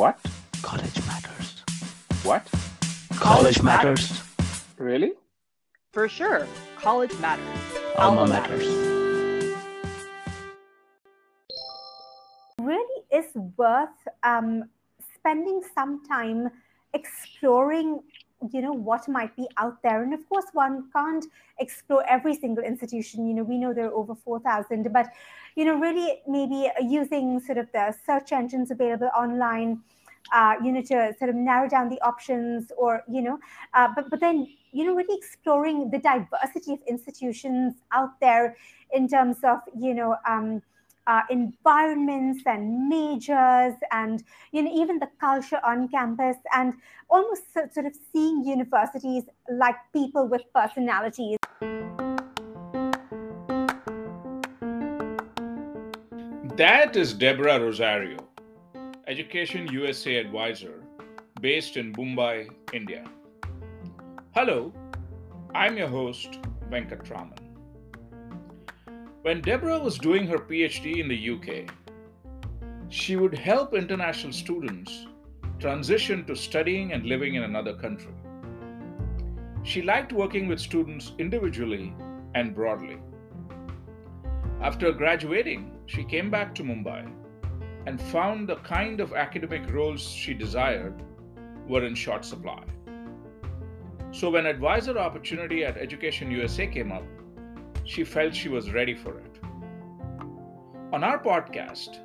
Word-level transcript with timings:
What? 0.00 0.18
College 0.62 0.98
matters. 1.06 1.62
What? 2.22 2.48
College 3.16 3.62
matters. 3.62 4.22
Really? 4.78 5.12
For 5.92 6.08
sure. 6.08 6.46
College 6.78 7.12
matters. 7.18 7.60
Alma 7.98 8.26
matters. 8.26 8.64
really 12.60 13.02
is 13.12 13.26
worth 13.58 14.00
um, 14.22 14.64
spending 15.16 15.60
some 15.74 16.02
time 16.08 16.48
exploring 16.94 18.00
you 18.52 18.62
know 18.62 18.72
what 18.72 19.08
might 19.08 19.34
be 19.36 19.46
out 19.56 19.82
there. 19.82 20.02
And 20.02 20.14
of 20.14 20.28
course 20.28 20.46
one 20.52 20.88
can't 20.92 21.24
explore 21.58 22.04
every 22.08 22.34
single 22.34 22.64
institution. 22.64 23.26
You 23.26 23.34
know 23.34 23.42
we 23.42 23.58
know 23.58 23.72
there 23.74 23.86
are 23.86 23.94
over 23.94 24.14
4000 24.14 24.92
but 24.92 25.06
you 25.56 25.64
know 25.64 25.78
really 25.78 26.20
maybe 26.26 26.70
using 26.82 27.40
sort 27.40 27.58
of 27.58 27.70
the 27.72 27.94
search 28.06 28.32
engines 28.32 28.70
available 28.70 29.10
online 29.16 29.80
uh, 30.32 30.54
you 30.62 30.72
know 30.72 30.82
to 30.82 31.12
sort 31.18 31.30
of 31.30 31.36
narrow 31.36 31.68
down 31.68 31.88
the 31.88 32.00
options 32.02 32.70
or 32.76 33.02
you 33.08 33.22
know 33.22 33.38
uh, 33.74 33.88
but 33.94 34.08
but 34.10 34.20
then 34.20 34.46
you 34.72 34.84
know 34.84 34.94
really 34.94 35.16
exploring 35.16 35.90
the 35.90 35.98
diversity 35.98 36.72
of 36.72 36.80
institutions 36.88 37.74
out 37.92 38.18
there 38.20 38.56
in 38.92 39.08
terms 39.08 39.38
of 39.44 39.58
you 39.78 39.94
know 39.94 40.16
um, 40.28 40.62
uh, 41.10 41.22
environments 41.28 42.42
and 42.46 42.88
majors 42.88 43.74
and 43.90 44.22
you 44.52 44.62
know 44.62 44.72
even 44.82 44.98
the 45.00 45.08
culture 45.18 45.60
on 45.64 45.88
campus 45.88 46.36
and 46.54 46.74
almost 47.08 47.42
sort 47.52 47.86
of 47.86 47.94
seeing 48.12 48.44
universities 48.44 49.24
like 49.64 49.76
people 49.92 50.28
with 50.28 50.42
personalities 50.54 51.36
That 56.60 56.94
is 56.94 57.14
Deborah 57.14 57.58
Rosario, 57.58 58.18
Education 59.06 59.66
USA 59.72 60.16
advisor 60.16 60.74
based 61.40 61.78
in 61.78 61.94
Mumbai, 61.94 62.50
India. 62.74 63.04
Hello, 64.34 64.70
I'm 65.54 65.78
your 65.78 65.88
host, 65.88 66.38
Venkatraman. 66.70 67.39
When 69.22 69.42
Deborah 69.42 69.78
was 69.78 69.98
doing 69.98 70.26
her 70.28 70.38
PhD 70.38 70.96
in 70.96 71.06
the 71.06 71.30
UK, 71.30 71.70
she 72.88 73.16
would 73.16 73.34
help 73.34 73.74
international 73.74 74.32
students 74.32 75.06
transition 75.58 76.24
to 76.24 76.34
studying 76.34 76.94
and 76.94 77.04
living 77.04 77.34
in 77.34 77.42
another 77.42 77.74
country. 77.74 78.14
She 79.62 79.82
liked 79.82 80.14
working 80.14 80.48
with 80.48 80.58
students 80.58 81.12
individually 81.18 81.92
and 82.34 82.54
broadly. 82.54 82.96
After 84.62 84.90
graduating, 84.90 85.70
she 85.84 86.02
came 86.02 86.30
back 86.30 86.54
to 86.54 86.62
Mumbai 86.62 87.06
and 87.84 88.00
found 88.00 88.48
the 88.48 88.56
kind 88.56 89.00
of 89.00 89.12
academic 89.12 89.70
roles 89.70 90.00
she 90.02 90.32
desired 90.32 91.02
were 91.68 91.84
in 91.84 91.94
short 91.94 92.24
supply. 92.24 92.64
So, 94.12 94.30
when 94.30 94.46
advisor 94.46 94.98
opportunity 94.98 95.62
at 95.62 95.76
Education 95.76 96.30
USA 96.30 96.66
came 96.66 96.90
up, 96.90 97.04
she 97.90 98.04
felt 98.04 98.32
she 98.32 98.48
was 98.48 98.70
ready 98.70 98.94
for 98.94 99.18
it. 99.18 99.40
On 100.92 101.02
our 101.02 101.20
podcast, 101.20 101.98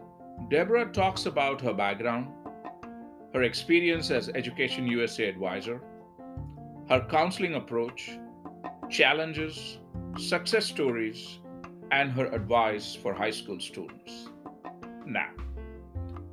Deborah 0.50 0.92
talks 0.92 1.27
about 1.27 1.61
her 1.61 1.73
background, 1.73 2.27
her 3.36 3.44
experience 3.44 4.09
as 4.09 4.30
Education 4.30 4.88
USA 4.88 5.30
advisor, 5.30 5.80
her 6.89 7.05
counseling 7.11 7.53
approach, 7.53 8.17
challenges, 8.89 9.77
success 10.17 10.66
stories, 10.66 11.38
and 11.92 12.11
her 12.11 12.33
advice 12.33 12.95
for 12.95 13.14
high 13.14 13.36
school 13.42 13.59
students. 13.59 14.30
Now, 15.05 15.30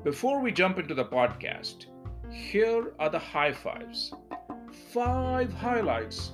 before 0.02 0.40
we 0.40 0.50
jump 0.50 0.78
into 0.78 0.94
the 0.94 1.04
podcast, 1.04 1.88
here 2.30 2.94
are 2.98 3.10
the 3.10 3.18
high 3.18 3.52
fives. 3.52 4.14
Five 4.94 5.52
highlights 5.52 6.32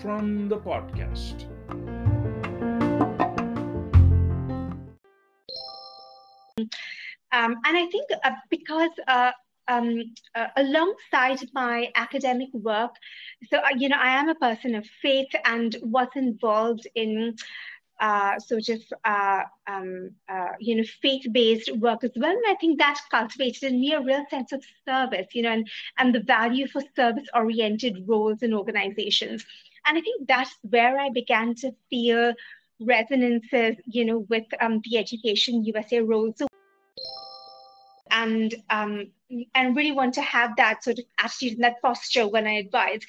from 0.00 0.48
the 0.48 0.56
podcast. 0.56 1.44
Um, 7.32 7.56
and 7.64 7.76
I 7.76 7.86
think 7.86 8.08
uh, 8.24 8.32
because 8.50 8.90
uh, 9.06 9.32
um, 9.68 10.14
uh, 10.34 10.48
alongside 10.56 11.38
my 11.52 11.90
academic 11.94 12.48
work, 12.52 12.92
so 13.50 13.58
uh, 13.58 13.68
you 13.76 13.88
know, 13.88 13.98
I 13.98 14.18
am 14.18 14.28
a 14.28 14.34
person 14.34 14.74
of 14.74 14.86
faith 15.00 15.28
and 15.44 15.76
was 15.82 16.08
involved 16.16 16.86
in 16.94 17.36
uh, 18.00 18.38
sort 18.38 18.68
of 18.70 18.80
uh, 19.04 19.42
um, 19.68 20.10
you 20.58 20.76
know 20.76 20.84
faith-based 21.02 21.76
work 21.76 22.02
as 22.02 22.12
well, 22.16 22.32
and 22.32 22.44
I 22.48 22.54
think 22.60 22.78
that 22.78 23.00
cultivated 23.10 23.62
in 23.64 23.80
me 23.80 23.92
a 23.92 24.00
real 24.00 24.24
sense 24.30 24.52
of 24.52 24.64
service, 24.88 25.28
you 25.34 25.42
know, 25.42 25.52
and 25.52 25.68
and 25.98 26.14
the 26.14 26.20
value 26.20 26.66
for 26.66 26.82
service-oriented 26.96 28.04
roles 28.08 28.42
in 28.42 28.54
organizations. 28.54 29.44
And 29.86 29.96
I 29.96 30.00
think 30.00 30.28
that's 30.28 30.54
where 30.62 30.98
I 30.98 31.10
began 31.10 31.54
to 31.56 31.72
feel 31.88 32.34
resonances, 32.80 33.76
you 33.86 34.04
know, 34.04 34.20
with 34.28 34.46
um, 34.60 34.80
the 34.84 34.98
Education 34.98 35.64
USA 35.64 36.00
role. 36.00 36.32
So 36.36 36.46
and 38.10 38.54
um, 38.70 39.06
and 39.54 39.76
really 39.76 39.92
want 39.92 40.14
to 40.14 40.22
have 40.22 40.56
that 40.56 40.82
sort 40.82 40.98
of 40.98 41.04
attitude 41.22 41.54
and 41.54 41.64
that 41.64 41.80
posture 41.82 42.26
when 42.26 42.46
I 42.46 42.54
advise 42.54 43.00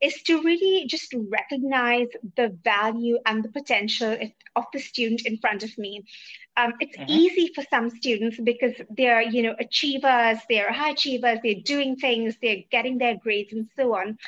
is 0.00 0.22
to 0.22 0.40
really 0.42 0.86
just 0.86 1.14
recognize 1.28 2.08
the 2.36 2.56
value 2.62 3.18
and 3.26 3.42
the 3.44 3.48
potential 3.48 4.16
of 4.56 4.64
the 4.72 4.78
student 4.78 5.22
in 5.26 5.38
front 5.38 5.64
of 5.64 5.76
me. 5.76 6.04
Um, 6.56 6.74
it's 6.78 6.96
Mhm. 6.96 7.06
easy 7.08 7.50
for 7.54 7.64
some 7.68 7.90
students 7.90 8.38
because 8.40 8.74
they're 8.90 9.22
you 9.22 9.42
know 9.42 9.56
achievers, 9.58 10.38
they're 10.48 10.72
high 10.72 10.90
achievers, 10.90 11.38
they're 11.42 11.62
doing 11.64 11.96
things, 11.96 12.36
they're 12.40 12.62
getting 12.70 12.98
their 12.98 13.16
grades 13.16 13.52
and 13.52 13.68
so 13.76 13.94
on. 13.96 14.18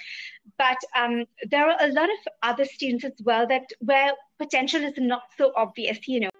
But 0.58 0.78
um, 0.96 1.24
there 1.48 1.68
are 1.70 1.76
a 1.80 1.92
lot 1.92 2.10
of 2.10 2.18
other 2.42 2.64
students 2.64 3.04
as 3.04 3.12
well 3.22 3.46
that 3.46 3.66
where 3.80 4.12
potential 4.38 4.82
is 4.82 4.94
not 4.98 5.22
so 5.38 5.52
obvious, 5.56 6.06
you 6.08 6.20
know 6.20 6.30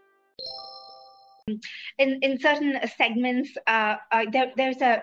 in 1.46 2.18
in 2.22 2.40
certain 2.40 2.78
segments, 2.96 3.50
uh, 3.66 3.96
uh, 4.10 4.24
there, 4.32 4.52
there's 4.56 4.80
a 4.80 5.02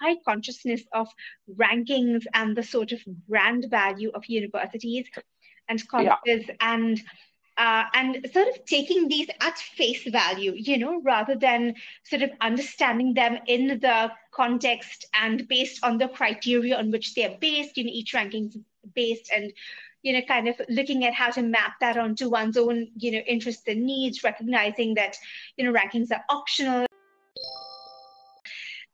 high 0.00 0.16
consciousness 0.24 0.82
of 0.92 1.08
rankings 1.56 2.24
and 2.34 2.56
the 2.56 2.62
sort 2.62 2.92
of 2.92 3.00
brand 3.28 3.66
value 3.70 4.10
of 4.14 4.26
universities 4.26 5.06
and 5.68 5.86
colleges 5.88 6.50
and 6.60 7.00
uh, 7.58 7.84
and 7.94 8.26
sort 8.32 8.48
of 8.48 8.64
taking 8.64 9.06
these 9.06 9.28
at 9.40 9.58
face 9.58 10.08
value, 10.10 10.52
you 10.56 10.78
know, 10.78 11.00
rather 11.02 11.36
than 11.36 11.74
sort 12.04 12.22
of 12.22 12.30
understanding 12.40 13.12
them 13.14 13.38
in 13.46 13.78
the 13.80 14.10
context 14.32 15.04
and 15.14 15.46
based 15.46 15.84
on 15.84 15.98
the 15.98 16.08
criteria 16.08 16.76
on 16.76 16.90
which 16.90 17.14
they're 17.14 17.36
based, 17.38 17.76
you 17.76 17.84
know, 17.84 17.90
each 17.92 18.14
ranking 18.14 18.46
is 18.46 18.56
based 18.94 19.30
and 19.34 19.52
you 20.02 20.12
know, 20.12 20.22
kind 20.22 20.48
of 20.48 20.60
looking 20.68 21.04
at 21.04 21.14
how 21.14 21.30
to 21.30 21.42
map 21.42 21.74
that 21.80 21.96
onto 21.96 22.28
one's 22.28 22.56
own, 22.56 22.88
you 22.96 23.12
know, 23.12 23.18
interests 23.26 23.64
and 23.66 23.84
needs, 23.84 24.22
recognizing 24.24 24.94
that, 24.94 25.16
you 25.56 25.64
know, 25.64 25.72
rankings 25.72 26.10
are 26.10 26.24
optional. 26.28 26.86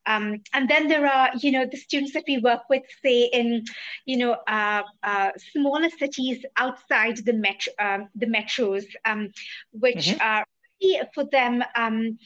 Um, 0.06 0.42
and 0.52 0.68
then 0.68 0.86
there 0.88 1.06
are, 1.06 1.30
you 1.40 1.50
know, 1.50 1.66
the 1.66 1.76
students 1.76 2.12
that 2.12 2.24
we 2.28 2.38
work 2.38 2.62
with, 2.70 2.84
say 3.02 3.24
in, 3.32 3.64
you 4.04 4.16
know, 4.18 4.36
uh, 4.46 4.82
uh, 5.02 5.30
smaller 5.52 5.90
cities 5.90 6.44
outside 6.56 7.18
the 7.24 7.32
metro, 7.32 7.72
um, 7.80 8.08
the 8.14 8.26
metros, 8.26 8.84
um, 9.04 9.32
which 9.72 10.12
Mhm. 10.12 10.20
are 10.20 10.44
really 10.80 11.00
for 11.12 11.24
them, 11.24 11.64
um, 11.74 12.18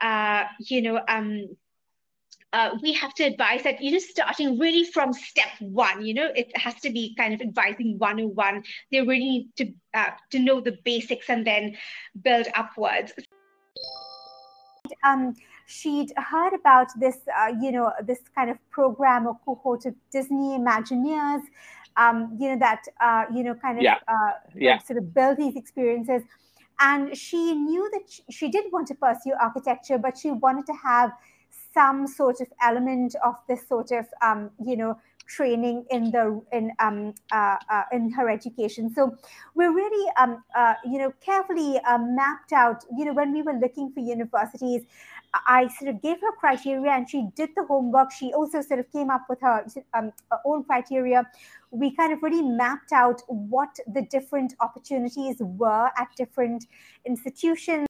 uh, 0.00 0.44
you 0.60 0.80
know, 0.80 1.00
um, 1.06 1.56
uh, 2.52 2.70
we 2.82 2.92
have 2.92 3.14
to 3.14 3.24
advise 3.24 3.62
that 3.62 3.80
you 3.80 3.92
know 3.92 3.98
starting 3.98 4.58
really 4.58 4.84
from 4.84 5.12
step 5.12 5.50
one 5.60 6.04
you 6.04 6.14
know 6.14 6.28
it 6.34 6.50
has 6.56 6.74
to 6.76 6.90
be 6.90 7.14
kind 7.16 7.34
of 7.34 7.40
advising 7.40 7.98
101 7.98 8.62
they 8.90 9.00
really 9.00 9.18
need 9.18 9.48
to 9.56 9.72
uh, 9.94 10.10
to 10.30 10.38
know 10.38 10.60
the 10.60 10.76
basics 10.84 11.28
and 11.28 11.46
then 11.46 11.76
build 12.22 12.46
upwards 12.54 13.12
um, 15.04 15.34
she'd 15.66 16.12
heard 16.16 16.54
about 16.54 16.88
this, 16.98 17.18
uh, 17.38 17.52
you 17.60 17.72
know, 17.72 17.92
this 18.04 18.20
kind 18.34 18.50
of 18.50 18.56
program 18.70 19.26
or 19.26 19.38
cohort 19.44 19.86
of 19.86 19.94
Disney 20.10 20.58
Imagineers, 20.58 21.42
um, 21.96 22.36
you 22.38 22.50
know, 22.50 22.58
that, 22.58 22.84
uh, 23.00 23.24
you 23.32 23.42
know, 23.42 23.54
kind 23.54 23.78
of 23.78 23.84
Yeah. 23.84 23.98
uh, 24.08 24.32
Yeah. 24.54 24.78
sort 24.78 24.98
of 24.98 25.14
build 25.14 25.36
these 25.36 25.56
experiences. 25.56 26.22
And 26.80 27.16
she 27.16 27.54
knew 27.54 27.90
that 27.92 28.02
she, 28.08 28.22
she 28.30 28.48
did 28.48 28.72
want 28.72 28.86
to 28.88 28.94
pursue 28.94 29.34
architecture, 29.40 29.98
but 29.98 30.16
she 30.16 30.30
wanted 30.30 30.66
to 30.66 30.74
have 30.74 31.12
some 31.72 32.06
sort 32.06 32.40
of 32.40 32.48
element 32.62 33.14
of 33.24 33.34
this 33.48 33.66
sort 33.68 33.90
of, 33.90 34.06
um, 34.22 34.50
you 34.64 34.76
know, 34.76 34.98
training 35.28 35.84
in 35.90 36.10
the 36.10 36.40
in 36.52 36.72
um 36.78 37.14
uh, 37.30 37.56
uh, 37.70 37.82
in 37.92 38.10
her 38.10 38.28
education. 38.28 38.92
So 38.92 39.16
we're 39.54 39.72
really 39.72 40.10
um 40.18 40.42
uh, 40.56 40.74
you 40.84 40.98
know 40.98 41.12
carefully 41.20 41.78
uh, 41.86 41.98
mapped 41.98 42.52
out. 42.52 42.84
You 42.96 43.04
know 43.04 43.12
when 43.12 43.32
we 43.32 43.42
were 43.42 43.52
looking 43.52 43.92
for 43.92 44.00
universities, 44.00 44.82
I 45.34 45.68
sort 45.78 45.94
of 45.94 46.02
gave 46.02 46.20
her 46.20 46.32
criteria, 46.32 46.90
and 46.92 47.08
she 47.08 47.28
did 47.36 47.50
the 47.54 47.64
homework. 47.64 48.10
She 48.10 48.32
also 48.32 48.62
sort 48.62 48.80
of 48.80 48.90
came 48.90 49.10
up 49.10 49.26
with 49.28 49.40
her 49.42 49.66
um, 49.94 50.12
her 50.30 50.38
own 50.44 50.64
criteria. 50.64 51.24
We 51.70 51.94
kind 51.94 52.12
of 52.12 52.22
really 52.22 52.42
mapped 52.42 52.92
out 52.92 53.22
what 53.26 53.78
the 53.86 54.02
different 54.02 54.54
opportunities 54.60 55.36
were 55.40 55.90
at 55.98 56.08
different 56.16 56.64
institutions. 57.04 57.86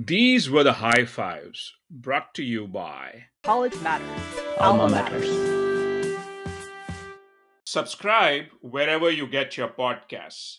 These 0.00 0.48
were 0.48 0.62
the 0.62 0.74
high 0.74 1.06
fives 1.06 1.74
brought 1.90 2.32
to 2.34 2.44
you 2.44 2.68
by 2.68 3.24
College 3.42 3.74
Matters. 3.80 4.06
Alma 4.60 4.88
Matters. 4.88 5.28
Subscribe 7.66 8.44
wherever 8.60 9.10
you 9.10 9.26
get 9.26 9.56
your 9.56 9.66
podcasts. 9.66 10.58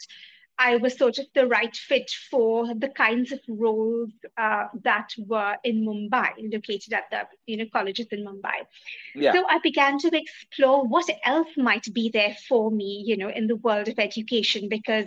I 0.59 0.77
was 0.77 0.97
sort 0.97 1.19
of 1.19 1.27
the 1.35 1.47
right 1.47 1.75
fit 1.75 2.11
for 2.31 2.75
the 2.75 2.89
kinds 2.89 3.33
of 3.33 3.41
roles 3.49 4.11
uh, 4.37 4.67
that 4.83 5.11
were 5.19 5.57
in 5.65 5.85
Mumbai, 5.85 6.31
located 6.53 6.93
at 6.93 7.11
the 7.11 7.27
you 7.47 7.57
know 7.57 7.67
colleges 7.73 8.07
in 8.11 8.25
Mumbai. 8.25 8.67
Yeah. 9.15 9.33
So 9.33 9.45
I 9.49 9.59
began 9.59 9.99
to 9.99 10.11
explore 10.17 10.87
what 10.87 11.09
else 11.25 11.49
might 11.57 11.93
be 11.93 12.11
there 12.11 12.37
for 12.49 12.71
me, 12.71 13.03
you 13.07 13.17
know, 13.17 13.29
in 13.29 13.47
the 13.47 13.57
world 13.57 13.89
of 13.89 13.99
education, 13.99 14.69
because 14.69 15.07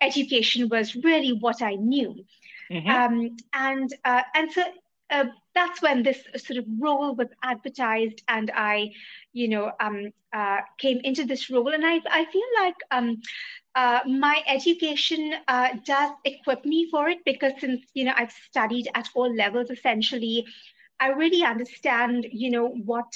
education 0.00 0.68
was 0.68 0.94
really 0.96 1.32
what 1.32 1.62
I 1.62 1.74
knew. 1.74 2.24
Mhm. 2.70 2.88
Um, 2.88 3.36
and 3.52 3.92
uh, 4.04 4.22
and 4.34 4.52
so 4.52 4.62
uh, 5.12 5.26
that's 5.54 5.82
when 5.82 6.02
this 6.02 6.24
sort 6.36 6.58
of 6.58 6.66
role 6.80 7.14
was 7.14 7.28
advertised, 7.42 8.22
and 8.28 8.50
I, 8.54 8.92
you 9.32 9.48
know, 9.48 9.72
um, 9.80 10.12
uh, 10.32 10.60
came 10.78 11.00
into 11.04 11.24
this 11.24 11.50
role, 11.50 11.68
and 11.68 11.84
I 11.86 12.00
I 12.10 12.24
feel 12.26 12.50
like 12.62 12.76
um, 12.90 13.20
uh, 13.74 14.00
my 14.06 14.42
education 14.46 15.34
uh, 15.48 15.68
does 15.84 16.10
equip 16.24 16.64
me 16.64 16.88
for 16.90 17.08
it 17.08 17.18
because 17.24 17.52
since 17.60 17.82
you 17.94 18.04
know 18.04 18.14
I've 18.16 18.32
studied 18.32 18.88
at 18.94 19.08
all 19.14 19.34
levels 19.34 19.70
essentially, 19.70 20.46
I 21.00 21.08
really 21.08 21.44
understand 21.44 22.26
you 22.32 22.50
know 22.50 22.68
what 22.68 23.12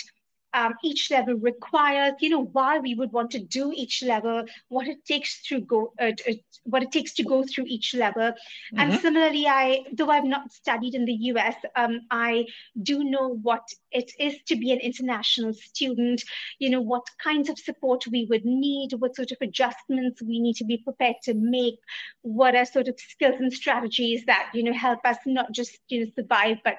um, 0.54 0.74
each 0.82 1.10
level 1.10 1.34
requires, 1.34 2.14
you 2.20 2.30
know, 2.30 2.44
why 2.44 2.78
we 2.78 2.94
would 2.94 3.12
want 3.12 3.30
to 3.32 3.38
do 3.38 3.72
each 3.74 4.02
level, 4.02 4.44
what 4.68 4.88
it 4.88 5.04
takes 5.04 5.42
to 5.48 5.60
go, 5.60 5.92
uh, 6.00 6.12
uh, 6.28 6.32
what 6.64 6.82
it 6.82 6.92
takes 6.92 7.12
to 7.14 7.24
go 7.24 7.44
through 7.44 7.64
each 7.66 7.94
level. 7.94 8.32
And 8.76 8.92
Mhm. 8.92 9.00
similarly, 9.00 9.46
I, 9.46 9.84
though 9.92 10.10
I've 10.10 10.24
not 10.24 10.52
studied 10.52 10.94
in 10.94 11.04
the 11.04 11.12
US, 11.32 11.56
um, 11.76 12.00
I 12.10 12.46
do 12.82 13.04
know 13.04 13.34
what 13.42 13.66
it 13.90 14.10
is 14.18 14.36
to 14.48 14.56
be 14.56 14.72
an 14.72 14.78
international 14.80 15.52
student. 15.54 16.22
You 16.58 16.70
know, 16.70 16.80
what 16.80 17.06
kinds 17.22 17.48
of 17.48 17.58
support 17.58 18.06
we 18.06 18.26
would 18.30 18.44
need, 18.44 18.92
what 18.98 19.16
sort 19.16 19.32
of 19.32 19.38
adjustments 19.40 20.22
we 20.22 20.40
need 20.40 20.56
to 20.56 20.64
be 20.64 20.78
prepared 20.78 21.16
to 21.24 21.34
make, 21.34 21.78
what 22.22 22.54
are 22.54 22.64
sort 22.64 22.88
of 22.88 22.98
skills 22.98 23.36
and 23.40 23.52
strategies 23.52 24.24
that 24.26 24.50
you 24.54 24.62
know 24.62 24.72
help 24.72 25.00
us 25.04 25.18
not 25.26 25.52
just 25.52 25.78
you 25.88 26.00
know 26.00 26.10
survive, 26.16 26.58
but 26.64 26.78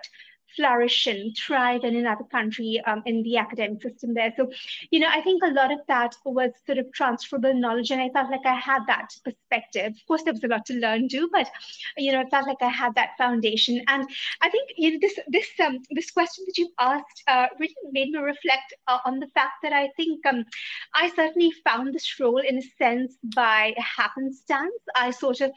flourish 0.55 1.07
and 1.07 1.35
thrive 1.37 1.83
in 1.83 1.95
another 1.95 2.23
country 2.31 2.81
um, 2.85 3.03
in 3.05 3.23
the 3.23 3.37
academic 3.37 3.81
system 3.81 4.13
there. 4.13 4.33
So, 4.35 4.51
you 4.91 4.99
know, 4.99 5.09
I 5.11 5.21
think 5.21 5.43
a 5.43 5.51
lot 5.51 5.71
of 5.71 5.79
that 5.87 6.15
was 6.25 6.51
sort 6.65 6.77
of 6.77 6.91
transferable 6.93 7.53
knowledge, 7.53 7.91
and 7.91 8.01
I 8.01 8.09
felt 8.09 8.31
like 8.31 8.45
I 8.45 8.55
had 8.55 8.81
that 8.87 9.09
perspective. 9.23 9.93
Of 9.93 10.07
course, 10.07 10.23
there 10.23 10.33
was 10.33 10.43
a 10.43 10.47
lot 10.47 10.65
to 10.67 10.73
learn 10.73 11.09
too, 11.09 11.29
but 11.31 11.49
you 11.97 12.11
know, 12.11 12.21
I 12.21 12.29
felt 12.29 12.47
like 12.47 12.61
I 12.61 12.69
had 12.69 12.95
that 12.95 13.11
foundation. 13.17 13.81
And 13.87 14.07
I 14.41 14.49
think 14.49 14.69
you 14.77 14.91
know 14.91 14.99
this 15.01 15.19
this 15.27 15.47
um 15.63 15.79
this 15.91 16.11
question 16.11 16.45
that 16.47 16.57
you 16.57 16.69
asked 16.79 17.23
uh, 17.27 17.47
really 17.59 17.75
made 17.91 18.09
me 18.09 18.19
reflect 18.19 18.73
uh, 18.87 18.99
on 19.05 19.19
the 19.19 19.27
fact 19.27 19.53
that 19.63 19.73
I 19.73 19.89
think 19.97 20.25
um 20.25 20.45
I 20.93 21.09
certainly 21.15 21.51
found 21.63 21.93
this 21.93 22.19
role 22.19 22.39
in 22.39 22.57
a 22.57 22.61
sense 22.77 23.15
by 23.35 23.73
happenstance. 23.77 24.81
I 24.95 25.11
sort 25.11 25.41
of 25.41 25.51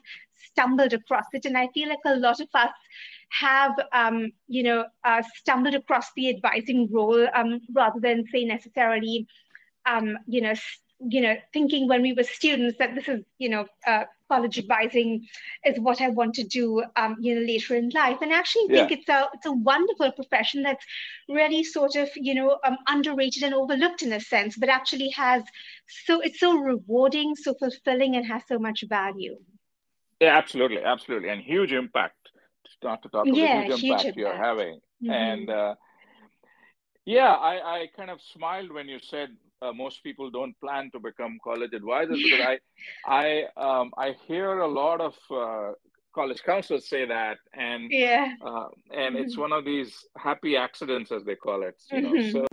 stumbled 0.44 0.92
across 0.92 1.26
it, 1.32 1.44
and 1.44 1.56
I 1.56 1.68
feel 1.74 1.88
like 1.88 1.98
a 2.06 2.16
lot 2.16 2.40
of 2.40 2.48
us 2.54 2.70
have 3.30 3.72
um, 3.92 4.32
you 4.48 4.62
know 4.62 4.84
uh, 5.04 5.22
stumbled 5.36 5.74
across 5.74 6.06
the 6.16 6.28
advising 6.28 6.88
role 6.90 7.26
um, 7.34 7.60
rather 7.74 8.00
than 8.00 8.24
say 8.32 8.44
necessarily 8.44 9.26
um, 9.86 10.18
you 10.26 10.40
know 10.40 10.54
you 11.08 11.20
know 11.20 11.34
thinking 11.52 11.88
when 11.88 12.02
we 12.02 12.12
were 12.12 12.22
students 12.22 12.76
that 12.78 12.94
this 12.94 13.08
is 13.08 13.20
you 13.38 13.48
know 13.48 13.66
uh, 13.86 14.04
college 14.28 14.58
advising 14.58 15.26
is 15.64 15.78
what 15.80 16.00
I 16.00 16.08
want 16.08 16.34
to 16.34 16.44
do 16.44 16.84
um, 16.96 17.16
you 17.20 17.34
know 17.34 17.40
later 17.40 17.74
in 17.74 17.90
life. 17.90 18.18
And 18.20 18.32
I 18.32 18.38
actually 18.38 18.68
think 18.68 18.92
it's 18.92 19.08
a 19.08 19.28
it's 19.34 19.46
a 19.46 19.52
wonderful 19.52 20.12
profession 20.12 20.62
that's 20.62 20.84
really 21.28 21.64
sort 21.64 21.96
of 21.96 22.08
you 22.16 22.34
know 22.34 22.58
um, 22.64 22.76
underrated 22.88 23.42
and 23.42 23.54
overlooked 23.54 24.02
in 24.02 24.12
a 24.12 24.20
sense 24.20 24.56
but 24.56 24.68
actually 24.68 25.10
has 25.10 25.42
so 26.06 26.20
it's 26.20 26.40
so 26.40 26.56
rewarding 26.58 27.34
so 27.34 27.54
fulfilling 27.54 28.16
and 28.16 28.26
has 28.26 28.42
so 28.46 28.58
much 28.58 28.84
value 28.88 29.36
Yeah, 30.20 30.36
absolutely, 30.36 30.82
absolutely, 30.82 31.28
and 31.30 31.40
huge 31.40 31.72
impact. 31.72 32.16
Not 32.82 33.02
to 33.02 33.08
talk 33.08 33.26
about 33.26 33.36
Yeah, 33.36 33.54
the 33.56 33.62
huge 33.64 33.68
huge 33.68 33.84
impact 33.84 34.16
you're 34.16 34.28
impact. 34.28 34.44
having, 34.46 34.80
Mhm. 35.02 35.10
and 35.12 35.50
uh, 35.50 35.74
yeah, 37.04 37.32
I, 37.32 37.54
I 37.82 37.86
kind 37.96 38.10
of 38.10 38.20
smiled 38.22 38.70
when 38.72 38.88
you 38.88 38.98
said 39.00 39.30
uh, 39.62 39.72
most 39.72 40.02
people 40.02 40.30
don't 40.30 40.58
plan 40.60 40.90
to 40.92 41.00
become 41.00 41.38
college 41.42 41.72
advisors 41.72 42.20
because 42.22 42.40
I 42.40 42.58
I 43.06 43.44
um, 43.56 43.92
I 43.96 44.12
hear 44.26 44.60
a 44.60 44.68
lot 44.68 45.00
of 45.00 45.14
uh, 45.30 45.72
college 46.14 46.42
counselors 46.42 46.88
say 46.88 47.06
that, 47.06 47.38
and 47.54 47.90
yeah 47.90 48.32
uh, 48.44 48.68
and 48.94 49.16
it's 49.16 49.36
Mhm. 49.36 49.40
one 49.40 49.52
of 49.52 49.64
these 49.64 49.92
happy 50.16 50.56
accidents 50.56 51.10
as 51.12 51.24
they 51.24 51.34
call 51.36 51.62
it. 51.62 51.76
You 51.90 52.02
know, 52.02 52.14
Mhm. 52.16 52.32
so 52.32 52.46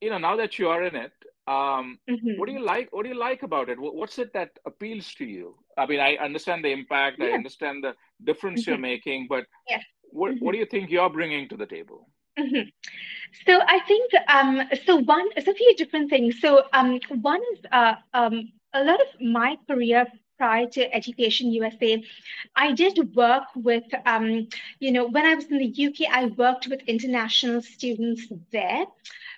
you 0.00 0.10
know 0.10 0.18
now 0.18 0.36
that 0.36 0.58
you 0.58 0.68
are 0.68 0.82
in 0.84 0.96
it. 0.96 1.12
Um, 1.46 1.98
Mhm. 2.08 2.36
what 2.36 2.46
do 2.46 2.52
you 2.52 2.64
like 2.64 2.88
what 2.92 3.02
do 3.04 3.08
you 3.10 3.18
like 3.18 3.42
about 3.42 3.68
it 3.68 3.78
what's 3.78 4.18
it 4.18 4.32
that 4.32 4.50
appeals 4.64 5.14
to 5.14 5.24
you 5.24 5.56
i 5.76 5.86
mean 5.86 6.00
i 6.00 6.16
understand 6.16 6.64
the 6.64 6.70
impact 6.72 7.20
i 7.20 7.30
understand 7.32 7.84
the 7.84 7.94
difference 8.24 8.66
you're 8.66 8.76
Mhm. 8.76 8.80
making 8.92 9.26
but 9.28 9.44
Yes. 9.68 9.84
what, 10.10 10.34
what 10.40 10.52
do 10.52 10.58
you 10.58 10.66
think 10.66 10.90
you're 10.90 11.10
bringing 11.10 11.48
to 11.48 11.56
the 11.56 11.66
table 11.66 12.08
Mhm. 12.38 12.72
So 13.46 13.60
I 13.66 13.80
think 13.80 14.10
um, 14.28 14.62
so. 14.86 14.96
One, 14.96 15.28
it's 15.36 15.48
a 15.48 15.54
few 15.54 15.74
different 15.76 16.10
things. 16.10 16.40
So 16.40 16.64
um, 16.72 16.98
one 17.22 17.40
is 17.52 17.60
uh, 17.72 17.94
um, 18.14 18.52
a 18.72 18.82
lot 18.84 19.00
of 19.00 19.20
my 19.20 19.56
career 19.68 20.06
prior 20.38 20.66
to 20.66 20.94
Education 20.94 21.52
USA, 21.52 22.02
I 22.56 22.72
did 22.72 23.14
work 23.14 23.44
with 23.54 23.84
um, 24.06 24.48
you 24.80 24.92
know 24.92 25.06
when 25.08 25.26
I 25.26 25.34
was 25.34 25.46
in 25.46 25.58
the 25.58 25.66
UK, 25.66 26.06
I 26.06 26.26
worked 26.26 26.68
with 26.68 26.80
international 26.86 27.62
students 27.62 28.26
there, 28.52 28.84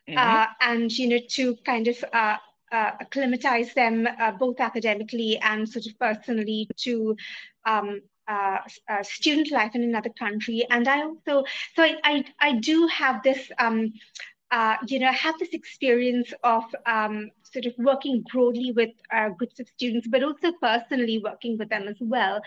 Mhm. 0.08 0.16
uh, 0.16 0.46
and 0.60 0.90
you 0.98 1.08
know 1.08 1.18
to 1.30 1.56
kind 1.64 1.88
of 1.88 1.96
uh, 2.12 2.36
uh, 2.72 2.90
acclimatize 3.00 3.74
them 3.74 4.06
uh, 4.18 4.32
both 4.32 4.60
academically 4.60 5.38
and 5.42 5.68
sort 5.68 5.86
of 5.86 5.98
personally 5.98 6.68
to 6.76 7.16
um, 7.66 8.00
uh, 8.28 8.58
uh, 8.88 9.02
student 9.02 9.50
life 9.50 9.74
in 9.74 9.82
another 9.82 10.10
country. 10.18 10.64
And 10.70 10.88
I 10.88 11.02
also, 11.02 11.44
so 11.74 11.82
I, 11.82 11.96
I, 12.04 12.24
I 12.40 12.52
do 12.58 12.86
have 12.88 13.22
this 13.22 13.50
um, 13.58 13.92
uh, 14.50 14.76
you 14.86 14.98
know, 14.98 15.12
have 15.12 15.38
this 15.38 15.52
experience 15.52 16.32
of 16.42 16.64
um, 16.86 17.30
sort 17.42 17.66
of 17.66 17.74
working 17.78 18.24
broadly 18.32 18.72
with 18.72 18.90
uh, 19.12 19.30
groups 19.30 19.58
of 19.60 19.68
students, 19.68 20.06
but 20.06 20.22
also 20.22 20.52
personally 20.60 21.20
working 21.22 21.58
with 21.58 21.68
them 21.68 21.88
as 21.88 21.96
well. 22.00 22.40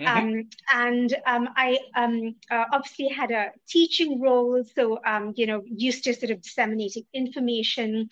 Mm-hmm. 0.00 0.18
Um, 0.18 0.48
and 0.72 1.16
um, 1.26 1.48
I 1.56 1.78
um, 1.94 2.34
uh, 2.50 2.64
obviously 2.72 3.08
had 3.08 3.30
a 3.30 3.52
teaching 3.68 4.20
role, 4.20 4.64
so 4.74 5.00
um, 5.06 5.32
you 5.36 5.46
know, 5.46 5.62
used 5.66 6.04
to 6.04 6.14
sort 6.14 6.30
of 6.30 6.42
disseminating 6.42 7.04
information. 7.12 8.08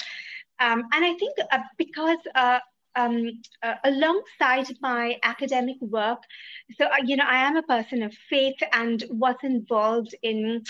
Um, 0.61 0.85
and 0.93 1.05
I 1.05 1.15
think 1.15 1.37
uh, 1.51 1.59
because 1.77 2.19
uh, 2.37 2.61
um, 2.95 3.43
uh, 3.63 3.75
alongside 3.83 4.67
my 4.81 5.19
academic 5.25 5.77
work, 5.81 6.23
so 6.79 6.85
uh, 6.85 7.03
you 7.05 7.17
know, 7.17 7.27
I 7.27 7.39
am 7.39 7.57
a 7.57 7.63
person 7.63 8.03
of 8.03 8.15
faith 8.31 8.63
and 8.73 9.03
was 9.11 9.37
involved 9.43 10.15
in 10.23 10.63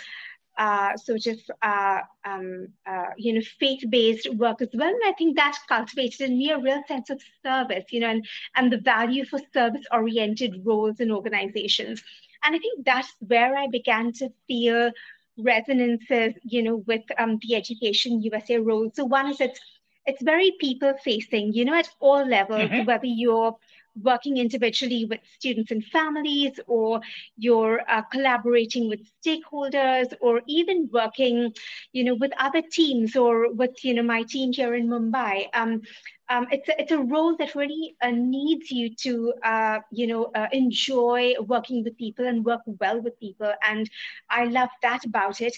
uh, 0.59 0.97
sort 0.97 1.27
of 1.27 1.39
uh, 1.63 2.01
um, 2.25 2.69
uh, 2.87 3.07
you 3.17 3.33
know 3.33 3.41
faith-based 3.59 4.35
work 4.35 4.61
as 4.63 4.69
well, 4.75 4.89
and 4.89 5.03
I 5.05 5.13
think 5.13 5.37
that 5.37 5.57
cultivated 5.69 6.21
in 6.21 6.39
me 6.39 6.51
a 6.51 6.59
real 6.59 6.83
sense 6.87 7.11
of 7.11 7.21
service, 7.43 7.85
you 7.91 8.01
know, 8.01 8.09
and 8.09 8.27
and 8.57 8.73
the 8.73 8.79
value 8.79 9.25
for 9.25 9.39
service-oriented 9.53 10.63
roles 10.65 11.01
in 11.01 11.11
organizations, 11.11 12.03
and 12.45 12.55
I 12.55 12.59
think 12.59 12.85
that's 12.85 13.13
where 13.21 13.57
I 13.57 13.69
began 13.69 14.13
to 14.15 14.31
feel 14.47 14.91
resonances, 15.39 16.35
you 16.43 16.63
know, 16.63 16.77
with 16.87 17.03
um, 17.19 17.39
the 17.43 17.55
Education 17.55 18.23
USA 18.23 18.59
role. 18.59 18.91
So 18.95 19.05
one 19.05 19.29
is 19.29 19.41
it's 19.41 19.61
it's 20.05 20.23
very 20.23 20.53
people-facing, 20.61 21.53
you 21.53 21.65
know, 21.65 21.75
at 21.75 21.89
all 22.01 22.27
levels, 22.27 22.63
mm-hmm. 22.63 22.87
whether 22.87 23.07
you're 23.07 23.57
working 24.01 24.39
individually 24.39 25.05
with 25.05 25.21
students 25.39 25.71
and 25.71 25.85
families, 25.87 26.59
or 26.67 27.01
you're 27.37 27.81
uh, 27.89 28.03
collaborating 28.03 28.89
with 28.89 29.01
stakeholders, 29.25 30.13
or 30.21 30.41
even 30.47 30.89
working, 30.93 31.53
you 31.93 32.05
know, 32.05 32.15
with 32.15 32.33
other 32.39 32.63
teams 32.71 33.17
or 33.17 33.53
with, 33.53 33.85
you 33.85 33.95
know, 33.95 34.03
my 34.03 34.23
team 34.23 34.53
here 34.53 34.75
in 34.75 34.89
Mumbai. 34.89 35.47
Um, 35.55 35.83
um, 36.29 36.47
it's, 36.51 36.69
a, 36.69 36.81
it's 36.81 36.93
a 36.93 36.99
role 36.99 37.37
that 37.37 37.55
really 37.55 37.95
uh, 38.03 38.11
needs 38.11 38.71
you 38.71 38.95
to, 38.97 39.35
uh, 39.45 39.81
you 39.91 40.07
know, 40.07 40.31
uh, 40.35 40.49
enjoy 40.53 41.35
working 41.41 41.85
with 41.85 41.99
people 41.99 42.27
and 42.27 42.45
work 42.45 42.63
well 42.81 43.01
with 43.01 43.19
people. 43.21 43.53
And 43.63 43.91
I 44.31 44.45
love 44.45 44.71
that 44.83 45.05
about 45.05 45.41
it. 45.43 45.57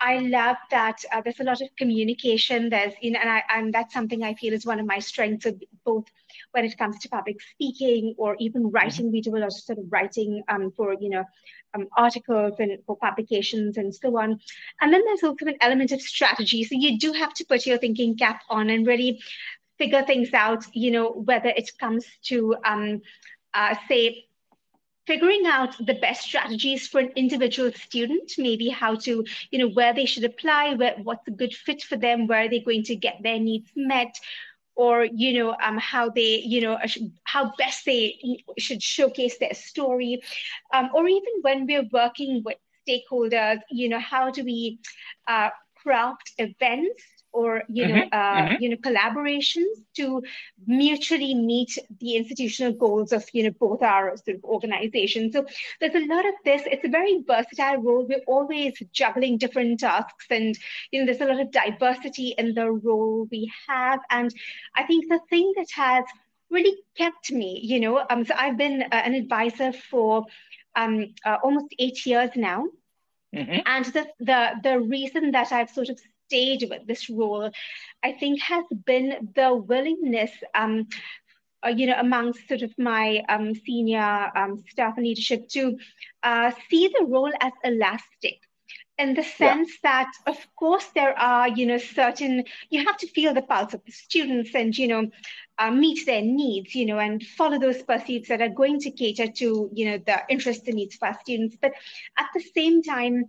I 0.00 0.18
love 0.18 0.56
that 0.70 1.04
uh, 1.12 1.20
there's 1.20 1.40
a 1.40 1.44
lot 1.44 1.60
of 1.60 1.68
communication. 1.76 2.68
There's, 2.68 2.94
you 3.00 3.12
know, 3.12 3.20
and, 3.20 3.30
I, 3.30 3.42
and 3.54 3.72
that's 3.72 3.94
something 3.94 4.22
I 4.22 4.34
feel 4.34 4.52
is 4.52 4.66
one 4.66 4.80
of 4.80 4.86
my 4.86 4.98
strengths 4.98 5.46
of 5.46 5.62
both 5.84 6.04
when 6.54 6.64
it 6.64 6.78
comes 6.78 6.98
to 7.00 7.08
public 7.08 7.40
speaking 7.42 8.14
or 8.16 8.36
even 8.38 8.62
mm-hmm. 8.62 8.70
writing. 8.70 9.12
We 9.12 9.20
do 9.20 9.36
a 9.36 9.38
lot 9.38 9.48
of 9.48 9.52
sort 9.52 9.78
of 9.78 9.86
writing 9.90 10.42
um, 10.48 10.70
for, 10.76 10.94
you 10.94 11.10
know, 11.10 11.24
um, 11.74 11.88
articles 11.96 12.54
and 12.60 12.78
for 12.86 12.96
publications 12.96 13.76
and 13.76 13.94
so 13.94 14.16
on. 14.18 14.38
And 14.80 14.92
then 14.92 15.02
there's 15.04 15.24
also 15.24 15.46
an 15.46 15.56
element 15.60 15.90
of 15.92 16.00
strategy. 16.00 16.62
So 16.64 16.76
you 16.76 16.98
do 16.98 17.12
have 17.12 17.34
to 17.34 17.44
put 17.44 17.66
your 17.66 17.78
thinking 17.78 18.16
cap 18.16 18.42
on 18.48 18.70
and 18.70 18.86
really 18.86 19.20
figure 19.78 20.04
things 20.04 20.32
out, 20.32 20.64
you 20.72 20.92
know, 20.92 21.10
whether 21.10 21.48
it 21.48 21.70
comes 21.78 22.06
to, 22.26 22.54
um, 22.64 23.02
uh, 23.52 23.74
say, 23.88 24.26
figuring 25.06 25.44
out 25.46 25.76
the 25.84 25.94
best 25.94 26.22
strategies 26.22 26.88
for 26.88 27.00
an 27.00 27.10
individual 27.16 27.70
student, 27.72 28.32
maybe 28.38 28.68
how 28.68 28.94
to, 28.94 29.24
you 29.50 29.58
know, 29.58 29.68
where 29.68 29.92
they 29.92 30.06
should 30.06 30.24
apply, 30.24 30.74
where, 30.74 30.94
what's 31.02 31.28
a 31.28 31.30
good 31.30 31.52
fit 31.52 31.82
for 31.82 31.96
them, 31.96 32.26
where 32.26 32.44
are 32.44 32.48
they 32.48 32.60
going 32.60 32.82
to 32.84 32.96
get 32.96 33.22
their 33.22 33.38
needs 33.38 33.70
met, 33.76 34.14
or, 34.76 35.04
you 35.04 35.32
know, 35.38 35.56
um, 35.62 35.78
how 35.78 36.10
they, 36.10 36.42
you 36.44 36.60
know, 36.60 36.78
how 37.24 37.52
best 37.58 37.84
they 37.84 38.42
should 38.58 38.82
showcase 38.82 39.38
their 39.38 39.54
story, 39.54 40.22
um, 40.72 40.90
or 40.94 41.06
even 41.06 41.32
when 41.42 41.66
we're 41.66 41.88
working 41.92 42.42
with 42.44 42.56
stakeholders, 42.88 43.58
you 43.70 43.88
know, 43.88 43.98
how 43.98 44.30
do 44.30 44.44
we 44.44 44.78
uh, 45.26 45.50
craft 45.82 46.32
events 46.38 47.02
or 47.34 47.64
you 47.68 47.86
know 47.86 47.94
mm-hmm. 47.94 48.20
Uh, 48.20 48.42
mm-hmm. 48.42 48.62
you 48.62 48.68
know 48.70 48.76
collaborations 48.76 49.74
to 49.94 50.22
mutually 50.66 51.34
meet 51.34 51.76
the 52.00 52.14
institutional 52.16 52.72
goals 52.72 53.12
of 53.12 53.24
you 53.32 53.42
know 53.42 53.54
both 53.58 53.82
our 53.82 54.16
sort 54.16 54.36
of 54.36 54.44
organizations 54.44 55.32
so 55.34 55.44
there's 55.80 55.96
a 55.96 56.06
lot 56.06 56.24
of 56.24 56.34
this 56.44 56.62
it's 56.66 56.84
a 56.84 56.96
very 56.96 57.22
versatile 57.26 57.82
role 57.82 58.06
we're 58.08 58.28
always 58.28 58.72
juggling 58.92 59.36
different 59.36 59.80
tasks 59.80 60.26
and 60.30 60.56
you 60.92 61.00
know 61.00 61.06
there's 61.06 61.20
a 61.20 61.32
lot 61.32 61.40
of 61.40 61.50
diversity 61.50 62.34
in 62.38 62.54
the 62.54 62.70
role 62.70 63.26
we 63.30 63.50
have 63.68 64.00
and 64.10 64.32
i 64.76 64.84
think 64.84 65.08
the 65.08 65.20
thing 65.28 65.52
that 65.56 65.70
has 65.74 66.04
really 66.50 66.76
kept 66.96 67.32
me 67.32 67.60
you 67.64 67.80
know 67.80 68.04
um 68.10 68.24
so 68.24 68.34
i've 68.38 68.56
been 68.56 68.82
uh, 68.82 69.02
an 69.08 69.14
advisor 69.14 69.72
for 69.72 70.24
um 70.76 71.12
uh, 71.26 71.38
almost 71.42 71.74
eight 71.78 72.06
years 72.06 72.30
now 72.36 72.64
Mm-hmm. 73.34 73.60
And 73.66 73.84
the, 73.86 74.06
the 74.20 74.50
the 74.62 74.80
reason 74.80 75.32
that 75.32 75.50
I've 75.50 75.70
sort 75.70 75.88
of 75.88 75.98
stayed 76.26 76.66
with 76.70 76.86
this 76.86 77.08
role, 77.10 77.50
I 78.02 78.12
think 78.12 78.40
has 78.42 78.64
been 78.84 79.32
the 79.34 79.54
willingness, 79.54 80.32
um, 80.54 80.88
uh, 81.64 81.70
you 81.70 81.86
know, 81.86 81.96
amongst 81.98 82.48
sort 82.48 82.62
of 82.62 82.72
my 82.78 83.22
um, 83.28 83.54
senior 83.54 84.30
um, 84.36 84.62
staff 84.68 84.94
and 84.96 85.06
leadership 85.06 85.48
to 85.50 85.78
uh, 86.22 86.52
see 86.68 86.88
the 86.88 87.04
role 87.04 87.32
as 87.40 87.52
elastic 87.64 88.38
in 88.98 89.14
the 89.14 89.22
sense 89.22 89.70
yeah. 89.82 89.90
that 89.90 90.12
of 90.26 90.36
course 90.56 90.86
there 90.94 91.18
are 91.18 91.48
you 91.48 91.66
know 91.66 91.78
certain 91.78 92.44
you 92.70 92.84
have 92.84 92.96
to 92.96 93.08
feel 93.08 93.34
the 93.34 93.42
pulse 93.42 93.74
of 93.74 93.84
the 93.84 93.92
students 93.92 94.54
and 94.54 94.78
you 94.78 94.86
know 94.86 95.10
uh, 95.58 95.70
meet 95.70 96.04
their 96.06 96.22
needs 96.22 96.74
you 96.74 96.86
know 96.86 96.98
and 96.98 97.22
follow 97.22 97.58
those 97.58 97.82
pursuits 97.82 98.28
that 98.28 98.42
are 98.42 98.48
going 98.48 98.80
to 98.80 98.90
cater 98.90 99.26
to 99.28 99.70
you 99.72 99.86
know 99.86 99.98
the 100.06 100.20
interests 100.28 100.66
and 100.66 100.76
needs 100.76 100.96
of 100.96 101.02
our 101.08 101.18
students. 101.20 101.56
But 101.60 101.72
at 102.18 102.26
the 102.34 102.42
same 102.54 102.82
time 102.82 103.24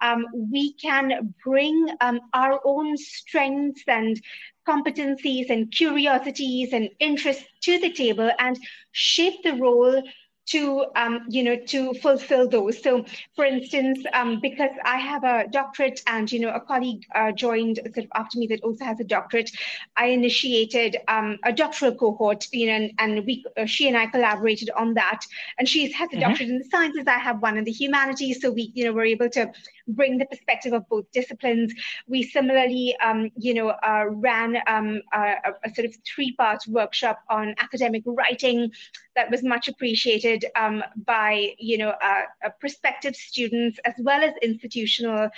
um, 0.00 0.26
we 0.52 0.74
can 0.74 1.34
bring 1.44 1.88
um, 2.00 2.20
our 2.32 2.60
own 2.64 2.96
strengths 2.96 3.82
and 3.86 4.20
competencies 4.66 5.50
and 5.50 5.70
curiosities 5.70 6.72
and 6.72 6.90
interests 7.00 7.44
to 7.62 7.78
the 7.78 7.92
table 7.92 8.30
and 8.38 8.58
shape 8.92 9.42
the 9.42 9.54
role 9.54 10.02
to 10.50 10.86
um, 10.96 11.24
you 11.28 11.42
know 11.42 11.56
to 11.56 11.94
fulfill 11.94 12.48
those. 12.48 12.82
So 12.82 13.04
for 13.34 13.44
instance 13.44 14.04
um, 14.12 14.40
because 14.40 14.70
i 14.84 14.96
have 14.96 15.24
a 15.24 15.46
doctorate 15.50 16.00
and 16.06 16.30
you 16.30 16.40
know 16.40 16.50
a 16.50 16.60
colleague 16.60 17.04
uh, 17.14 17.32
joined 17.32 17.80
sort 17.94 17.98
of 17.98 18.06
after 18.14 18.38
me 18.38 18.46
that 18.46 18.62
also 18.62 18.84
has 18.84 19.00
a 19.00 19.04
doctorate 19.04 19.50
i 19.96 20.06
initiated 20.06 20.96
um, 21.08 21.38
a 21.44 21.52
doctoral 21.52 21.94
cohort 21.94 22.46
you 22.52 22.66
know 22.66 22.72
and, 22.72 22.92
and 22.98 23.26
we 23.26 23.44
uh, 23.56 23.64
she 23.64 23.88
and 23.88 23.96
i 23.96 24.06
collaborated 24.06 24.70
on 24.76 24.94
that. 24.94 25.20
And 25.58 25.68
she 25.68 25.90
has 25.92 26.08
a 26.08 26.12
mm-hmm. 26.12 26.20
doctorate 26.20 26.50
in 26.50 26.58
the 26.58 26.64
sciences. 26.64 27.04
I 27.06 27.18
have 27.18 27.42
one 27.42 27.56
in 27.56 27.64
the 27.64 27.72
humanities. 27.72 28.40
So 28.40 28.50
we 28.50 28.72
you 28.74 28.84
know 28.84 28.92
were 28.92 29.04
able 29.04 29.30
to 29.30 29.50
bring 29.88 30.18
the 30.18 30.26
perspective 30.26 30.72
of 30.72 30.88
both 30.88 31.10
disciplines 31.12 31.72
we 32.06 32.22
similarly 32.22 32.96
um, 33.02 33.30
you 33.36 33.54
know 33.54 33.68
uh, 33.70 34.04
ran 34.08 34.56
um, 34.66 35.00
a, 35.12 35.34
a, 35.64 35.74
sort 35.74 35.86
of 35.86 35.94
three 36.06 36.32
part 36.32 36.62
workshop 36.68 37.20
on 37.28 37.54
academic 37.58 38.02
writing 38.06 38.70
that 39.16 39.30
was 39.30 39.42
much 39.42 39.66
appreciated 39.68 40.44
um, 40.54 40.82
by 41.04 41.54
you 41.58 41.78
know 41.78 41.90
uh, 42.02 42.22
uh, 42.44 42.50
prospective 42.60 43.16
students 43.16 43.78
as 43.84 43.94
well 43.98 44.22
as 44.22 44.32
institutional 44.42 45.28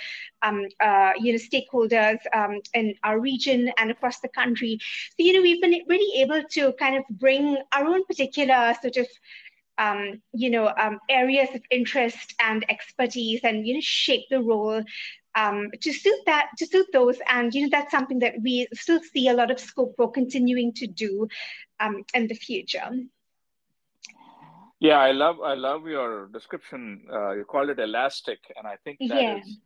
um, 0.43 0.65
uh, 0.79 1.11
you 1.19 1.31
know 1.33 1.39
stakeholders 1.39 2.19
um, 2.33 2.59
in 2.73 2.93
our 3.03 3.19
region 3.19 3.71
and 3.77 3.91
across 3.91 4.19
the 4.19 4.27
country. 4.29 4.79
So 5.11 5.25
you 5.25 5.33
know 5.33 5.41
we've 5.41 5.61
been 5.61 5.81
really 5.87 6.21
able 6.21 6.43
to 6.51 6.73
kind 6.73 6.95
of 6.95 7.03
bring 7.17 7.57
our 7.71 7.85
own 7.85 8.05
particular 8.05 8.73
sort 8.81 8.97
of 8.97 9.07
um, 9.81 10.21
you 10.33 10.49
know 10.49 10.71
um, 10.77 10.99
areas 11.09 11.49
of 11.53 11.61
interest 11.71 12.35
and 12.39 12.65
expertise 12.69 13.41
and 13.43 13.67
you 13.67 13.73
know 13.73 13.81
shape 13.81 14.25
the 14.29 14.41
role 14.41 14.81
um, 15.35 15.69
to 15.81 15.93
suit 15.93 16.19
that, 16.25 16.49
to 16.57 16.65
suit 16.65 16.87
those. 16.93 17.17
And 17.27 17.53
you 17.53 17.63
know, 17.63 17.69
that's 17.71 17.91
something 17.91 18.19
that 18.19 18.35
we 18.41 18.67
still 18.73 19.01
see 19.01 19.27
a 19.29 19.33
lot 19.33 19.51
of 19.51 19.59
scope 19.59 19.95
for 19.97 20.11
continuing 20.11 20.73
to 20.73 20.87
do 20.87 21.27
um, 21.79 22.03
in 22.13 22.27
the 22.27 22.35
future. 22.35 22.89
Yeah, 24.79 24.97
I 24.97 25.11
love 25.11 25.39
I 25.41 25.53
love 25.53 25.85
your 25.87 26.27
description. 26.27 27.05
Uh, 27.11 27.31
you 27.33 27.45
called 27.45 27.69
it 27.69 27.79
elastic, 27.79 28.39
and 28.57 28.65
I 28.65 28.77
think 28.83 28.97
that 28.99 29.21
yeah. 29.21 29.37
is, 29.37 29.57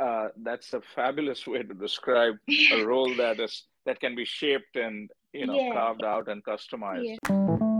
uh, 0.00 0.28
that's 0.42 0.72
a 0.72 0.80
fabulous 0.94 1.46
way 1.46 1.62
to 1.62 1.74
describe 1.74 2.36
a 2.72 2.82
role 2.82 3.14
that 3.16 3.38
is 3.38 3.64
that 3.84 4.00
can 4.00 4.14
be 4.14 4.24
shaped 4.24 4.76
and 4.76 5.10
you 5.34 5.46
know 5.46 5.56
yeah. 5.56 5.74
carved 5.74 6.04
out 6.04 6.28
and 6.28 6.42
customized. 6.42 7.18
Yeah. 7.28 7.71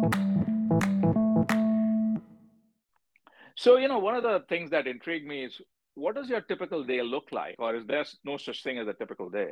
So 3.56 3.76
you 3.76 3.88
know, 3.88 3.98
one 3.98 4.14
of 4.14 4.22
the 4.22 4.44
things 4.48 4.70
that 4.70 4.86
intrigued 4.86 5.26
me 5.26 5.44
is 5.44 5.60
what 5.94 6.14
does 6.14 6.28
your 6.28 6.40
typical 6.40 6.84
day 6.84 7.02
look 7.02 7.28
like, 7.32 7.56
or 7.58 7.74
is 7.74 7.86
there 7.86 8.04
no 8.24 8.36
such 8.36 8.62
thing 8.62 8.78
as 8.78 8.88
a 8.88 8.94
typical 8.94 9.28
day? 9.28 9.50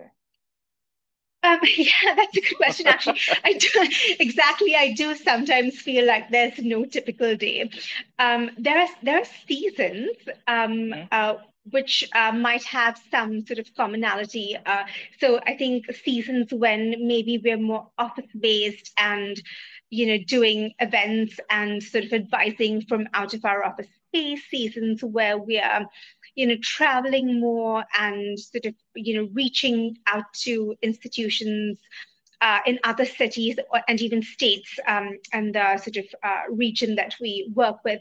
Um, 1.43 1.59
yeah, 1.77 2.15
that's 2.17 2.37
a 2.37 2.41
good 2.41 2.57
question. 2.57 2.87
Actually, 2.87 3.21
I 3.45 3.53
do 3.55 3.69
exactly. 4.21 4.75
I 4.77 4.93
do 4.93 5.15
sometimes 5.15 5.81
feel 5.81 6.07
like 6.07 6.31
there's 6.31 6.59
no 6.59 6.85
typical 6.85 7.37
day. 7.37 7.71
Um, 8.19 8.51
there 8.59 8.79
are 8.79 8.89
there 9.03 9.21
are 9.21 9.29
seasons 9.47 10.11
um, 10.47 10.73
mm-hmm. 10.73 11.03
uh, 11.11 11.35
which 11.71 12.09
uh, 12.15 12.33
might 12.33 12.65
have 12.65 13.01
some 13.11 13.45
sort 13.47 13.59
of 13.59 13.75
commonality. 13.75 14.57
Uh, 14.65 14.85
so 15.19 15.41
I 15.47 15.57
think 15.57 15.93
seasons 16.05 16.53
when 16.53 17.07
maybe 17.07 17.39
we're 17.39 17.59
more 17.59 17.89
office 17.99 18.31
based 18.39 18.93
and 18.99 19.41
you 19.91 20.07
know 20.07 20.19
doing 20.27 20.73
events 20.79 21.39
and 21.51 21.83
sort 21.83 22.05
of 22.05 22.13
advising 22.13 22.83
from 22.83 23.09
out 23.15 23.35
of 23.35 23.45
our 23.45 23.65
office 23.65 23.89
space. 24.09 24.43
Seasons 24.51 25.03
where 25.03 25.39
we 25.39 25.59
are 25.59 25.87
you 26.35 26.47
know, 26.47 26.57
traveling 26.63 27.41
more 27.41 27.85
and 27.99 28.39
sort 28.39 28.65
of, 28.65 28.75
you 28.95 29.15
know, 29.15 29.29
reaching 29.33 29.97
out 30.07 30.25
to 30.33 30.75
institutions 30.83 31.79
uh, 32.41 32.61
in 32.67 32.79
other 32.85 33.05
cities 33.05 33.57
and 33.89 34.01
even 34.01 34.23
states 34.23 34.79
um, 34.87 35.19
and 35.33 35.55
the 35.55 35.77
sort 35.77 35.97
of 35.97 36.07
uh, 36.23 36.43
region 36.51 36.95
that 36.95 37.15
we 37.21 37.51
work 37.55 37.77
with. 37.85 38.01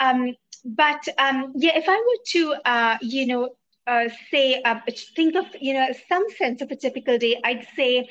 Um, 0.00 0.34
but 0.64 1.06
um, 1.18 1.52
yeah, 1.54 1.76
if 1.76 1.84
I 1.88 1.96
were 1.96 2.24
to, 2.32 2.54
uh, 2.64 2.98
you 3.00 3.26
know, 3.26 3.50
uh, 3.86 4.08
say, 4.30 4.60
uh, 4.62 4.80
think 5.14 5.36
of, 5.36 5.46
you 5.60 5.74
know, 5.74 5.88
some 6.08 6.24
sense 6.36 6.60
of 6.60 6.70
a 6.70 6.76
typical 6.76 7.16
day, 7.16 7.40
I'd 7.44 7.66
say 7.76 8.08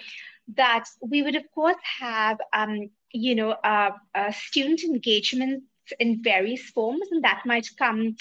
that 0.55 0.85
we 1.01 1.21
would, 1.23 1.35
of 1.35 1.43
course, 1.53 1.75
have, 1.99 2.37
um, 2.53 2.89
you 3.17 3.35
know, 3.35 3.51
uh, 3.51 3.91
student 4.31 4.83
engagement 4.83 5.63
in 5.99 6.21
various 6.23 6.61
forms, 6.69 7.07
and 7.11 7.23
that 7.23 7.43
might 7.45 7.67
come 7.77 8.15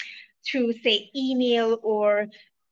through, 0.45 0.73
say, 0.83 1.09
email 1.15 1.79
or 1.83 2.27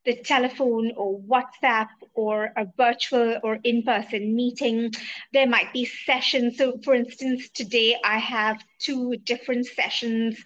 the 0.05 0.15
telephone 0.15 0.93
or 0.95 1.19
WhatsApp 1.21 1.87
or 2.13 2.51
a 2.55 2.67
virtual 2.77 3.39
or 3.43 3.57
in 3.63 3.81
person 3.81 4.35
meeting. 4.35 4.93
There 5.33 5.47
might 5.47 5.73
be 5.73 5.85
sessions. 5.85 6.57
So, 6.57 6.79
for 6.83 6.93
instance, 6.93 7.49
today 7.49 7.97
I 8.03 8.19
have 8.19 8.63
two 8.79 9.15
different 9.23 9.65
sessions 9.65 10.37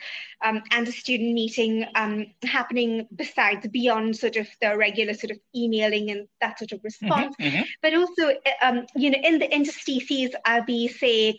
um, 0.42 0.64
and 0.72 0.88
a 0.88 0.92
student 0.92 1.34
meeting 1.34 1.86
um, 1.96 2.28
happening 2.44 3.08
besides 3.14 3.68
beyond 3.68 4.16
sort 4.16 4.38
of 4.38 4.48
the 4.62 4.78
regular 4.78 5.14
sort 5.14 5.32
of 5.32 5.40
emailing 5.54 6.10
and 6.12 6.28
that 6.40 6.58
sort 6.58 6.72
of 6.72 6.80
mm-hmm, 6.80 6.86
response. 6.86 7.36
Mm-hmm, 7.40 7.58
mm-hmm. 7.58 7.64
But 7.82 7.94
also, 7.96 8.34
um, 8.62 8.88
you 8.96 9.12
know, 9.12 9.20
in 9.22 9.40
the 9.40 9.54
interstices, 9.54 10.32
I'll 10.46 10.64
be, 10.64 10.88
say, 10.88 11.38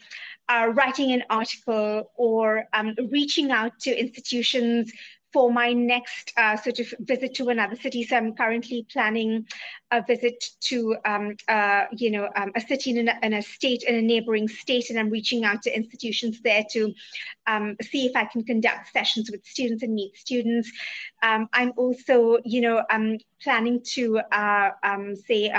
uh, 0.50 0.66
writing 0.75 1.12
an 1.12 1.23
article 1.30 2.11
or 2.16 2.64
um, 2.73 2.95
reaching 3.11 3.50
out 3.52 3.73
to 3.80 3.99
institutions 3.99 4.92
for 5.33 5.52
my 5.52 5.73
next 5.73 6.33
uh, 6.37 6.57
sort 6.57 6.80
of 6.80 6.92
visit 7.00 7.35
to 7.37 7.49
another 7.50 7.76
city. 7.76 8.02
So 8.02 8.16
I'm 8.16 8.35
currently 8.35 8.85
planning 8.92 9.47
a 9.90 10.02
visit 10.02 10.44
to, 10.61 10.97
um, 11.04 11.37
uh, 11.49 11.85
you 11.92 12.11
know, 12.11 12.28
um, 12.37 12.52
a 12.54 12.61
city 12.61 12.97
in 12.97 13.09
a, 13.09 13.18
a, 13.23 13.42
state, 13.42 13.82
in 13.85 13.94
a 13.94 14.02
neighboring 14.02 14.49
state, 14.49 14.90
and 14.90 14.99
I'm 14.99 15.11
reaching 15.11 15.44
out 15.44 15.62
to 15.62 15.76
institutions 15.76 16.40
there 16.42 16.64
to 16.73 16.92
um, 17.47 17.76
see 17.82 18.06
if 18.06 18.16
I 18.16 18.25
can 18.25 18.44
conduct 18.44 18.92
sessions 18.92 19.30
with 19.30 19.44
students 19.44 19.82
and 19.82 19.94
meet 19.94 20.16
students. 20.16 20.70
Um, 21.23 21.49
I'm 21.52 21.73
also, 21.76 22.38
you 22.44 22.61
know, 22.61 22.82
um, 22.90 23.18
planning 23.42 23.80
to 23.94 24.18
uh, 24.32 24.70
um, 24.82 25.16
say 25.16 25.50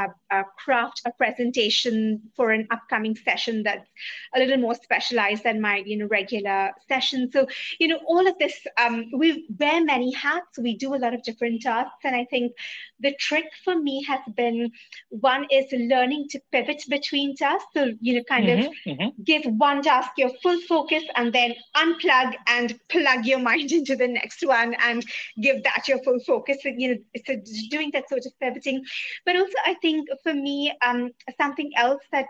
craft 0.58 1.02
a 1.06 1.12
presentation 1.12 2.22
for 2.36 2.52
an 2.52 2.68
upcoming 2.72 3.16
session 3.16 3.64
that's 3.64 3.90
a 4.36 4.40
little 4.40 4.58
more 4.58 4.76
specialized 4.76 5.44
than 5.44 5.60
my 5.60 5.84
you 5.86 5.98
know 5.98 6.06
regular 6.06 6.72
session. 6.88 7.30
So 7.32 7.48
you 7.80 7.88
know 7.88 8.00
all 8.08 8.28
of 8.28 8.38
this 8.38 8.66
we 9.14 9.48
wear 9.60 9.84
many 9.84 10.14
hats. 10.14 10.58
We 10.60 10.78
do 10.78 10.94
a 10.94 11.02
lot 11.02 11.14
of 11.14 11.24
different 11.24 11.62
tasks 11.62 12.04
and 12.04 12.16
i 12.16 12.26
think 12.26 12.54
the 13.00 13.14
trick 13.20 13.46
for 13.64 13.78
me 13.78 14.04
has 14.04 14.21
been 14.36 14.72
one 15.10 15.46
is 15.52 15.66
learning 15.72 16.28
to 16.30 16.40
pivot 16.52 16.84
between 16.90 17.36
tasks 17.36 17.70
so 17.74 17.92
you 18.02 18.16
know 18.16 18.24
kind 18.24 18.46
mm-hmm, 18.46 18.68
of 18.68 18.98
mm-hmm. 18.98 19.24
give 19.24 19.44
one 19.46 19.82
task 19.82 20.12
your 20.18 20.32
full 20.42 20.60
focus 20.62 21.04
and 21.16 21.34
then 21.34 21.54
unplug 21.76 22.34
and 22.48 22.80
plug 22.90 23.26
your 23.26 23.40
mind 23.50 23.72
into 23.72 23.96
the 23.96 24.08
next 24.08 24.46
one 24.46 24.76
and 24.86 25.06
give 25.42 25.64
that 25.64 25.88
your 25.88 26.02
full 26.04 26.20
focus 26.26 26.58
you 26.64 26.90
know 26.90 26.98
so 27.26 27.36
doing 27.70 27.92
that 27.94 28.08
sort 28.10 28.26
of 28.26 28.32
pivoting. 28.40 28.84
But 29.26 29.36
also, 29.36 29.54
I 29.66 29.76
think 29.76 30.08
for 30.24 30.34
me, 30.34 30.74
um, 30.86 31.12
something 31.40 31.72
else 31.76 32.04
that 32.12 32.30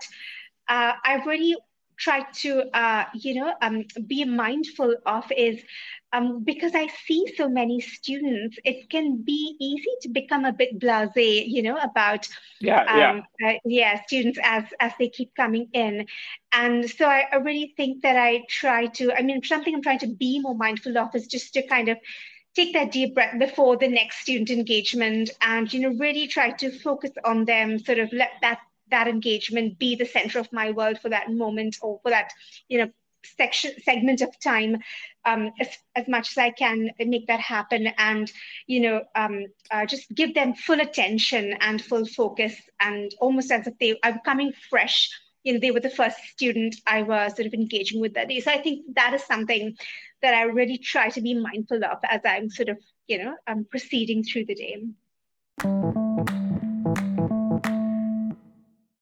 uh, 0.68 0.94
I've 1.04 1.26
really 1.26 1.56
tried 2.02 2.26
to, 2.34 2.64
uh, 2.76 3.06
you 3.14 3.36
know, 3.36 3.54
um, 3.62 3.86
be 4.08 4.26
mindful 4.26 4.96
of 5.06 5.32
is 5.38 5.62
um, 6.14 6.44
because 6.44 6.74
I 6.76 6.88
see 7.06 7.34
so 7.38 7.48
many 7.48 7.80
students, 7.80 8.58
it 8.66 8.90
can 8.90 9.22
be 9.22 9.56
easy 9.62 9.94
to 10.02 10.10
become 10.10 10.44
a 10.44 10.52
bit 10.52 10.78
blasé, 10.80 11.44
you 11.48 11.62
know, 11.62 11.78
about 11.78 12.28
yeah, 12.60 12.82
um, 12.82 13.24
yeah. 13.40 13.50
Uh, 13.50 13.54
yeah, 13.64 14.04
students 14.06 14.40
as 14.44 14.66
as 14.80 14.92
they 15.00 15.08
keep 15.08 15.34
coming 15.36 15.70
in, 15.74 16.06
and 16.52 16.90
so 16.90 17.06
I, 17.06 17.28
I 17.32 17.38
really 17.38 17.74
think 17.78 18.02
that 18.02 18.18
I 18.18 18.44
try 18.50 18.88
to. 18.88 19.14
I 19.14 19.22
mean, 19.22 19.42
something 19.44 19.74
I'm 19.74 19.82
trying 19.82 20.00
to 20.00 20.08
be 20.08 20.42
more 20.42 20.56
mindful 20.56 20.98
of 20.98 21.16
is 21.16 21.28
just 21.28 21.54
to 21.54 21.66
kind 21.66 21.88
of 21.88 21.98
take 22.56 22.74
that 22.74 22.92
deep 22.92 23.14
breath 23.14 23.40
before 23.40 23.78
the 23.78 23.88
next 23.88 24.22
student 24.22 24.50
engagement 24.50 25.30
and 25.42 25.72
you 25.72 25.80
know 25.80 25.98
really 25.98 26.28
try 26.28 26.52
to 26.52 26.78
focus 26.80 27.12
on 27.24 27.46
them 27.46 27.80
sort 27.80 28.00
of 28.00 28.12
let 28.12 28.32
that 28.42 28.60
that 28.92 29.08
engagement 29.08 29.80
be 29.80 29.96
the 29.96 30.06
center 30.06 30.40
of 30.40 30.52
my 30.52 30.72
world 30.72 31.00
for 31.00 31.10
that 31.10 31.32
moment 31.32 31.78
or 31.82 32.00
for 32.04 32.10
that 32.10 32.32
you 32.68 32.78
know 32.78 32.90
section 33.38 33.72
segment 33.84 34.22
of 34.22 34.40
time 34.40 34.78
um, 35.26 35.52
as, 35.60 35.68
as 35.96 36.08
much 36.08 36.32
as 36.32 36.38
I 36.38 36.50
can 36.50 36.90
make 36.98 37.28
that 37.28 37.40
happen 37.40 37.88
and 37.98 38.32
you 38.68 38.80
know 38.82 39.04
um, 39.16 39.46
uh, 39.70 39.86
just 39.86 40.14
give 40.14 40.34
them 40.34 40.56
full 40.56 40.82
attention 40.82 41.54
and 41.60 41.84
full 41.84 42.06
focus 42.06 42.56
and 42.80 43.14
almost 43.20 43.52
as 43.52 43.68
if 43.68 43.78
they 43.80 44.00
are 44.04 44.20
coming 44.26 44.54
fresh 44.70 45.10
you 45.44 45.54
know 45.54 45.60
they 45.60 45.72
were 45.72 45.80
the 45.80 45.90
first 45.90 46.18
student 46.32 46.76
I 46.88 47.04
was 47.04 47.36
sort 47.36 47.46
of 47.48 47.54
engaging 47.54 48.02
with 48.02 48.16
that 48.16 48.30
day 48.30 48.40
so 48.40 48.52
I 48.52 48.62
think 48.62 48.96
that 48.96 49.14
is 49.14 49.24
something 49.24 49.76
that 50.22 50.34
I 50.34 50.44
really 50.44 50.78
try 50.78 51.10
to 51.10 51.22
be 51.22 51.34
mindful 51.34 51.84
of 51.84 51.98
as 52.04 52.22
I'm 52.24 52.50
sort 52.50 52.70
of, 52.70 52.78
you 53.08 53.24
know, 53.24 53.36
I'm 53.48 53.66
proceeding 53.66 54.24
through 54.24 54.46
the 54.46 54.56
day. 54.56 56.41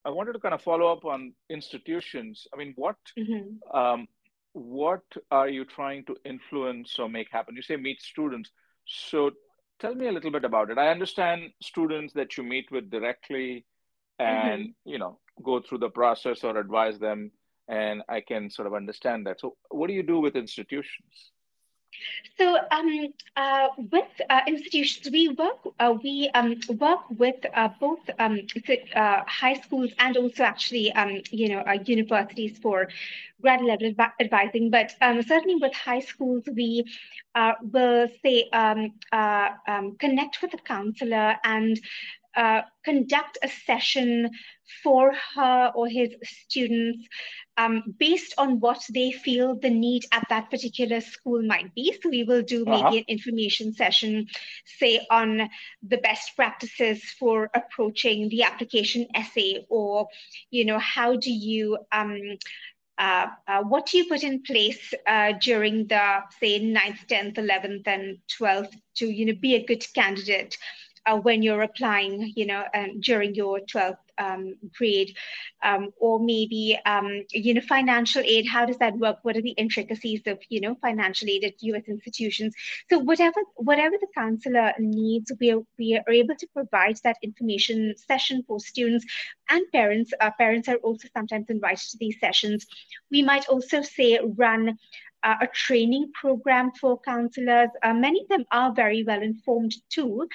I 0.06 0.10
wanted 0.10 0.34
to 0.34 0.40
kind 0.40 0.54
of 0.54 0.62
follow 0.62 0.92
up 0.92 1.06
on 1.06 1.34
institutions. 1.50 2.48
I 2.54 2.58
mean, 2.58 2.74
what 2.76 2.98
mm-hmm. 3.18 3.78
um, 3.78 4.08
what 4.54 5.04
are 5.32 5.50
you 5.50 5.66
trying 5.66 6.06
to 6.06 6.16
influence 6.26 6.98
or 7.00 7.10
make 7.10 7.28
happen? 7.32 7.56
You 7.56 7.62
say 7.62 7.76
meet 7.76 8.02
students, 8.02 8.50
so 8.86 9.32
tell 9.80 9.96
me 9.96 10.08
a 10.08 10.12
little 10.12 10.32
bit 10.32 10.46
about 10.46 10.72
it. 10.72 10.78
I 10.78 10.90
understand 10.90 11.52
students 11.62 12.14
that 12.14 12.38
you 12.38 12.44
meet 12.44 12.72
with 12.72 12.90
directly, 12.90 13.66
and 14.18 14.62
mm-hmm. 14.62 14.90
you 14.90 15.00
know 15.00 15.20
go 15.44 15.62
through 15.62 15.80
the 15.80 15.90
process 15.90 16.44
or 16.44 16.58
advise 16.58 17.00
them 17.00 17.32
and 17.70 18.02
I 18.10 18.22
can 18.22 18.50
sort 18.50 18.68
of 18.68 18.74
understand 18.74 19.28
that. 19.28 19.40
So, 19.40 19.56
what 19.70 19.88
do 19.88 19.94
you 19.94 20.04
do 20.04 20.20
with 20.20 20.36
institutions? 20.36 21.32
So 22.38 22.58
um, 22.72 23.14
uh, 23.36 23.68
with 23.92 24.22
uh, 24.30 24.42
institutions, 24.48 25.10
we 25.12 25.30
work 25.30 25.60
uh, 25.80 25.94
we 26.02 26.30
um, 26.34 26.56
work 26.80 27.02
with 27.10 27.36
uh, 27.54 27.70
both 27.80 28.00
um, 28.18 28.40
uh, 28.96 29.22
high 29.28 29.56
schools 29.56 29.92
and 30.00 30.16
also 30.18 30.44
actually 30.44 30.92
um, 30.94 31.22
you 31.32 31.50
know 31.50 31.60
uh, 31.60 31.78
universities 31.86 32.58
for 32.58 32.88
grad 33.42 33.62
level 33.62 33.94
advising. 34.20 34.70
But 34.70 34.96
um, 35.02 35.22
certainly 35.22 35.56
with 35.56 35.74
high 35.74 36.00
schools, 36.00 36.44
we 36.56 36.86
will 37.62 38.08
say 38.24 38.50
um, 38.54 38.94
connect 40.00 40.42
with 40.42 40.54
a 40.54 40.58
counselor 40.58 41.36
and 41.44 41.80
conduct 42.86 43.38
a 43.44 43.50
session 43.50 44.30
for 44.84 45.14
her 45.36 45.72
or 45.76 45.88
his 45.88 46.10
students 46.24 47.08
um, 47.58 47.84
based 48.00 48.34
on 48.38 48.60
what 48.60 48.82
they 48.94 49.12
feel 49.12 49.56
the 49.56 49.70
need 49.70 50.06
at 50.12 50.26
that 50.30 50.50
particular 50.50 51.02
school 51.02 51.42
might 51.44 51.74
be. 51.76 51.94
So 52.02 52.10
we 52.10 52.24
will 52.24 52.42
do 52.42 52.64
maybe 52.64 52.82
uh-huh. 52.82 52.96
an 52.98 53.06
information 53.08 53.74
session, 53.74 54.28
say 54.66 55.06
on 55.12 55.50
the 55.84 55.98
best 55.98 56.36
practices 56.36 57.04
for 57.20 57.50
approaching 57.54 58.30
the 58.30 58.44
application 58.44 59.08
essay, 59.14 59.66
or 59.70 60.08
you 60.52 60.64
know 60.64 60.80
how 60.80 61.18
do 61.18 61.32
you 61.32 61.78
um, 61.92 62.38
uh, 62.98 63.28
uh, 63.48 63.64
what 63.64 63.88
do 63.88 63.98
you 63.98 64.06
put 64.06 64.24
in 64.24 64.42
place 64.44 64.94
uh, 65.08 65.34
during 65.42 65.88
the 65.88 66.20
say 66.40 66.60
9th 66.60 67.08
10th 67.08 67.36
11th 67.36 67.88
and 67.88 68.18
12th 68.40 68.74
to 68.96 69.08
you 69.08 69.26
know 69.26 69.36
be 69.42 69.56
a 69.56 69.66
good 69.66 69.86
candidate 69.94 70.58
uh, 71.06 71.18
when 71.18 71.42
you're 71.42 71.62
applying, 71.62 72.34
you 72.36 72.46
know, 72.46 72.64
um, 72.74 73.00
during 73.00 73.36
your 73.36 73.60
12th 73.62 73.98
um, 74.20 74.56
grade, 74.78 75.16
um, 75.64 75.90
or 76.00 76.20
maybe, 76.20 76.78
um, 76.86 77.24
you 77.32 77.54
know, 77.54 77.62
financial 77.62 78.22
aid. 78.24 78.46
How 78.48 78.66
does 78.66 78.78
that 78.78 78.98
work? 78.98 79.18
What 79.24 79.38
are 79.38 79.42
the 79.42 79.52
intricacies 79.52 80.22
of, 80.28 80.40
you 80.50 80.62
know, 80.62 80.76
financial 80.82 81.30
aid 81.30 81.44
at 81.44 81.62
U.S. 81.64 81.84
institutions? 81.88 82.54
So 82.90 83.00
whatever 83.00 83.40
whatever 83.56 83.96
the 84.00 84.08
counselor 84.16 84.74
needs, 84.80 85.32
we 85.40 85.52
are, 85.52 85.62
we 85.78 85.98
are 85.98 86.14
able 86.14 86.36
to 86.36 86.48
provide 86.54 86.98
that 87.04 87.18
information 87.24 87.96
session 87.98 88.44
for 88.48 88.60
students 88.60 89.06
and 89.50 89.64
parents. 89.72 90.12
Uh, 90.20 90.32
parents 90.38 90.68
are 90.68 90.78
also 90.78 91.08
sometimes 91.16 91.50
invited 91.50 91.90
to 91.92 91.98
these 92.00 92.20
sessions. 92.20 92.68
We 93.12 93.24
might 93.24 93.48
also 93.48 93.82
say 93.82 94.20
run 94.38 94.78
uh, 95.24 95.36
a 95.42 95.48
training 95.48 96.12
program 96.14 96.72
for 96.80 97.00
counselors. 97.02 97.70
Uh, 97.84 97.94
many 97.94 98.22
of 98.22 98.28
them 98.30 98.46
are 98.52 98.74
very 98.74 99.04
well 99.04 99.22
informed 99.22 99.76
too, 99.90 100.28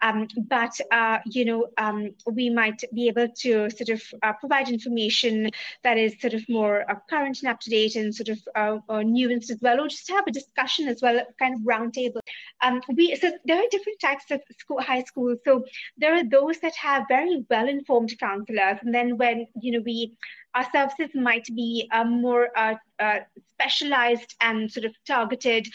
um, 0.00 0.28
but 0.48 0.78
uh, 0.92 1.18
you 1.26 1.44
know 1.44 1.66
um, 1.78 2.10
we 2.32 2.50
might 2.50 2.82
be 2.94 3.08
able 3.08 3.28
to 3.28 3.68
sort 3.70 3.88
of 3.88 4.02
uh, 4.22 4.32
provide 4.34 4.68
information 4.68 5.50
that 5.82 5.98
is 5.98 6.14
sort 6.20 6.34
of 6.34 6.48
more 6.48 6.88
uh, 6.90 6.94
current 7.10 7.38
and 7.42 7.50
up 7.50 7.60
to 7.60 7.70
date 7.70 7.96
and 7.96 8.14
sort 8.14 8.28
of 8.28 8.38
uh, 8.54 8.78
nuanced 8.90 9.50
as 9.50 9.58
well, 9.60 9.80
or 9.80 9.88
just 9.88 10.08
have 10.08 10.26
a 10.26 10.32
discussion 10.32 10.88
as 10.88 11.02
well, 11.02 11.20
kind 11.38 11.54
of 11.54 11.60
roundtable. 11.62 12.20
Um, 12.62 12.80
we 12.94 13.14
so 13.16 13.32
there 13.44 13.58
are 13.58 13.68
different 13.70 14.00
types 14.00 14.30
of 14.30 14.40
school, 14.58 14.80
high 14.80 15.02
schools. 15.04 15.38
So 15.44 15.64
there 15.96 16.14
are 16.14 16.24
those 16.24 16.58
that 16.60 16.74
have 16.76 17.04
very 17.08 17.44
well 17.48 17.68
informed 17.68 18.18
counselors, 18.18 18.78
and 18.82 18.94
then 18.94 19.16
when 19.16 19.46
you 19.60 19.72
know 19.72 19.82
we 19.84 20.16
our 20.54 20.66
services 20.72 21.14
might 21.14 21.46
be 21.54 21.88
uh, 21.92 22.04
more 22.04 22.48
uh, 22.56 22.74
uh, 22.98 23.20
specialized 23.52 24.34
and 24.40 24.70
sort 24.70 24.86
of 24.86 24.94
targeted. 25.06 25.68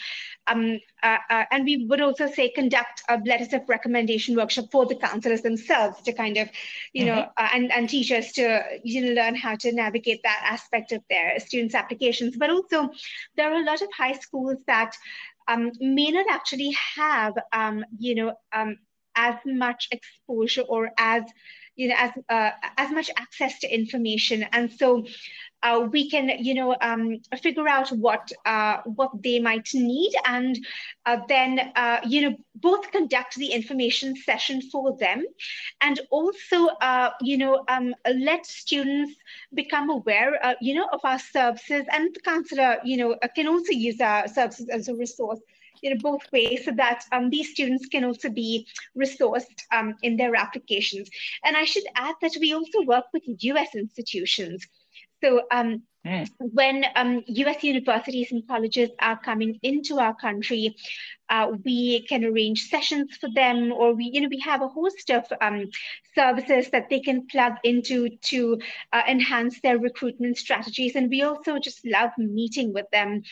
Um, 0.46 0.78
uh, 1.02 1.18
uh, 1.30 1.44
and 1.50 1.64
we 1.64 1.86
would 1.86 2.00
also 2.00 2.26
say 2.30 2.50
conduct 2.50 3.02
a 3.08 3.18
letters 3.24 3.52
of 3.52 3.62
recommendation 3.68 4.36
workshop 4.36 4.66
for 4.70 4.84
the 4.86 4.94
counselors 4.94 5.42
themselves 5.42 6.02
to 6.02 6.12
kind 6.12 6.36
of, 6.36 6.48
you 6.92 7.06
mm-hmm. 7.06 7.14
know, 7.14 7.28
uh, 7.36 7.48
and, 7.54 7.72
and 7.72 7.88
teachers 7.88 8.32
to 8.32 8.62
you 8.82 9.04
know, 9.04 9.22
learn 9.22 9.34
how 9.34 9.54
to 9.56 9.72
navigate 9.72 10.22
that 10.22 10.40
aspect 10.44 10.92
of 10.92 11.02
their 11.08 11.38
students' 11.40 11.74
applications. 11.74 12.36
But 12.36 12.50
also, 12.50 12.90
there 13.36 13.52
are 13.52 13.60
a 13.60 13.64
lot 13.64 13.80
of 13.80 13.88
high 13.96 14.14
schools 14.14 14.56
that 14.66 14.94
um, 15.48 15.70
may 15.80 16.10
not 16.10 16.26
actually 16.30 16.76
have, 16.96 17.34
um, 17.52 17.84
you 17.98 18.14
know, 18.14 18.34
um, 18.52 18.76
as 19.16 19.36
much 19.44 19.88
exposure 19.92 20.62
or 20.62 20.90
as 20.98 21.22
you 21.76 21.88
know 21.88 21.94
as 21.98 22.10
uh, 22.28 22.50
as 22.76 22.90
much 22.90 23.10
access 23.16 23.58
to 23.60 23.72
information. 23.72 24.44
And 24.52 24.72
so 24.72 25.06
uh, 25.64 25.88
we 25.90 26.08
can 26.08 26.30
you 26.38 26.54
know 26.54 26.76
um, 26.80 27.18
figure 27.42 27.68
out 27.68 27.88
what 27.92 28.30
uh, 28.46 28.78
what 28.84 29.10
they 29.22 29.40
might 29.40 29.68
need 29.74 30.12
and 30.26 30.58
uh, 31.06 31.18
then 31.28 31.72
uh, 31.74 31.98
you 32.06 32.20
know 32.22 32.36
both 32.56 32.90
conduct 32.92 33.34
the 33.36 33.50
information 33.52 34.14
session 34.14 34.60
for 34.70 34.96
them 34.98 35.24
and 35.80 36.00
also 36.10 36.66
uh, 36.80 37.10
you 37.20 37.36
know 37.36 37.64
um, 37.68 37.94
let 38.14 38.46
students 38.46 39.12
become 39.54 39.90
aware 39.90 40.32
you 40.60 40.74
know 40.74 40.88
of 40.92 41.00
our 41.04 41.18
services 41.18 41.84
and 41.92 42.14
the 42.14 42.20
counselor 42.20 42.76
you 42.84 42.96
know 42.96 43.16
can 43.34 43.48
also 43.48 43.72
use 43.72 44.00
our 44.00 44.28
services 44.28 44.68
as 44.68 44.88
a 44.88 44.94
resource 44.94 45.40
you 45.82 45.90
know, 45.90 46.00
both 46.00 46.22
ways 46.32 46.64
so 46.64 46.72
that 46.72 47.04
um, 47.12 47.28
these 47.28 47.50
students 47.50 47.86
can 47.86 48.04
also 48.04 48.30
be 48.30 48.66
resourced 48.96 49.64
um, 49.70 49.94
in 50.02 50.16
their 50.16 50.34
applications. 50.34 51.10
And 51.44 51.56
I 51.56 51.64
should 51.64 51.84
add 51.94 52.14
that 52.22 52.36
we 52.40 52.54
also 52.54 52.80
work 52.86 53.04
with 53.12 53.22
US 53.26 53.74
institutions. 53.74 54.66
So 55.24 55.40
um, 55.50 55.82
mm. 56.06 56.28
when 56.38 56.84
um, 56.96 57.22
US 57.26 57.64
universities 57.64 58.30
and 58.30 58.46
colleges 58.46 58.90
are 59.00 59.18
coming 59.18 59.58
into 59.62 59.98
our 59.98 60.14
country, 60.14 60.76
uh, 61.30 61.52
we 61.64 62.02
can 62.06 62.26
arrange 62.26 62.68
sessions 62.68 63.16
for 63.16 63.30
them, 63.34 63.72
or 63.72 63.94
we, 63.94 64.10
you 64.12 64.20
know, 64.20 64.28
we 64.28 64.40
have 64.40 64.60
a 64.60 64.68
host 64.68 65.10
of 65.10 65.24
um, 65.40 65.70
services 66.14 66.68
that 66.72 66.90
they 66.90 67.00
can 67.00 67.26
plug 67.26 67.54
into 67.64 68.10
to 68.24 68.58
uh, 68.92 69.02
enhance 69.08 69.60
their 69.62 69.78
recruitment 69.78 70.36
strategies. 70.36 70.94
And 70.94 71.08
we 71.08 71.22
also 71.22 71.58
just 71.58 71.86
love 71.86 72.10
meeting 72.18 72.74
with 72.74 72.86
them 72.92 73.22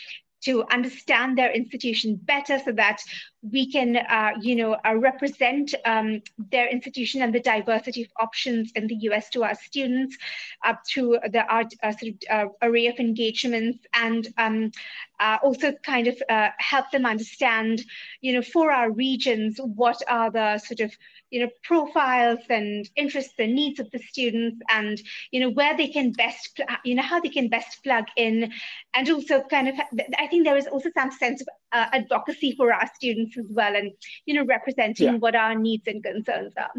to 0.44 0.64
understand 0.72 1.36
their 1.36 1.52
institution 1.52 2.16
better 2.16 2.58
so 2.58 2.72
that 2.72 3.00
we 3.42 3.70
can, 3.70 3.96
uh, 3.96 4.32
you 4.40 4.54
know, 4.54 4.76
uh, 4.86 4.94
represent 4.94 5.74
um, 5.84 6.22
their 6.50 6.68
institution 6.68 7.22
and 7.22 7.34
the 7.34 7.40
diversity 7.40 8.02
of 8.02 8.08
options 8.20 8.70
in 8.76 8.86
the 8.86 8.94
US 9.10 9.28
to 9.30 9.42
our 9.42 9.54
students 9.56 10.16
uh, 10.64 10.74
through 10.88 11.18
the 11.30 11.44
art, 11.52 11.74
uh, 11.82 11.92
sort 11.92 12.12
of, 12.12 12.18
uh, 12.30 12.52
array 12.62 12.86
of 12.86 12.98
engagements 13.00 13.84
and 13.94 14.28
um, 14.38 14.70
uh, 15.18 15.38
also 15.42 15.72
kind 15.84 16.06
of 16.06 16.20
help 16.58 16.90
them 16.92 17.04
understand, 17.04 17.84
you 18.20 18.32
know, 18.32 18.42
for 18.42 18.70
our 18.70 18.90
regions, 18.90 19.58
what 19.58 20.00
are 20.08 20.30
the 20.30 20.58
sort 20.58 20.80
of 20.80 20.92
you 21.32 21.40
know 21.40 21.48
profiles 21.62 22.40
and 22.50 22.90
interests 22.94 23.32
and 23.38 23.54
needs 23.54 23.80
of 23.80 23.90
the 23.90 23.98
students 23.98 24.60
and 24.68 25.00
you 25.30 25.40
know 25.40 25.48
where 25.48 25.74
they 25.74 25.88
can 25.88 26.12
best 26.12 26.60
you 26.84 26.94
know 26.94 27.02
how 27.02 27.18
they 27.20 27.30
can 27.30 27.48
best 27.48 27.82
plug 27.82 28.04
in. 28.16 28.52
And 28.94 29.08
also 29.08 29.42
kind 29.42 29.68
of 29.68 29.74
i 30.18 30.26
think 30.26 30.44
there 30.44 30.58
is 30.58 30.66
also 30.66 30.90
some 30.94 31.10
sense 31.10 31.40
of 31.40 31.48
uh, 31.72 31.86
advocacy 31.92 32.52
for 32.52 32.72
our 32.72 32.86
students 32.94 33.31
as 33.38 33.46
well 33.50 33.74
and 33.74 33.92
you 34.26 34.34
know 34.34 34.44
representing 34.44 35.06
yeah. 35.06 35.16
what 35.16 35.34
our 35.34 35.54
needs 35.54 35.86
and 35.86 36.02
concerns 36.02 36.52
are 36.56 36.72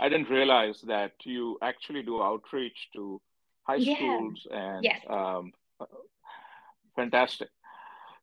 i 0.00 0.08
didn't 0.08 0.30
realize 0.30 0.80
that 0.82 1.12
you 1.24 1.58
actually 1.62 2.02
do 2.02 2.22
outreach 2.22 2.88
to 2.92 3.20
high 3.62 3.76
yeah. 3.76 3.96
schools 3.96 4.46
and 4.50 4.84
yes. 4.84 5.00
um, 5.08 5.52
fantastic 6.96 7.48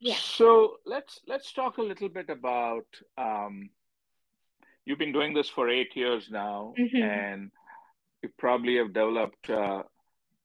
yeah. 0.01 0.15
So 0.15 0.79
let's 0.85 1.21
let's 1.27 1.53
talk 1.53 1.77
a 1.77 1.81
little 1.83 2.09
bit 2.09 2.29
about. 2.29 2.87
Um, 3.19 3.69
you've 4.83 4.97
been 4.97 5.13
doing 5.13 5.35
this 5.35 5.47
for 5.47 5.69
eight 5.69 5.95
years 5.95 6.27
now, 6.31 6.73
mm-hmm. 6.77 7.03
and 7.03 7.51
you 8.23 8.29
probably 8.37 8.77
have 8.77 8.93
developed. 8.93 9.49
Uh, 9.49 9.83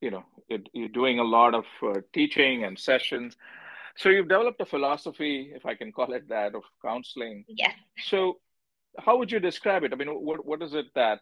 you 0.03 0.11
know, 0.11 0.25
it, 0.51 0.69
you're 0.75 0.89
doing 0.89 1.21
a 1.21 1.25
lot 1.25 1.55
of 1.55 1.65
uh, 1.83 2.01
teaching 2.12 2.65
and 2.65 2.79
sessions. 2.79 3.35
So 3.97 4.09
you've 4.11 4.29
developed 4.29 4.61
a 4.61 4.67
philosophy, 4.67 5.53
if 5.55 5.65
I 5.65 5.75
can 5.75 5.93
call 5.93 6.13
it 6.13 6.29
that, 6.29 6.55
of 6.55 6.63
counseling. 6.83 7.45
Yeah. 7.49 7.73
So, 7.99 8.39
how 8.99 9.17
would 9.17 9.33
you 9.33 9.41
describe 9.41 9.85
it? 9.85 9.93
I 9.93 9.97
mean, 9.97 10.09
what 10.09 10.45
what 10.45 10.63
is 10.63 10.75
it 10.75 10.87
that 10.95 11.21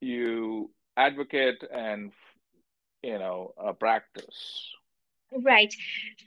you 0.00 0.70
advocate 0.96 1.62
and 1.72 2.12
you 3.02 3.18
know 3.18 3.54
uh, 3.62 3.72
practice? 3.72 4.74
Right. 5.32 5.74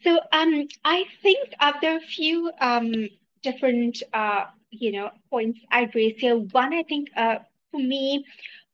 So 0.03 0.19
um, 0.31 0.67
I 0.83 1.05
think 1.21 1.53
uh, 1.59 1.73
there 1.81 1.93
are 1.93 1.97
a 1.97 2.01
few 2.01 2.51
um, 2.59 3.09
different, 3.41 4.03
uh, 4.13 4.45
you 4.69 4.91
know, 4.91 5.11
points 5.29 5.59
I'd 5.71 5.95
raise 5.95 6.19
here. 6.19 6.37
One, 6.37 6.73
I 6.73 6.83
think 6.83 7.09
uh, 7.15 7.37
for 7.71 7.79
me, 7.79 8.25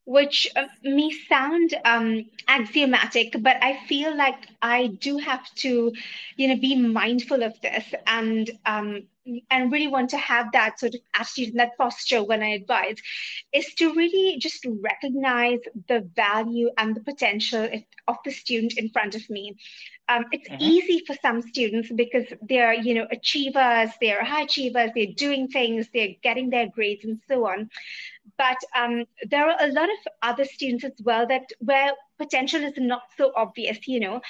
which 0.05 0.47
uh, 0.55 0.65
may 0.83 1.11
sound 1.29 1.73
um, 1.85 2.25
axiomatic, 2.47 3.35
but 3.39 3.57
I 3.61 3.79
feel 3.87 4.15
like 4.15 4.47
I 4.61 4.87
do 4.87 5.17
have 5.17 5.49
to, 5.55 5.93
you 6.35 6.47
know, 6.47 6.57
be 6.57 6.75
mindful 6.75 7.41
of 7.43 7.59
this 7.61 7.85
and 8.05 8.49
um, 8.65 9.03
and 9.49 9.71
really 9.71 9.87
want 9.87 10.09
to 10.09 10.17
have 10.17 10.51
that 10.51 10.79
sort 10.79 10.95
of 10.95 11.01
attitude 11.17 11.49
and 11.49 11.59
that 11.59 11.77
posture 11.77 12.23
when 12.23 12.43
I 12.43 12.49
advise, 12.49 12.97
is 13.53 13.73
to 13.75 13.93
really 13.93 14.37
just 14.37 14.65
recognize 14.81 15.59
the 15.87 16.01
value 16.15 16.69
and 16.77 16.93
the 16.93 17.01
potential 17.01 17.69
of 18.07 18.17
the 18.25 18.31
student 18.31 18.77
in 18.77 18.89
front 18.89 19.15
of 19.15 19.29
me. 19.29 19.55
Um, 20.09 20.25
it's 20.33 20.49
mm-hmm. 20.49 20.61
easy 20.61 21.03
for 21.07 21.15
some 21.21 21.41
students 21.41 21.89
because 21.89 22.25
they're, 22.41 22.73
you 22.73 22.93
know, 22.93 23.07
achievers, 23.09 23.91
they're 24.01 24.23
high 24.23 24.41
achievers, 24.41 24.91
they're 24.93 25.13
doing 25.15 25.47
things, 25.47 25.87
they're 25.93 26.15
getting 26.21 26.49
their 26.49 26.67
grades 26.67 27.05
and 27.05 27.21
so 27.29 27.47
on. 27.47 27.69
But 28.37 28.57
um, 28.75 29.05
there 29.29 29.47
are 29.47 29.57
a 29.59 29.71
lot 29.71 29.89
of 29.89 29.97
other 30.21 30.45
students 30.45 30.83
as 30.83 30.93
well 31.03 31.27
that 31.27 31.43
where 31.59 31.93
potential 32.17 32.63
is 32.63 32.73
not 32.77 33.03
so 33.17 33.31
obvious, 33.35 33.87
you 33.87 33.99
know, 33.99 34.21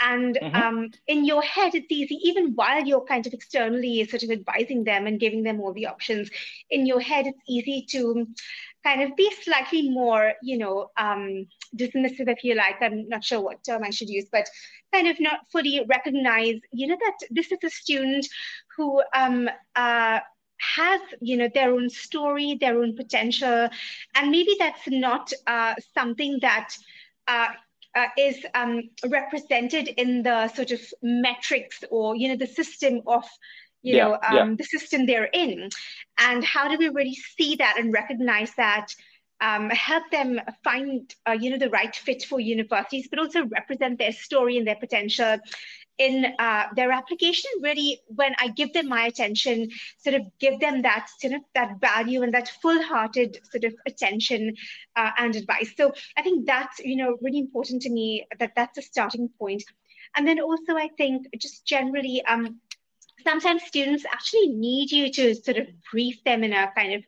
and 0.00 0.38
mm-hmm. 0.40 0.56
um, 0.56 0.90
in 1.06 1.24
your 1.24 1.42
head 1.42 1.74
it's 1.74 1.90
easy, 1.90 2.16
even 2.22 2.52
while 2.54 2.84
you're 2.84 3.04
kind 3.04 3.26
of 3.26 3.32
externally 3.32 4.04
sort 4.06 4.22
of 4.22 4.30
advising 4.30 4.84
them 4.84 5.06
and 5.06 5.20
giving 5.20 5.42
them 5.42 5.60
all 5.60 5.72
the 5.72 5.86
options. 5.86 6.30
In 6.70 6.86
your 6.86 7.00
head, 7.00 7.26
it's 7.26 7.40
easy 7.48 7.86
to 7.90 8.26
kind 8.84 9.02
of 9.02 9.16
be 9.16 9.30
slightly 9.42 9.90
more, 9.90 10.32
you 10.42 10.58
know, 10.58 10.90
um, 10.96 11.46
dismissive, 11.76 12.28
if 12.28 12.44
you 12.44 12.54
like. 12.54 12.76
I'm 12.80 13.08
not 13.08 13.24
sure 13.24 13.40
what 13.40 13.64
term 13.64 13.82
I 13.84 13.90
should 13.90 14.08
use, 14.08 14.26
but 14.30 14.48
kind 14.92 15.08
of 15.08 15.18
not 15.20 15.40
fully 15.50 15.84
recognize, 15.88 16.56
you 16.72 16.86
know, 16.86 16.96
that 17.04 17.28
this 17.30 17.52
is 17.52 17.58
a 17.64 17.70
student 17.70 18.26
who 18.76 19.02
um, 19.14 19.48
uh, 19.74 20.20
has, 20.58 21.00
you 21.20 21.36
know, 21.36 21.48
their 21.52 21.72
own 21.72 21.88
story, 21.90 22.56
their 22.60 22.78
own 22.78 22.96
potential, 22.96 23.68
and 24.14 24.30
maybe 24.30 24.56
that's 24.58 24.88
not 24.88 25.32
uh, 25.46 25.74
something 25.94 26.38
that. 26.42 26.76
Uh, 27.26 27.48
uh, 27.94 28.06
is 28.16 28.44
um, 28.54 28.82
represented 29.08 29.88
in 29.88 30.22
the 30.22 30.46
sort 30.48 30.70
of 30.70 30.80
metrics 31.02 31.82
or 31.90 32.14
you 32.14 32.28
know 32.28 32.36
the 32.36 32.46
system 32.46 33.00
of 33.06 33.24
you 33.82 33.96
yeah, 33.96 34.04
know 34.04 34.12
um, 34.14 34.50
yeah. 34.50 34.54
the 34.56 34.64
system 34.64 35.06
they're 35.06 35.30
in 35.32 35.68
and 36.18 36.44
how 36.44 36.68
do 36.68 36.76
we 36.78 36.88
really 36.88 37.14
see 37.36 37.56
that 37.56 37.76
and 37.78 37.92
recognize 37.92 38.52
that 38.56 38.88
um, 39.40 39.70
help 39.70 40.04
them 40.10 40.40
find 40.64 41.14
uh, 41.28 41.32
you 41.32 41.50
know 41.50 41.58
the 41.58 41.70
right 41.70 41.94
fit 41.94 42.24
for 42.24 42.40
universities 42.40 43.08
but 43.10 43.18
also 43.18 43.46
represent 43.46 43.98
their 43.98 44.12
story 44.12 44.58
and 44.58 44.66
their 44.66 44.76
potential 44.76 45.38
in 45.98 46.26
uh, 46.38 46.64
their 46.76 46.92
application 46.92 47.50
really 47.62 48.00
when 48.06 48.34
i 48.38 48.48
give 48.48 48.72
them 48.72 48.88
my 48.88 49.06
attention 49.06 49.68
sort 49.98 50.14
of 50.14 50.22
give 50.38 50.58
them 50.60 50.82
that 50.82 51.06
sort 51.18 51.34
of 51.34 51.42
that 51.54 51.80
value 51.80 52.22
and 52.22 52.32
that 52.32 52.48
full-hearted 52.62 53.38
sort 53.50 53.64
of 53.64 53.74
attention 53.86 54.54
uh, 54.96 55.10
and 55.18 55.36
advice 55.36 55.72
so 55.76 55.92
i 56.16 56.22
think 56.22 56.46
that's 56.46 56.78
you 56.80 56.96
know 56.96 57.16
really 57.20 57.38
important 57.38 57.82
to 57.82 57.90
me 57.90 58.26
that 58.38 58.52
that's 58.56 58.78
a 58.78 58.82
starting 58.82 59.28
point 59.38 59.62
and 60.16 60.26
then 60.26 60.40
also 60.40 60.76
i 60.76 60.88
think 60.96 61.26
just 61.38 61.66
generally 61.66 62.22
um, 62.26 62.60
sometimes 63.24 63.62
students 63.64 64.04
actually 64.10 64.48
need 64.48 64.90
you 64.90 65.10
to 65.12 65.34
sort 65.34 65.56
of 65.56 65.66
brief 65.90 66.22
them 66.24 66.44
in 66.44 66.52
a 66.52 66.70
kind 66.76 66.94
of 66.94 67.02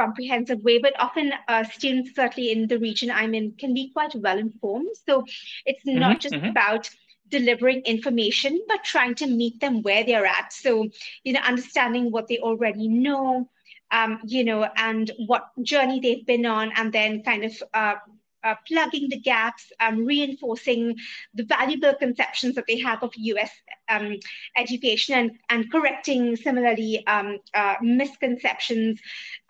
comprehensive 0.00 0.62
way, 0.62 0.78
but 0.78 0.94
often 0.98 1.32
uh, 1.48 1.64
students, 1.64 2.14
certainly 2.14 2.52
in 2.52 2.66
the 2.66 2.78
region 2.78 3.10
I'm 3.10 3.34
in, 3.34 3.52
can 3.58 3.74
be 3.74 3.90
quite 3.92 4.14
well 4.14 4.38
informed. 4.38 4.88
So 5.06 5.24
it's 5.66 5.84
mm-hmm, 5.84 5.98
not 5.98 6.20
just 6.20 6.34
mm-hmm. 6.34 6.46
about 6.46 6.88
delivering 7.30 7.82
information, 7.82 8.60
but 8.68 8.84
trying 8.84 9.14
to 9.16 9.26
meet 9.26 9.60
them 9.60 9.82
where 9.82 10.04
they're 10.04 10.26
at. 10.26 10.52
So, 10.52 10.88
you 11.24 11.32
know, 11.32 11.40
understanding 11.40 12.10
what 12.10 12.28
they 12.28 12.38
already 12.38 12.88
know, 12.88 13.48
um, 13.90 14.20
you 14.24 14.44
know, 14.44 14.68
and 14.76 15.10
what 15.26 15.50
journey 15.62 16.00
they've 16.00 16.26
been 16.26 16.46
on, 16.46 16.72
and 16.76 16.92
then 16.92 17.22
kind 17.22 17.44
of 17.44 17.62
uh, 17.74 17.94
uh, 18.42 18.54
plugging 18.66 19.08
the 19.08 19.18
gaps, 19.18 19.72
um, 19.80 20.04
reinforcing 20.06 20.96
the 21.34 21.44
valuable 21.44 21.94
conceptions 21.94 22.54
that 22.54 22.66
they 22.66 22.78
have 22.78 23.02
of 23.02 23.12
US 23.16 23.50
um, 23.90 24.16
education 24.56 25.14
and, 25.14 25.30
and 25.50 25.70
correcting 25.70 26.36
similarly 26.36 27.04
um, 27.06 27.38
uh, 27.54 27.74
misconceptions, 27.82 29.00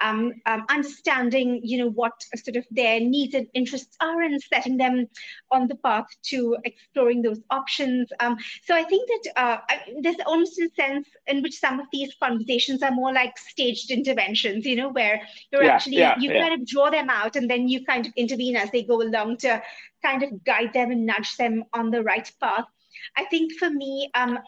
um, 0.00 0.32
um, 0.46 0.64
understanding, 0.68 1.60
you 1.62 1.78
know, 1.78 1.90
what 1.90 2.12
sort 2.34 2.56
of 2.56 2.64
their 2.70 3.00
needs 3.00 3.34
and 3.34 3.46
interests 3.54 3.96
are 4.00 4.22
and 4.22 4.40
setting 4.42 4.76
them 4.76 5.06
on 5.50 5.68
the 5.68 5.76
path 5.76 6.06
to 6.22 6.56
exploring 6.64 7.22
those 7.22 7.40
options. 7.50 8.08
Um, 8.20 8.36
so 8.64 8.74
I 8.74 8.84
think 8.84 9.08
that 9.08 9.32
uh, 9.36 9.58
there's 10.00 10.16
almost 10.26 10.58
a 10.58 10.68
sense 10.74 11.08
in 11.26 11.42
which 11.42 11.58
some 11.58 11.80
of 11.80 11.86
these 11.92 12.14
conversations 12.22 12.82
are 12.82 12.90
more 12.90 13.12
like 13.12 13.36
staged 13.38 13.90
interventions, 13.90 14.64
you 14.64 14.76
know, 14.76 14.88
where 14.88 15.20
you're 15.52 15.64
yeah, 15.64 15.74
actually, 15.74 15.98
yeah, 15.98 16.18
you 16.18 16.32
yeah. 16.32 16.48
kind 16.48 16.60
of 16.60 16.66
draw 16.66 16.90
them 16.90 17.10
out 17.10 17.36
and 17.36 17.50
then 17.50 17.68
you 17.68 17.84
kind 17.84 18.06
of 18.06 18.12
intervene 18.16 18.56
as 18.56 18.70
they 18.70 18.82
go 18.82 19.02
along 19.02 19.36
to 19.38 19.62
kind 20.02 20.22
of 20.22 20.44
guide 20.44 20.72
them 20.72 20.90
and 20.90 21.06
nudge 21.06 21.36
them 21.36 21.64
on 21.72 21.90
the 21.90 22.02
right 22.02 22.30
path. 22.40 22.64
I 23.16 23.24
think 23.24 23.52
for 23.58 23.70
me, 23.70 24.10
um, 24.14 24.38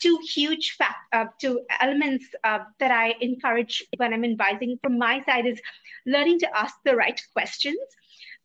two 0.00 0.18
huge 0.34 0.76
fact, 0.76 0.96
uh, 1.12 1.26
two 1.40 1.60
elements 1.80 2.26
uh, 2.44 2.60
that 2.78 2.90
I 2.90 3.14
encourage 3.20 3.84
when 3.96 4.12
I'm 4.12 4.24
advising 4.24 4.78
from 4.82 4.98
my 4.98 5.22
side 5.24 5.46
is 5.46 5.60
learning 6.06 6.40
to 6.40 6.58
ask 6.58 6.74
the 6.84 6.96
right 6.96 7.20
questions 7.32 7.78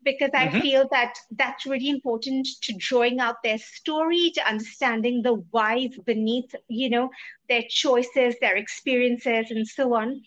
because 0.03 0.29
I 0.34 0.47
mm-hmm. 0.47 0.62
feel 0.62 0.88
that 0.91 1.15
that's 1.32 1.65
really 1.65 1.89
important 1.89 2.47
to 2.62 2.73
drawing 2.73 3.19
out 3.19 3.43
their 3.43 3.58
story, 3.58 4.32
to 4.36 4.47
understanding 4.47 5.21
the 5.21 5.36
whys 5.51 5.97
beneath, 6.05 6.55
you 6.67 6.89
know, 6.89 7.10
their 7.49 7.63
choices, 7.69 8.36
their 8.39 8.55
experiences, 8.55 9.51
and 9.51 9.67
so 9.67 9.93
on 9.93 10.21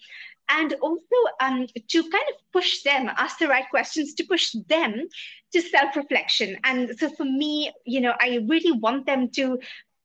and 0.48 0.74
also 0.81 1.16
um, 1.40 1.66
to 1.88 2.02
kind 2.02 2.24
of 2.31 2.52
push 2.52 2.83
them, 2.83 3.11
ask 3.16 3.38
the 3.38 3.48
right 3.48 3.68
questions 3.70 4.14
to 4.14 4.24
push 4.24 4.52
them 4.68 5.09
to 5.52 5.61
self 5.61 5.96
reflection. 5.96 6.59
And 6.64 6.98
so 6.98 7.11
for 7.11 7.24
me, 7.24 7.72
you 7.85 8.00
know, 8.00 8.14
I 8.20 8.44
really 8.48 8.72
want 8.72 9.07
them 9.07 9.31
to 9.31 9.59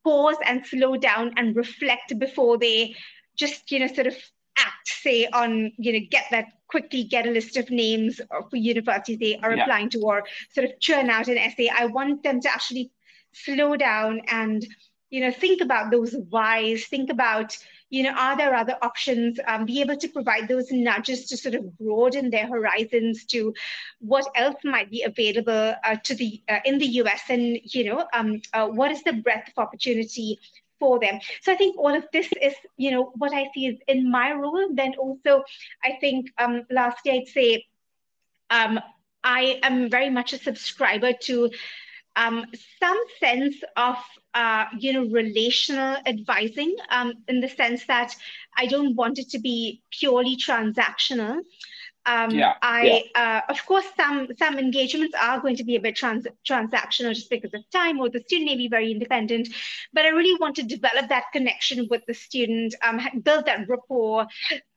pause 0.04 0.36
and 0.44 0.64
slow 0.66 0.96
down 0.96 1.32
and 1.36 1.56
reflect 1.56 2.18
before 2.18 2.58
they 2.58 2.94
just, 3.36 3.70
you 3.70 3.80
know, 3.80 3.86
sort 3.86 4.06
of 4.06 4.16
act, 4.58 4.88
say, 4.88 5.26
on, 5.26 5.72
you 5.76 5.92
know, 5.92 6.06
get 6.10 6.24
that 6.30 6.46
quickly 6.68 7.04
get 7.04 7.26
a 7.26 7.30
list 7.30 7.56
of 7.56 7.70
names 7.70 8.20
for 8.50 8.56
universities 8.56 9.18
they 9.18 9.38
are 9.42 9.54
yeah. 9.54 9.62
applying 9.62 9.88
to 9.88 10.00
or 10.00 10.24
sort 10.52 10.66
of 10.66 10.78
churn 10.80 11.08
out 11.08 11.28
an 11.28 11.38
essay. 11.38 11.70
I 11.74 11.86
want 11.86 12.22
them 12.22 12.40
to 12.42 12.48
actually 12.48 12.90
slow 13.32 13.76
down 13.76 14.20
and, 14.28 14.66
you 15.10 15.20
know, 15.20 15.30
think 15.30 15.62
about 15.62 15.90
those 15.90 16.14
whys, 16.30 16.86
think 16.86 17.10
about, 17.10 17.56
you 17.90 18.02
know, 18.02 18.12
are 18.12 18.36
there 18.36 18.54
other 18.54 18.76
options? 18.82 19.38
Um, 19.46 19.64
be 19.64 19.80
able 19.80 19.96
to 19.96 20.08
provide 20.08 20.48
those 20.48 20.70
nudges 20.70 21.26
to 21.26 21.36
sort 21.36 21.54
of 21.54 21.78
broaden 21.78 22.30
their 22.30 22.46
horizons 22.46 23.24
to 23.26 23.54
what 24.00 24.26
else 24.34 24.56
might 24.64 24.90
be 24.90 25.02
available 25.02 25.74
uh, 25.84 25.96
to 26.04 26.14
the 26.14 26.42
uh, 26.48 26.60
in 26.64 26.78
the 26.78 26.86
US, 27.02 27.22
and 27.28 27.58
you 27.62 27.84
know, 27.84 28.06
um, 28.12 28.42
uh, 28.52 28.66
what 28.66 28.90
is 28.90 29.02
the 29.02 29.14
breadth 29.14 29.48
of 29.48 29.62
opportunity 29.62 30.38
for 30.78 30.98
them. 31.00 31.18
So 31.42 31.52
I 31.52 31.56
think 31.56 31.76
all 31.76 31.94
of 31.94 32.04
this 32.12 32.28
is, 32.40 32.54
you 32.76 32.90
know, 32.90 33.12
what 33.16 33.32
I 33.32 33.48
see 33.54 33.66
is 33.66 33.78
in 33.88 34.10
my 34.10 34.32
role. 34.32 34.68
Then 34.72 34.94
also, 34.94 35.42
I 35.82 35.96
think 36.00 36.30
um, 36.38 36.64
lastly, 36.70 37.12
I'd 37.12 37.28
say 37.28 37.66
um, 38.50 38.80
I 39.24 39.58
am 39.62 39.90
very 39.90 40.10
much 40.10 40.32
a 40.32 40.38
subscriber 40.38 41.12
to 41.22 41.50
um, 42.16 42.46
some 42.80 43.00
sense 43.20 43.56
of 43.76 43.96
uh, 44.38 44.66
you 44.78 44.92
know 44.92 45.04
relational 45.20 45.96
advising 46.06 46.76
um, 46.90 47.14
in 47.26 47.40
the 47.40 47.48
sense 47.48 47.84
that 47.86 48.14
I 48.56 48.66
don't 48.66 48.94
want 48.94 49.18
it 49.18 49.30
to 49.30 49.38
be 49.38 49.82
purely 49.90 50.36
transactional. 50.36 51.40
Um, 52.06 52.30
yeah, 52.30 52.54
I, 52.62 52.86
yeah. 52.86 53.22
Uh, 53.22 53.40
of 53.52 53.66
course, 53.66 53.84
some 53.94 54.28
some 54.38 54.58
engagements 54.58 55.14
are 55.20 55.40
going 55.40 55.56
to 55.56 55.64
be 55.64 55.76
a 55.76 55.80
bit 55.80 55.96
trans- 55.96 56.26
transactional 56.48 57.14
just 57.14 57.28
because 57.28 57.52
of 57.52 57.68
time, 57.70 58.00
or 58.00 58.08
the 58.08 58.22
student 58.26 58.48
may 58.50 58.56
be 58.56 58.68
very 58.68 58.90
independent. 58.92 59.48
But 59.92 60.06
I 60.06 60.08
really 60.08 60.38
want 60.40 60.56
to 60.56 60.62
develop 60.62 61.08
that 61.08 61.24
connection 61.34 61.86
with 61.90 62.02
the 62.06 62.14
student, 62.14 62.74
um, 62.82 63.00
build 63.22 63.44
that 63.46 63.68
rapport, 63.68 64.26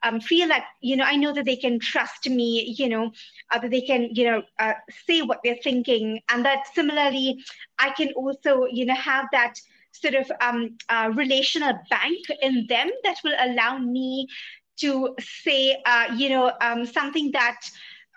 um, 0.04 0.20
feel 0.20 0.50
that 0.50 0.66
you 0.82 0.98
know 0.98 1.06
I 1.06 1.16
know 1.16 1.34
that 1.34 1.46
they 1.46 1.56
can 1.56 1.80
trust 1.80 2.28
me, 2.30 2.76
you 2.78 2.90
know, 2.90 3.12
uh, 3.52 3.60
that 3.60 3.72
they 3.72 3.82
can 3.82 4.10
you 4.12 4.26
know 4.26 4.42
uh, 4.60 4.74
say 5.08 5.22
what 5.22 5.40
they're 5.44 5.64
thinking, 5.64 6.20
and 6.28 6.44
that 6.44 6.68
similarly 6.74 7.44
I 7.82 7.90
can 7.92 8.12
also 8.14 8.66
you 8.66 8.86
know 8.86 8.96
have 8.96 9.28
that 9.32 9.60
sort 9.92 10.16
of 10.16 10.32
um, 10.40 10.78
uh, 10.90 11.12
relational 11.16 11.74
bank 11.90 12.20
in 12.42 12.66
them 12.68 12.90
that 13.04 13.18
will 13.24 13.36
allow 13.38 13.78
me 13.78 14.28
to 14.78 15.16
say, 15.20 15.82
uh, 15.86 16.08
you 16.16 16.30
know, 16.30 16.52
um, 16.62 16.86
something 16.86 17.32
that 17.32 17.60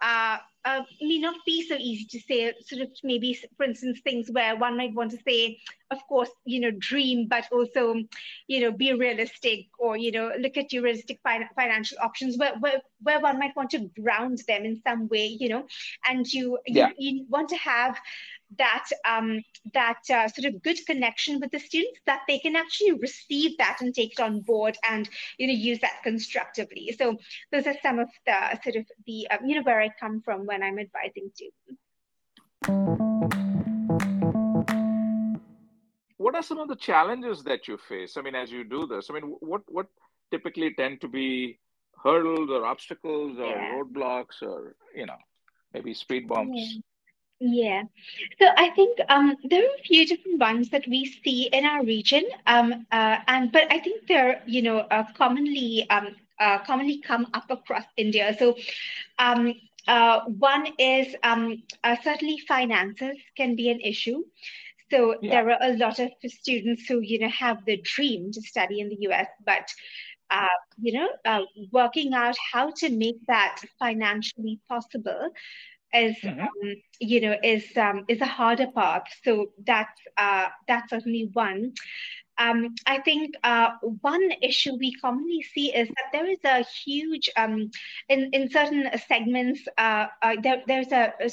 uh, 0.00 0.38
uh, 0.64 0.82
may 1.02 1.18
not 1.18 1.34
be 1.44 1.66
so 1.68 1.76
easy 1.78 2.06
to 2.06 2.20
say, 2.20 2.52
sort 2.66 2.82
of 2.82 2.88
maybe, 3.02 3.38
for 3.56 3.64
instance, 3.64 4.00
things 4.02 4.30
where 4.30 4.56
one 4.56 4.76
might 4.76 4.94
want 4.94 5.10
to 5.10 5.18
say, 5.26 5.58
of 5.90 5.98
course, 6.08 6.30
you 6.46 6.58
know, 6.58 6.70
dream, 6.78 7.28
but 7.28 7.46
also, 7.52 7.96
you 8.48 8.60
know, 8.60 8.72
be 8.72 8.92
realistic 8.94 9.66
or, 9.78 9.96
you 9.96 10.10
know, 10.10 10.32
look 10.38 10.56
at 10.56 10.72
your 10.72 10.82
realistic 10.82 11.20
fin- 11.22 11.48
financial 11.54 11.98
options 12.02 12.38
where, 12.38 12.54
where, 12.60 12.80
where 13.02 13.20
one 13.20 13.38
might 13.38 13.54
want 13.54 13.70
to 13.70 13.90
ground 14.00 14.40
them 14.48 14.64
in 14.64 14.80
some 14.86 15.06
way, 15.08 15.26
you 15.38 15.50
know, 15.50 15.66
and 16.08 16.26
you, 16.32 16.58
yeah. 16.66 16.88
you, 16.96 17.18
you 17.18 17.26
want 17.28 17.50
to 17.50 17.56
have 17.56 17.98
that 18.58 18.88
um, 19.08 19.42
that 19.72 19.98
uh, 20.10 20.28
sort 20.28 20.52
of 20.52 20.62
good 20.62 20.78
connection 20.86 21.40
with 21.40 21.50
the 21.50 21.58
students 21.58 22.00
that 22.06 22.20
they 22.28 22.38
can 22.38 22.56
actually 22.56 22.92
receive 22.92 23.56
that 23.58 23.78
and 23.80 23.94
take 23.94 24.12
it 24.12 24.20
on 24.20 24.40
board 24.40 24.76
and 24.88 25.08
you 25.38 25.46
know 25.46 25.52
use 25.52 25.78
that 25.80 26.02
constructively 26.02 26.94
so 26.98 27.16
those 27.52 27.66
are 27.66 27.74
some 27.82 27.98
of 27.98 28.08
the 28.26 28.60
sort 28.62 28.76
of 28.76 28.86
the 29.06 29.26
um, 29.30 29.46
you 29.46 29.56
know 29.56 29.62
where 29.62 29.80
i 29.80 29.90
come 30.00 30.20
from 30.20 30.46
when 30.46 30.62
i'm 30.62 30.78
advising 30.78 31.30
students 31.34 31.80
what 36.16 36.34
are 36.34 36.42
some 36.42 36.58
of 36.58 36.68
the 36.68 36.76
challenges 36.76 37.42
that 37.42 37.66
you 37.68 37.76
face 37.76 38.16
i 38.16 38.22
mean 38.22 38.34
as 38.34 38.50
you 38.50 38.64
do 38.64 38.86
this 38.86 39.08
i 39.10 39.14
mean 39.14 39.34
what 39.40 39.62
what 39.68 39.86
typically 40.30 40.72
tend 40.74 41.00
to 41.00 41.08
be 41.08 41.58
hurdles 42.02 42.50
or 42.50 42.64
obstacles 42.66 43.38
or 43.38 43.46
yeah. 43.46 43.72
roadblocks 43.72 44.42
or 44.42 44.76
you 44.94 45.06
know 45.06 45.16
maybe 45.72 45.94
speed 45.94 46.28
bumps 46.28 46.52
yeah. 46.54 46.80
Yeah, 47.40 47.82
so 48.40 48.46
I 48.56 48.70
think 48.70 48.98
um, 49.08 49.36
there 49.44 49.62
are 49.62 49.74
a 49.78 49.82
few 49.82 50.06
different 50.06 50.38
ones 50.40 50.70
that 50.70 50.86
we 50.86 51.04
see 51.24 51.48
in 51.52 51.66
our 51.66 51.84
region, 51.84 52.24
um, 52.46 52.86
uh, 52.92 53.18
and 53.26 53.50
but 53.50 53.70
I 53.72 53.80
think 53.80 54.06
they're 54.06 54.40
you 54.46 54.62
know 54.62 54.78
uh, 54.78 55.04
commonly 55.16 55.86
um, 55.90 56.14
uh, 56.38 56.58
commonly 56.60 57.00
come 57.00 57.26
up 57.34 57.50
across 57.50 57.84
India. 57.96 58.36
So 58.38 58.56
um, 59.18 59.52
uh, 59.88 60.20
one 60.26 60.68
is 60.78 61.14
um, 61.24 61.62
uh, 61.82 61.96
certainly 62.02 62.38
finances 62.46 63.16
can 63.36 63.56
be 63.56 63.68
an 63.68 63.80
issue. 63.80 64.22
So 64.90 65.16
yeah. 65.20 65.30
there 65.30 65.50
are 65.50 65.58
a 65.60 65.76
lot 65.76 65.98
of 65.98 66.12
students 66.26 66.86
who 66.86 67.00
you 67.00 67.18
know 67.18 67.30
have 67.30 67.64
the 67.66 67.78
dream 67.78 68.30
to 68.32 68.40
study 68.42 68.80
in 68.80 68.88
the 68.88 69.08
US, 69.08 69.26
but 69.44 69.68
uh, 70.30 70.46
you 70.80 70.92
know, 70.92 71.08
uh, 71.24 71.42
working 71.70 72.14
out 72.14 72.34
how 72.52 72.70
to 72.76 72.90
make 72.90 73.16
that 73.26 73.60
financially 73.78 74.58
possible 74.68 75.30
is 75.94 76.16
mm-hmm. 76.16 76.40
um, 76.40 76.74
you 77.00 77.20
know 77.20 77.36
is 77.42 77.64
um, 77.76 78.04
is 78.08 78.20
a 78.20 78.26
harder 78.26 78.68
path. 78.74 79.04
So 79.22 79.50
that's 79.66 80.00
uh, 80.16 80.48
that's 80.68 80.90
certainly 80.90 81.30
one. 81.32 81.74
Um, 82.36 82.74
I 82.86 82.98
think 82.98 83.36
uh, 83.44 83.70
one 84.00 84.32
issue 84.42 84.74
we 84.74 84.92
commonly 84.94 85.42
see 85.42 85.72
is 85.72 85.88
that 85.88 86.06
there 86.12 86.28
is 86.28 86.38
a 86.44 86.64
huge 86.64 87.30
um, 87.36 87.70
in 88.08 88.30
in 88.32 88.50
certain 88.50 88.90
segments 89.06 89.60
uh, 89.78 90.06
uh, 90.20 90.36
there, 90.42 90.62
there's 90.66 90.90
a, 90.90 91.12
a 91.20 91.30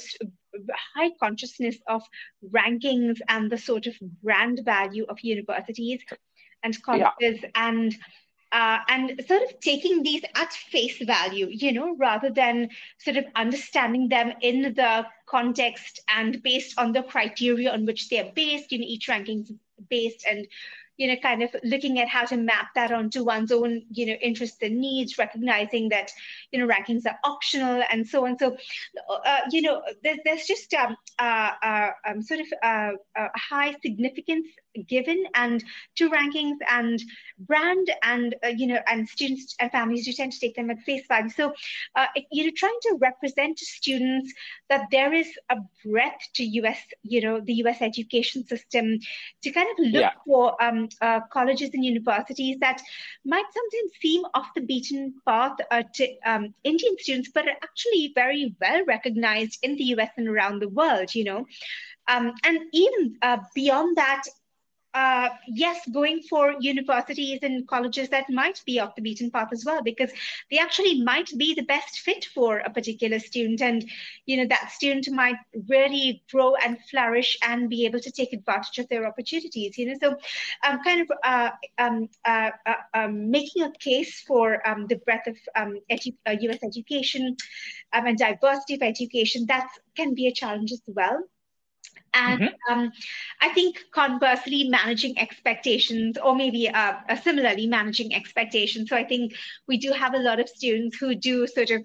high 0.94 1.10
consciousness 1.20 1.76
of 1.88 2.02
rankings 2.50 3.18
and 3.28 3.50
the 3.50 3.58
sort 3.58 3.86
of 3.86 3.94
brand 4.22 4.60
value 4.64 5.04
of 5.08 5.18
universities 5.22 6.00
and 6.62 6.80
colleges 6.82 7.40
yeah. 7.42 7.50
and 7.56 7.96
uh, 8.52 8.78
and 8.88 9.20
sort 9.26 9.42
of 9.42 9.60
taking 9.60 10.02
these 10.02 10.22
at 10.34 10.52
face 10.52 10.98
value, 11.04 11.48
you 11.50 11.72
know, 11.72 11.96
rather 11.96 12.30
than 12.30 12.68
sort 12.98 13.16
of 13.16 13.24
understanding 13.34 14.08
them 14.08 14.32
in 14.42 14.74
the 14.74 15.06
context 15.26 16.00
and 16.08 16.42
based 16.42 16.78
on 16.78 16.92
the 16.92 17.02
criteria 17.02 17.72
on 17.72 17.86
which 17.86 18.08
they're 18.08 18.30
based, 18.34 18.70
you 18.70 18.78
know, 18.78 18.84
each 18.86 19.08
ranking 19.08 19.58
based 19.88 20.24
and 20.28 20.46
you 20.96 21.08
know, 21.08 21.16
kind 21.22 21.42
of 21.42 21.54
looking 21.64 21.98
at 21.98 22.08
how 22.08 22.24
to 22.24 22.36
map 22.36 22.68
that 22.74 22.92
onto 22.92 23.24
one's 23.24 23.50
own, 23.52 23.82
you 23.90 24.06
know, 24.06 24.14
interests 24.14 24.58
and 24.62 24.78
needs, 24.78 25.18
recognizing 25.18 25.88
that, 25.88 26.10
you 26.50 26.58
know, 26.58 26.72
rankings 26.72 27.06
are 27.06 27.18
optional 27.24 27.82
and 27.90 28.06
so 28.06 28.26
on. 28.26 28.38
So, 28.38 28.56
uh, 29.08 29.40
you 29.50 29.62
know, 29.62 29.82
there's, 30.02 30.18
there's 30.24 30.46
just 30.46 30.72
um, 30.74 30.96
uh, 31.18 31.50
uh, 31.62 31.90
um, 32.06 32.22
sort 32.22 32.40
of 32.40 32.46
uh, 32.62 32.92
a 33.16 33.38
high 33.38 33.74
significance 33.82 34.46
given 34.88 35.24
and 35.34 35.62
to 35.96 36.10
rankings 36.10 36.56
and 36.70 37.02
brand 37.38 37.90
and 38.02 38.34
uh, 38.44 38.48
you 38.48 38.66
know 38.66 38.78
and 38.86 39.08
students 39.08 39.54
and 39.60 39.70
families 39.70 40.04
do 40.04 40.12
tend 40.12 40.32
to 40.32 40.40
take 40.40 40.54
them 40.54 40.70
at 40.70 40.78
face 40.80 41.06
value 41.08 41.28
so 41.28 41.52
uh, 41.96 42.06
you 42.30 42.44
know 42.44 42.52
trying 42.56 42.78
to 42.82 42.96
represent 43.00 43.56
to 43.58 43.64
students 43.64 44.32
that 44.68 44.86
there 44.90 45.12
is 45.12 45.28
a 45.50 45.56
breadth 45.84 46.22
to 46.34 46.44
us 46.44 46.78
you 47.02 47.20
know 47.20 47.40
the 47.40 47.54
us 47.54 47.76
education 47.80 48.46
system 48.46 48.98
to 49.42 49.50
kind 49.50 49.68
of 49.78 49.84
look 49.86 50.02
yeah. 50.02 50.12
for 50.26 50.62
um, 50.62 50.81
uh, 51.00 51.20
colleges 51.30 51.70
and 51.74 51.84
universities 51.84 52.56
that 52.60 52.80
might 53.24 53.44
sometimes 53.52 53.92
seem 54.00 54.22
off 54.34 54.48
the 54.54 54.62
beaten 54.62 55.14
path 55.26 55.56
uh, 55.70 55.82
to 55.94 56.08
um, 56.26 56.54
indian 56.64 56.96
students 56.98 57.30
but 57.34 57.46
are 57.46 57.58
actually 57.62 58.12
very 58.14 58.54
well 58.60 58.84
recognized 58.86 59.58
in 59.62 59.76
the 59.76 59.84
us 59.84 60.10
and 60.16 60.28
around 60.28 60.60
the 60.60 60.68
world 60.68 61.14
you 61.14 61.24
know? 61.24 61.46
Um, 62.08 62.32
and 62.42 62.58
even 62.72 63.16
uh, 63.22 63.38
beyond 63.54 63.96
that 63.96 64.24
uh, 64.94 65.28
yes, 65.48 65.80
going 65.92 66.20
for 66.22 66.54
universities 66.60 67.38
and 67.42 67.66
colleges 67.66 68.08
that 68.10 68.28
might 68.30 68.62
be 68.66 68.78
off 68.80 68.94
the 68.94 69.02
beaten 69.02 69.30
path 69.30 69.48
as 69.52 69.64
well, 69.64 69.82
because 69.82 70.10
they 70.50 70.58
actually 70.58 71.02
might 71.02 71.30
be 71.38 71.54
the 71.54 71.62
best 71.62 72.00
fit 72.00 72.24
for 72.26 72.58
a 72.58 72.70
particular 72.70 73.18
student, 73.18 73.60
and 73.62 73.88
you 74.26 74.36
know 74.36 74.46
that 74.46 74.70
student 74.70 75.08
might 75.10 75.36
really 75.68 76.22
grow 76.30 76.54
and 76.56 76.78
flourish 76.90 77.36
and 77.42 77.68
be 77.70 77.84
able 77.86 78.00
to 78.00 78.10
take 78.10 78.32
advantage 78.32 78.78
of 78.78 78.88
their 78.88 79.06
opportunities. 79.06 79.78
You 79.78 79.86
know, 79.86 79.94
so 80.00 80.16
I'm 80.62 80.82
kind 80.82 81.00
of 81.02 81.12
uh, 81.24 81.50
um, 81.78 82.08
uh, 82.24 82.50
uh, 82.66 82.74
um, 82.94 83.30
making 83.30 83.62
a 83.62 83.72
case 83.72 84.20
for 84.20 84.66
um, 84.68 84.86
the 84.86 84.96
breadth 84.96 85.26
of 85.28 85.36
um, 85.56 85.78
edu- 85.90 86.16
U.S. 86.40 86.58
Uh, 86.62 86.66
education 86.66 87.36
and 87.92 88.18
diversity 88.18 88.74
of 88.74 88.82
education. 88.82 89.46
That 89.46 89.68
can 89.96 90.14
be 90.14 90.26
a 90.26 90.32
challenge 90.32 90.72
as 90.72 90.82
well. 90.86 91.22
And 92.14 92.40
mm-hmm. 92.42 92.72
um, 92.72 92.92
I 93.40 93.48
think 93.50 93.84
conversely, 93.90 94.68
managing 94.68 95.18
expectations, 95.18 96.18
or 96.18 96.34
maybe 96.34 96.68
uh, 96.68 96.94
uh, 97.08 97.16
similarly 97.16 97.66
managing 97.66 98.14
expectations. 98.14 98.90
So 98.90 98.96
I 98.96 99.04
think 99.04 99.34
we 99.66 99.78
do 99.78 99.92
have 99.92 100.14
a 100.14 100.18
lot 100.18 100.38
of 100.38 100.48
students 100.48 100.98
who 100.98 101.14
do 101.14 101.46
sort 101.46 101.70
of, 101.70 101.84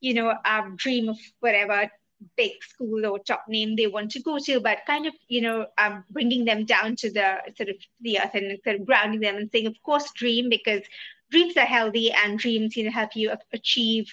you 0.00 0.14
know, 0.14 0.34
um, 0.44 0.76
dream 0.76 1.08
of 1.08 1.18
whatever 1.40 1.90
big 2.36 2.52
school 2.62 3.04
or 3.04 3.18
top 3.18 3.44
name 3.48 3.76
they 3.76 3.86
want 3.86 4.10
to 4.12 4.22
go 4.22 4.38
to, 4.38 4.60
but 4.60 4.78
kind 4.86 5.06
of, 5.06 5.14
you 5.28 5.42
know, 5.42 5.66
um, 5.78 6.04
bringing 6.10 6.44
them 6.44 6.64
down 6.64 6.96
to 6.96 7.10
the 7.12 7.36
sort 7.56 7.68
of 7.68 7.76
the 8.00 8.18
earth 8.18 8.34
and 8.34 8.58
sort 8.64 8.76
of 8.76 8.86
grounding 8.86 9.20
them 9.20 9.36
and 9.36 9.50
saying, 9.52 9.66
of 9.66 9.76
course, 9.82 10.10
dream 10.12 10.48
because 10.48 10.82
dreams 11.30 11.56
are 11.56 11.66
healthy 11.66 12.10
and 12.12 12.38
dreams, 12.38 12.76
you 12.76 12.84
know, 12.84 12.90
help 12.90 13.14
you 13.14 13.32
achieve 13.52 14.06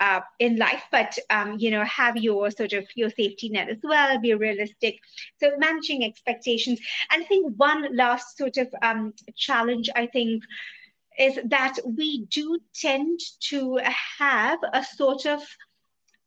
uh, 0.00 0.20
in 0.38 0.56
life, 0.56 0.82
but 0.90 1.16
um, 1.28 1.56
you 1.58 1.70
know, 1.70 1.84
have 1.84 2.16
your 2.16 2.50
sort 2.50 2.72
of 2.72 2.86
your 2.94 3.10
safety 3.10 3.50
net 3.50 3.68
as 3.68 3.78
well, 3.82 4.18
be 4.18 4.34
realistic. 4.34 4.98
So 5.38 5.52
managing 5.58 6.04
expectations. 6.04 6.80
And 7.10 7.22
I 7.22 7.26
think 7.26 7.54
one 7.56 7.94
last 7.94 8.38
sort 8.38 8.56
of 8.56 8.68
um, 8.82 9.12
challenge, 9.36 9.90
I 9.94 10.06
think, 10.06 10.42
is 11.18 11.38
that 11.44 11.76
we 11.84 12.24
do 12.26 12.58
tend 12.74 13.20
to 13.50 13.78
have 14.18 14.58
a 14.72 14.82
sort 14.82 15.26
of 15.26 15.42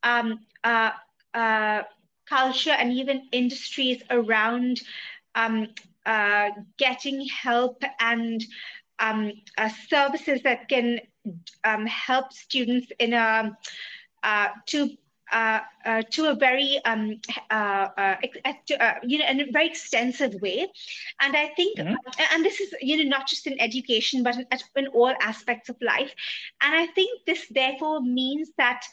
um, 0.03 0.39
uh, 0.63 0.91
uh, 1.33 1.81
culture 2.29 2.71
and 2.71 2.93
even 2.93 3.27
industries 3.31 4.03
around 4.11 4.81
um, 5.35 5.67
uh, 6.05 6.49
getting 6.77 7.25
help 7.27 7.81
and 7.99 8.43
um, 9.03 9.31
uh, 9.57 9.69
services 9.87 10.41
that 10.43 10.69
can 10.69 10.99
um, 11.63 11.85
help 11.85 12.31
students 12.33 12.91
in 12.99 13.13
a 13.13 13.57
uh, 14.23 14.47
to 14.67 14.89
uh, 15.31 15.61
uh, 15.85 16.03
to 16.11 16.29
a 16.29 16.35
very 16.35 16.79
um, 16.85 17.19
uh, 17.49 17.87
uh, 17.97 18.15
you 19.03 19.17
know 19.17 19.27
in 19.27 19.41
a 19.41 19.51
very 19.51 19.67
extensive 19.67 20.33
way, 20.41 20.67
and 21.21 21.35
I 21.35 21.47
think 21.55 21.79
mm-hmm. 21.79 21.95
and 22.33 22.45
this 22.45 22.59
is 22.59 22.73
you 22.81 22.97
know 22.97 23.09
not 23.17 23.27
just 23.27 23.47
in 23.47 23.59
education 23.59 24.23
but 24.23 24.35
in, 24.35 24.45
in 24.75 24.87
all 24.87 25.13
aspects 25.21 25.69
of 25.69 25.77
life, 25.81 26.13
and 26.61 26.75
I 26.75 26.85
think 26.87 27.25
this 27.25 27.47
therefore 27.49 28.01
means 28.01 28.51
that 28.57 28.85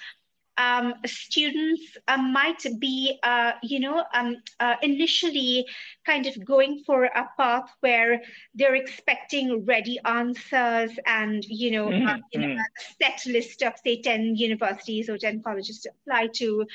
um, 0.61 0.95
students 1.07 1.97
uh, 2.09 2.19
might 2.19 2.63
be, 2.79 3.19
uh, 3.23 3.53
you 3.63 3.81
know, 3.81 4.05
um, 4.13 4.37
uh, 4.61 4.75
initially 4.83 5.67
kind 6.05 6.27
of 6.27 6.45
going 6.45 6.83
for 6.85 7.05
a 7.05 7.27
path 7.39 7.71
where 7.81 8.21
they're 8.55 8.75
expecting 8.75 9.65
ready 9.65 9.99
answers 10.05 10.91
and, 11.07 11.45
you 11.45 11.71
know, 11.71 11.87
mm-hmm. 11.87 12.21
you 12.33 12.41
know 12.41 12.49
mm-hmm. 12.49 12.59
a 12.59 13.05
set 13.05 13.25
list 13.27 13.63
of, 13.63 13.73
say, 13.85 14.03
10 14.03 14.37
universities 14.37 15.09
or 15.09 15.17
10 15.17 15.43
colleges 15.43 15.81
to 15.81 15.91
apply 16.03 16.29
to. 16.35 16.67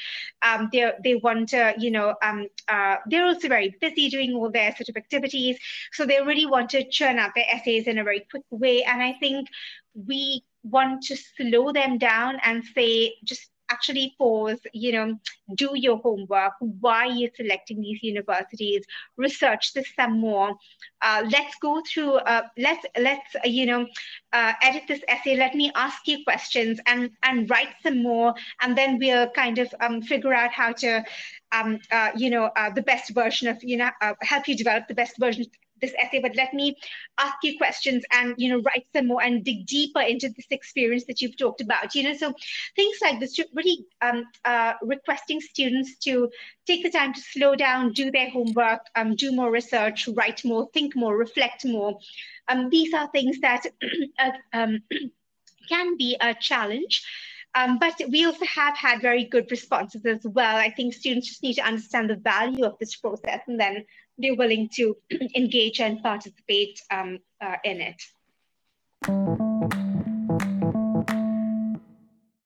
Um, 0.41 0.69
they 0.71 0.91
they 1.03 1.15
want 1.15 1.49
to, 1.49 1.73
you 1.77 1.91
know, 1.91 2.15
um, 2.23 2.47
uh, 2.67 2.95
they're 3.07 3.25
also 3.25 3.47
very 3.47 3.75
busy 3.81 4.09
doing 4.09 4.33
all 4.33 4.49
their 4.49 4.71
sort 4.75 4.89
of 4.89 4.97
activities. 4.97 5.57
So 5.91 6.05
they 6.05 6.21
really 6.21 6.47
want 6.47 6.71
to 6.71 6.87
churn 6.89 7.19
out 7.19 7.31
their 7.35 7.45
essays 7.51 7.87
in 7.87 7.99
a 7.99 8.03
very 8.03 8.25
quick 8.31 8.45
way. 8.49 8.83
And 8.83 9.01
I 9.03 9.13
think 9.19 9.47
we 9.93 10.43
want 10.63 11.03
to 11.03 11.15
slow 11.15 11.71
them 11.71 11.97
down 11.99 12.39
and 12.43 12.63
say, 12.75 13.13
just 13.23 13.49
actually 13.69 14.15
pause, 14.17 14.59
you 14.73 14.91
know, 14.91 15.19
do 15.55 15.71
your 15.75 15.97
homework. 15.97 16.53
Why 16.59 17.05
you're 17.05 17.31
selecting 17.35 17.81
these 17.81 18.01
universities? 18.03 18.83
Research 19.17 19.73
this 19.73 19.87
some 19.95 20.19
more. 20.19 20.55
Uh, 21.01 21.23
let's 21.31 21.55
go 21.61 21.81
through. 21.87 22.15
Uh, 22.15 22.43
let's 22.57 22.85
let's 22.97 23.35
uh, 23.35 23.47
you 23.47 23.65
know, 23.65 23.87
uh, 24.33 24.53
edit 24.61 24.83
this 24.87 25.01
essay. 25.07 25.35
Let 25.37 25.55
me 25.55 25.71
ask 25.75 26.07
you 26.07 26.23
questions 26.23 26.79
and 26.85 27.09
and 27.23 27.49
write 27.49 27.73
some 27.83 28.01
more, 28.01 28.33
and 28.61 28.77
then 28.77 28.97
we'll 28.99 29.29
kind 29.29 29.57
of 29.59 29.73
um, 29.79 30.01
figure 30.01 30.33
out 30.33 30.51
how 30.51 30.73
to. 30.73 31.03
Um, 31.51 31.79
uh, 31.89 32.11
you 32.17 32.29
know, 32.29 32.51
uh, 32.57 32.69
the 32.71 32.81
best 32.81 33.11
version 33.11 33.47
of, 33.47 33.63
you 33.63 33.77
know, 33.77 33.89
help 34.21 34.45
you 34.49 34.57
develop 34.57 34.89
the 34.89 34.93
best 34.93 35.17
version 35.17 35.45
this 35.81 35.93
essay, 35.99 36.19
but 36.19 36.35
let 36.35 36.53
me 36.53 36.75
ask 37.17 37.35
you 37.43 37.57
questions 37.57 38.03
and 38.11 38.35
you 38.37 38.49
know 38.49 38.61
write 38.61 38.85
some 38.95 39.07
more 39.07 39.21
and 39.21 39.43
dig 39.43 39.65
deeper 39.65 40.01
into 40.01 40.29
this 40.29 40.47
experience 40.51 41.05
that 41.05 41.21
you've 41.21 41.37
talked 41.37 41.61
about. 41.61 41.95
You 41.95 42.03
know, 42.03 42.13
so 42.13 42.33
things 42.75 42.97
like 43.01 43.19
this, 43.19 43.39
really 43.53 43.85
um, 44.01 44.25
uh, 44.45 44.73
requesting 44.81 45.41
students 45.41 45.97
to 45.99 46.29
take 46.65 46.83
the 46.83 46.89
time 46.89 47.13
to 47.13 47.21
slow 47.21 47.55
down, 47.55 47.93
do 47.93 48.11
their 48.11 48.29
homework, 48.29 48.81
um, 48.95 49.15
do 49.15 49.31
more 49.31 49.51
research, 49.51 50.07
write 50.09 50.43
more, 50.45 50.69
think 50.73 50.95
more, 50.95 51.17
reflect 51.17 51.65
more. 51.65 51.97
Um, 52.47 52.69
these 52.69 52.93
are 52.93 53.07
things 53.11 53.39
that 53.41 53.65
uh, 54.19 54.31
um, 54.53 54.81
can 55.69 55.97
be 55.97 56.17
a 56.21 56.33
challenge. 56.33 57.03
Um, 57.55 57.79
but 57.79 57.93
we 58.09 58.25
also 58.25 58.45
have 58.45 58.75
had 58.75 59.01
very 59.01 59.23
good 59.23 59.49
responses 59.49 60.05
as 60.05 60.25
well. 60.25 60.57
I 60.57 60.69
think 60.69 60.93
students 60.93 61.29
just 61.29 61.41
need 61.41 61.53
to 61.53 61.65
understand 61.65 62.09
the 62.09 62.17
value 62.17 62.65
of 62.65 62.77
this 62.79 62.97
process 62.97 63.39
and 63.47 63.57
then 63.57 63.85
they're 64.17 64.35
willing 64.35 64.69
to 64.75 64.97
engage 65.35 65.79
and 65.79 66.01
participate 66.01 66.81
um, 66.91 67.19
uh, 67.41 67.55
in 67.63 67.81
it. 67.81 68.01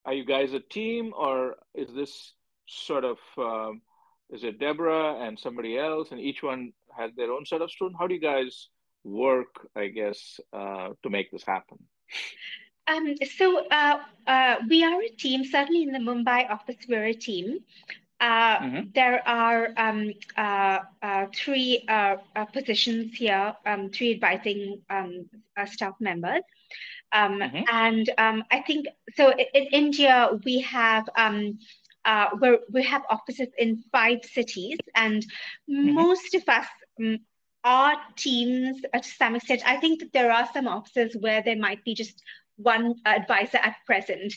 Are 0.04 0.14
you 0.14 0.24
guys 0.24 0.52
a 0.52 0.60
team, 0.60 1.12
or 1.16 1.56
is 1.74 1.88
this 1.94 2.32
sort 2.66 3.04
of 3.04 3.18
um, 3.38 3.82
is 4.30 4.44
it 4.44 4.58
Deborah 4.58 5.14
and 5.20 5.38
somebody 5.38 5.78
else, 5.78 6.08
and 6.10 6.20
each 6.20 6.42
one 6.42 6.72
has 6.96 7.12
their 7.16 7.32
own 7.32 7.46
set 7.46 7.62
of 7.62 7.70
students? 7.70 7.98
How 7.98 8.06
do 8.06 8.14
you 8.14 8.20
guys 8.20 8.68
work, 9.04 9.68
I 9.76 9.88
guess, 9.88 10.40
uh, 10.52 10.90
to 11.02 11.10
make 11.10 11.30
this 11.30 11.44
happen? 11.44 11.78
Um, 12.86 13.14
so 13.38 13.66
uh, 13.70 14.00
uh, 14.26 14.56
we 14.68 14.84
are 14.84 15.00
a 15.00 15.08
team. 15.10 15.44
Certainly 15.44 15.84
in 15.84 15.92
the 15.92 15.98
Mumbai 15.98 16.50
office, 16.50 16.76
we're 16.88 17.04
a 17.04 17.14
team. 17.14 17.60
Uh, 18.20 18.58
mm-hmm. 18.58 18.80
There 18.94 19.26
are 19.26 19.70
um, 19.78 20.12
uh, 20.36 20.80
uh, 21.02 21.26
three 21.34 21.84
uh, 21.88 22.16
uh, 22.36 22.44
positions 22.46 23.16
here, 23.16 23.54
um, 23.64 23.90
three 23.90 24.12
advising 24.12 24.82
um, 24.90 25.30
uh, 25.56 25.64
staff 25.64 25.94
members. 26.00 26.42
Um, 27.12 27.40
mm-hmm. 27.40 27.62
And 27.72 28.10
um, 28.18 28.44
I 28.50 28.60
think 28.60 28.86
so 29.16 29.30
in, 29.30 29.46
in 29.54 29.64
India, 29.72 30.30
we 30.44 30.60
have. 30.60 31.08
Um, 31.16 31.58
we 32.72 32.82
have 32.82 33.02
offices 33.10 33.48
in 33.58 33.84
five 33.92 34.24
cities, 34.24 34.78
and 34.94 35.22
mm-hmm. 35.68 35.92
most 35.92 36.34
of 36.34 36.42
us 36.48 36.66
are 37.62 37.94
teams 38.16 38.80
to 38.94 39.02
some 39.02 39.36
extent. 39.36 39.60
I 39.66 39.76
think 39.76 40.00
that 40.00 40.12
there 40.14 40.32
are 40.32 40.48
some 40.54 40.66
offices 40.66 41.14
where 41.20 41.42
there 41.42 41.58
might 41.58 41.84
be 41.84 41.94
just 41.94 42.22
one 42.62 42.94
advisor 43.06 43.58
at 43.58 43.76
present. 43.86 44.34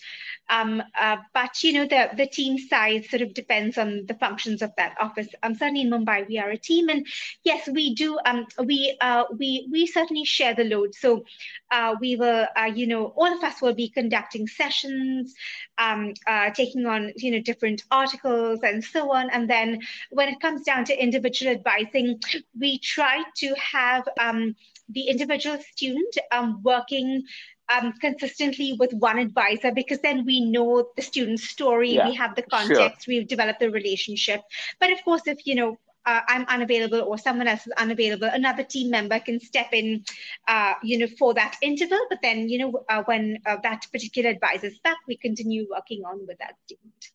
Um, 0.49 0.83
uh, 0.99 1.17
but 1.33 1.63
you 1.63 1.73
know, 1.73 1.85
the 1.85 2.09
the 2.15 2.27
team 2.27 2.57
size 2.57 3.09
sort 3.09 3.21
of 3.21 3.33
depends 3.33 3.77
on 3.77 4.05
the 4.07 4.13
functions 4.15 4.61
of 4.61 4.71
that 4.77 4.95
office. 4.99 5.27
Um, 5.41 5.55
certainly 5.55 5.81
in 5.81 5.89
Mumbai, 5.89 6.27
we 6.27 6.37
are 6.37 6.49
a 6.49 6.57
team, 6.57 6.89
and 6.89 7.07
yes, 7.43 7.67
we 7.67 7.95
do. 7.95 8.19
Um, 8.25 8.45
we 8.63 8.97
uh, 9.01 9.23
we 9.37 9.67
we 9.71 9.87
certainly 9.87 10.25
share 10.25 10.53
the 10.53 10.65
load. 10.65 10.95
So 10.95 11.25
uh, 11.71 11.95
we 11.99 12.15
will, 12.15 12.45
uh, 12.55 12.65
you 12.65 12.87
know, 12.87 13.13
all 13.15 13.31
of 13.35 13.43
us 13.43 13.61
will 13.61 13.73
be 13.73 13.89
conducting 13.89 14.47
sessions, 14.47 15.33
um, 15.77 16.13
uh, 16.27 16.49
taking 16.51 16.85
on 16.85 17.13
you 17.15 17.31
know 17.31 17.39
different 17.41 17.83
articles 17.89 18.59
and 18.63 18.83
so 18.83 19.13
on. 19.13 19.29
And 19.29 19.49
then 19.49 19.79
when 20.11 20.29
it 20.29 20.39
comes 20.39 20.63
down 20.63 20.85
to 20.85 21.03
individual 21.03 21.51
advising, 21.51 22.19
we 22.59 22.79
try 22.79 23.23
to 23.37 23.55
have 23.55 24.07
um, 24.19 24.55
the 24.89 25.07
individual 25.07 25.57
student 25.71 26.17
um, 26.31 26.61
working 26.63 27.23
um, 27.69 27.93
consistently 28.01 28.75
with 28.79 28.93
one 28.93 29.19
advisor 29.19 29.71
because 29.71 29.99
then 29.99 30.25
we 30.25 30.41
know 30.41 30.89
the 30.95 31.01
student's 31.01 31.49
story, 31.49 31.93
yeah, 31.95 32.07
we 32.07 32.15
have 32.15 32.35
the 32.35 32.41
context, 32.41 33.05
sure. 33.05 33.13
we've 33.13 33.27
developed 33.27 33.59
the 33.59 33.71
relationship. 33.71 34.41
But 34.79 34.91
of 34.91 35.03
course, 35.03 35.23
if 35.27 35.45
you 35.45 35.55
know 35.55 35.77
uh, 36.05 36.21
I'm 36.27 36.45
unavailable 36.45 37.01
or 37.01 37.17
someone 37.17 37.47
else 37.47 37.65
is 37.65 37.73
unavailable, 37.77 38.29
another 38.31 38.63
team 38.63 38.89
member 38.89 39.19
can 39.19 39.39
step 39.39 39.67
in, 39.71 40.03
uh, 40.47 40.73
you 40.83 40.97
know, 40.97 41.07
for 41.17 41.33
that 41.33 41.55
interval. 41.61 41.99
But 42.09 42.19
then, 42.21 42.49
you 42.49 42.57
know, 42.59 42.83
uh, 42.89 43.03
when 43.03 43.39
uh, 43.45 43.57
that 43.63 43.85
particular 43.91 44.29
advisor 44.29 44.67
is 44.67 44.79
back, 44.79 44.97
we 45.07 45.17
continue 45.17 45.65
working 45.69 46.03
on 46.05 46.27
with 46.27 46.37
that 46.39 46.55
student. 46.65 47.11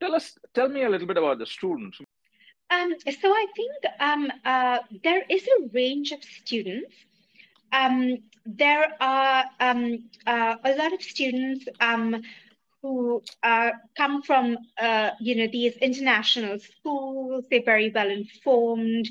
Tell 0.00 0.14
us, 0.14 0.36
tell 0.52 0.68
me 0.68 0.82
a 0.82 0.88
little 0.90 1.06
bit 1.06 1.16
about 1.16 1.38
the 1.38 1.46
students. 1.46 1.98
Um, 2.70 2.94
so 3.20 3.30
I 3.30 3.46
think 3.54 3.72
um, 4.00 4.32
uh, 4.44 4.78
there 5.02 5.22
is 5.28 5.46
a 5.46 5.68
range 5.72 6.12
of 6.12 6.22
students. 6.22 6.92
Um, 7.72 8.18
there 8.46 8.92
are 9.00 9.44
um, 9.60 10.10
uh, 10.26 10.56
a 10.64 10.74
lot 10.74 10.92
of 10.92 11.02
students 11.02 11.66
um, 11.80 12.22
who 12.82 13.22
uh, 13.42 13.70
come 13.96 14.22
from 14.22 14.58
uh, 14.78 15.10
you 15.20 15.34
know 15.36 15.46
these 15.50 15.76
international 15.76 16.58
schools. 16.58 17.44
They're 17.50 17.62
very 17.64 17.90
well 17.94 18.10
informed. 18.10 19.08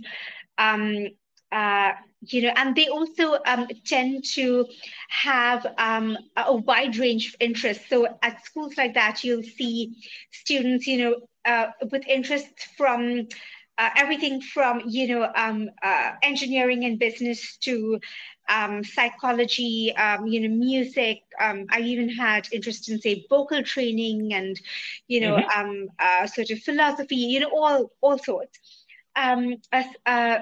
Um, 0.58 1.08
uh, 1.52 1.92
you 2.22 2.42
know, 2.42 2.54
and 2.56 2.76
they 2.76 2.88
also 2.88 3.38
tend 3.86 4.24
to 4.24 4.66
have 5.10 5.66
a 5.78 6.56
wide 6.56 6.98
range 6.98 7.28
of 7.28 7.36
interests. 7.40 7.88
So 7.90 8.08
at 8.24 8.44
schools 8.46 8.76
like 8.78 8.96
that, 8.96 9.24
you'll 9.24 9.44
see 9.44 9.96
students, 10.32 10.88
you 10.88 10.98
know, 10.98 11.16
uh, 11.46 11.68
with 11.92 12.06
interests 12.08 12.68
from 12.78 13.28
uh, 13.78 13.90
everything 13.98 14.40
from 14.40 14.82
you 14.86 15.08
know 15.08 15.32
um, 15.36 15.70
uh, 15.82 16.12
engineering 16.22 16.86
and 16.86 17.00
business 17.00 17.58
to 17.58 18.00
um, 18.50 18.84
psychology, 18.84 19.96
um, 19.96 20.28
you 20.28 20.42
know, 20.42 20.56
music. 20.56 21.24
Um, 21.40 21.66
I 21.70 21.80
even 21.82 22.10
had 22.10 22.48
interest 22.52 22.90
in 22.90 23.00
say 23.00 23.26
vocal 23.30 23.64
training 23.64 24.34
and 24.34 24.60
you 25.08 25.22
know 25.22 25.38
mm-hmm. 25.38 25.60
Um, 25.60 25.90
uh, 26.00 26.28
sort 26.28 26.50
of 26.52 26.60
philosophy. 26.60 27.16
You 27.16 27.42
know, 27.42 27.50
all 27.50 27.92
all 28.02 28.18
sorts. 28.18 28.60
Um, 29.16 29.58
as, 29.72 29.86
uh, 30.08 30.40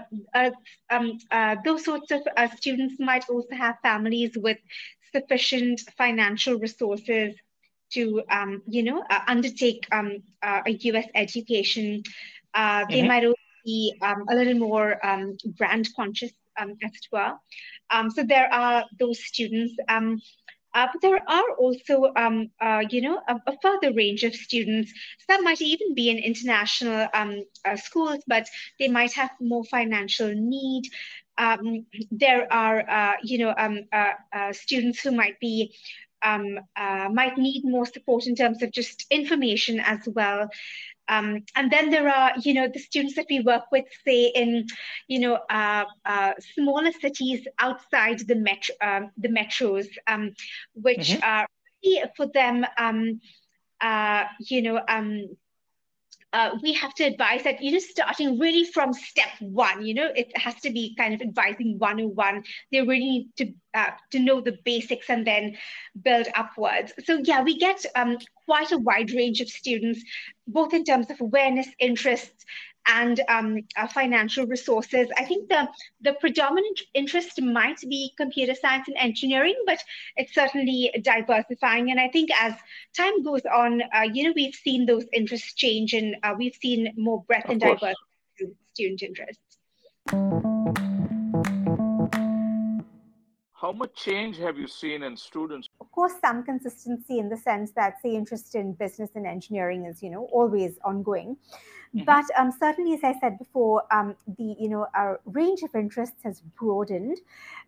um, 0.90 1.18
uh, 1.30 1.58
those 1.66 1.84
sorts 1.84 2.10
of 2.12 2.22
uh, 2.38 2.48
students 2.56 2.96
might 3.00 3.30
also 3.30 3.54
have 3.54 3.76
families 3.82 4.32
with 4.38 4.60
sufficient 5.12 5.82
financial 5.98 6.58
resources 6.58 7.36
to, 7.92 8.24
you 8.68 8.84
know, 8.84 9.04
uh, 9.10 9.20
undertake 9.28 9.88
a 9.92 10.72
U.S. 10.72 11.08
education 11.16 12.04
uh, 12.54 12.86
they 12.90 13.00
mm-hmm. 13.00 13.08
might 13.08 13.26
also 13.26 13.36
be 13.66 13.94
um, 14.02 14.26
a 14.30 14.36
little 14.36 14.56
more 14.56 15.06
um, 15.06 15.38
brand 15.58 15.88
conscious 15.96 16.32
um, 16.60 16.76
as 16.84 16.92
well. 17.12 17.40
Um, 17.90 18.10
so 18.10 18.24
there 18.24 18.52
are 18.54 18.86
those 19.00 19.24
students. 19.24 19.74
Um, 19.88 20.22
uh, 20.74 20.88
but 20.94 21.02
there 21.02 21.22
are 21.30 21.52
also, 21.60 22.14
um, 22.16 22.50
uh, 22.62 22.82
you 22.90 23.02
know, 23.02 23.22
a, 23.28 23.36
a, 23.46 23.58
further 23.62 23.94
range 23.94 24.24
of 24.24 24.34
students. 24.34 24.94
Some 25.30 25.44
might 25.44 25.62
even 25.62 25.94
be 25.94 26.10
in 26.10 26.18
international 26.18 27.10
um, 27.14 27.44
uh, 27.66 27.76
schools, 27.76 28.24
but 28.26 28.48
they 28.80 28.88
might 28.88 29.12
have 29.12 29.32
more 29.42 29.66
financial 29.66 30.34
need. 30.34 30.84
Um, 31.38 31.86
there 32.10 32.52
are, 32.54 32.90
uh, 32.90 33.14
you 33.22 33.40
know, 33.40 33.54
um, 33.58 33.82
uh, 33.92 34.14
uh, 34.32 34.54
students 34.54 35.02
who 35.02 35.12
might 35.12 35.38
be 35.42 35.76
um, 36.24 36.60
might 37.14 37.38
need 37.38 37.64
more 37.64 37.86
support 37.86 38.28
in 38.28 38.36
terms 38.36 38.62
of 38.62 38.72
just 38.72 39.06
information 39.10 39.80
as 39.80 40.00
well. 40.08 40.50
Um, 41.08 41.44
and 41.56 41.70
then 41.70 41.90
there 41.90 42.08
are, 42.08 42.32
you 42.42 42.54
know, 42.54 42.70
the 42.74 42.80
students 42.80 43.16
that 43.16 43.26
we 43.30 43.42
work 43.42 43.64
with, 43.72 43.86
say 44.06 44.28
in, 44.34 44.68
you 45.08 45.20
know, 45.20 45.40
uh, 45.50 45.86
uh, 46.06 46.34
smaller 46.56 46.92
cities 46.94 47.46
outside 47.60 48.20
the 48.20 48.36
metro, 48.36 48.76
um, 48.82 49.12
the 49.18 49.28
metros, 49.28 49.88
um, 50.08 50.34
which 50.74 51.10
mm-hmm. 51.10 51.24
are 51.24 51.48
for 52.16 52.28
them, 52.28 52.66
um, 52.78 53.20
uh, 53.82 54.24
you 54.40 54.62
know, 54.62 54.80
um, 54.88 55.36
uh, 56.34 56.58
we 56.62 56.74
have 56.74 56.94
to 56.96 57.04
advise 57.04 57.44
that 57.44 57.62
you 57.62 57.72
know 57.72 57.80
starting 57.80 58.40
really 58.40 58.64
from 58.64 58.94
step 58.94 59.30
one 59.40 59.86
you 59.86 59.94
know 59.94 60.10
it 60.16 60.36
has 60.38 60.56
to 60.56 60.70
be 60.70 60.96
kind 60.96 61.14
of 61.14 61.22
advising 61.22 61.78
101 61.78 62.44
they 62.72 62.82
really 62.82 63.00
need 63.00 63.30
to 63.38 63.54
uh, 63.74 63.92
to 64.12 64.20
know 64.20 64.42
the 64.42 64.58
basics 64.66 65.10
and 65.10 65.26
then 65.26 65.58
build 66.04 66.28
upwards. 66.36 66.92
So 67.06 67.22
yeah 67.24 67.42
we 67.42 67.58
get 67.58 67.86
um, 67.96 68.18
quite 68.46 68.72
a 68.72 68.78
wide 68.78 69.12
range 69.12 69.42
of 69.42 69.50
students 69.50 70.04
both 70.48 70.74
in 70.74 70.84
terms 70.84 71.10
of 71.10 71.22
awareness 71.22 71.68
interests 71.80 72.46
and 72.88 73.22
um, 73.28 73.60
uh, 73.78 73.88
financial 73.88 74.46
resources. 74.46 75.08
I 75.18 75.26
think 75.26 75.50
the, 75.50 75.68
the 76.02 76.14
predominant 76.14 76.82
interest 76.94 77.42
might 77.42 77.80
be 77.82 78.14
computer 78.18 78.56
science 78.56 78.88
and 78.88 78.98
engineering, 78.98 79.56
but 79.66 79.80
it's 80.18 80.34
certainly 80.34 80.92
diversifying. 81.02 81.92
And 81.92 82.00
I 82.00 82.08
think 82.08 82.30
as 82.40 82.54
time 82.96 83.24
goes 83.24 83.42
on, 83.46 83.82
uh, 83.96 84.02
you 84.12 84.24
know, 84.24 84.34
we've 84.36 84.56
seen 84.56 84.86
those 84.86 85.06
interests 85.14 85.54
change 85.54 85.94
and 85.94 86.16
uh, 86.24 86.34
we've 86.38 86.56
seen 86.62 86.94
more 86.98 87.24
breadth 87.24 87.46
of 87.46 87.52
and 87.52 87.62
course. 87.62 87.80
diversity 87.80 88.56
student 88.74 89.04
interests. 89.04 90.91
How 93.62 93.72
much 93.72 93.94
change 93.94 94.38
have 94.40 94.58
you 94.58 94.68
seen 94.68 95.04
in 95.04 95.16
students? 95.16 95.70
Of 95.80 95.92
course, 95.92 96.14
some 96.20 96.44
consistency 96.44 97.20
in 97.20 97.30
the 97.30 97.38
sense 97.38 97.72
that, 97.74 98.02
say, 98.02 98.16
interest 98.16 98.56
in 98.56 98.74
business 98.74 99.12
and 99.14 99.28
engineering 99.28 99.86
is, 99.86 100.02
you 100.02 100.10
know, 100.10 100.28
always 100.32 100.80
ongoing. 100.84 101.38
Mm-hmm. 101.96 102.06
But 102.06 102.26
um, 102.40 102.52
certainly, 102.52 102.96
as 102.96 103.04
I 103.04 103.14
said 103.20 103.38
before, 103.38 103.84
um, 103.94 104.16
the 104.38 104.56
you 104.60 104.70
know 104.70 104.88
our 104.96 105.20
range 105.26 105.62
of 105.62 105.76
interests 105.76 106.24
has 106.24 106.42
broadened, 106.60 107.20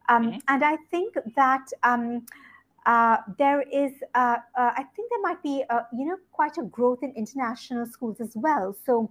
um, 0.09 0.23
mm-hmm. 0.23 0.37
and 0.47 0.63
I 0.63 0.77
think 0.89 1.15
that. 1.35 1.65
Um, 1.83 2.25
uh, 2.85 3.15
there 3.37 3.61
is, 3.61 3.93
uh, 4.13 4.35
uh, 4.57 4.71
I 4.75 4.83
think 4.93 5.09
there 5.09 5.21
might 5.21 5.41
be, 5.41 5.63
you 5.97 6.05
know, 6.05 6.17
quite 6.33 6.57
a 6.57 6.63
growth 6.63 7.01
in 7.01 7.13
international 7.15 7.85
schools 7.85 8.19
as 8.19 8.33
well. 8.35 8.75
So, 8.85 9.09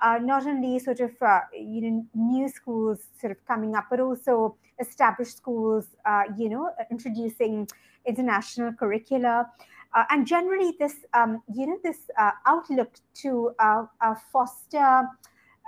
uh, 0.00 0.18
not 0.22 0.46
only 0.46 0.78
sort 0.78 1.00
of 1.00 1.10
uh, 1.20 1.40
you 1.52 1.82
know 1.82 2.06
new 2.14 2.48
schools 2.48 2.98
sort 3.20 3.32
of 3.32 3.44
coming 3.46 3.74
up, 3.74 3.86
but 3.90 4.00
also 4.00 4.56
established 4.80 5.36
schools, 5.36 5.86
uh, 6.06 6.22
you 6.38 6.48
know, 6.48 6.70
introducing 6.90 7.68
international 8.06 8.72
curricula. 8.72 9.46
Uh, 9.94 10.04
and 10.10 10.26
generally, 10.26 10.74
this 10.78 10.94
um, 11.14 11.42
you 11.52 11.66
know 11.66 11.78
this 11.82 12.10
uh, 12.18 12.30
outlook 12.46 12.92
to 13.14 13.52
uh, 13.58 13.84
foster 14.32 15.08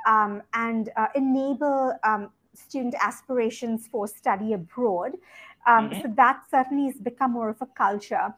um, 0.06 0.42
and 0.54 0.90
enable 1.14 1.92
um, 2.04 2.30
student 2.54 2.94
aspirations 3.00 3.88
for 3.90 4.06
study 4.06 4.52
abroad. 4.52 5.12
Um, 5.66 5.90
mm-hmm. 5.90 6.02
So 6.02 6.12
that 6.16 6.42
certainly 6.50 6.86
has 6.86 7.00
become 7.00 7.32
more 7.32 7.50
of 7.50 7.60
a 7.60 7.66
culture. 7.66 8.34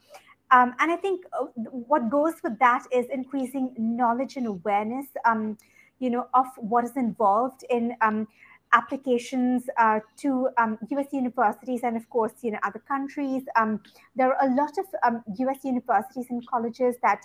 Um, 0.50 0.74
and 0.78 0.92
I 0.92 0.96
think 0.96 1.24
what 1.70 2.10
goes 2.10 2.34
with 2.42 2.58
that 2.60 2.84
is 2.92 3.06
increasing 3.10 3.74
knowledge 3.76 4.36
and 4.36 4.46
awareness, 4.46 5.06
um, 5.24 5.56
you 5.98 6.10
know, 6.10 6.28
of 6.34 6.46
what 6.56 6.84
is 6.84 6.96
involved 6.96 7.64
in 7.70 7.94
um, 8.00 8.26
applications 8.74 9.64
uh, 9.78 10.00
to 10.16 10.48
um, 10.58 10.78
US 10.90 11.06
universities 11.12 11.80
and, 11.84 11.96
of 11.96 12.08
course, 12.10 12.32
you 12.42 12.50
know, 12.50 12.58
other 12.62 12.80
countries. 12.80 13.42
Um, 13.56 13.80
there 14.16 14.34
are 14.34 14.46
a 14.46 14.54
lot 14.54 14.72
of 14.78 14.86
um, 15.04 15.22
US 15.38 15.64
universities 15.64 16.26
and 16.30 16.46
colleges 16.46 16.96
that 17.02 17.20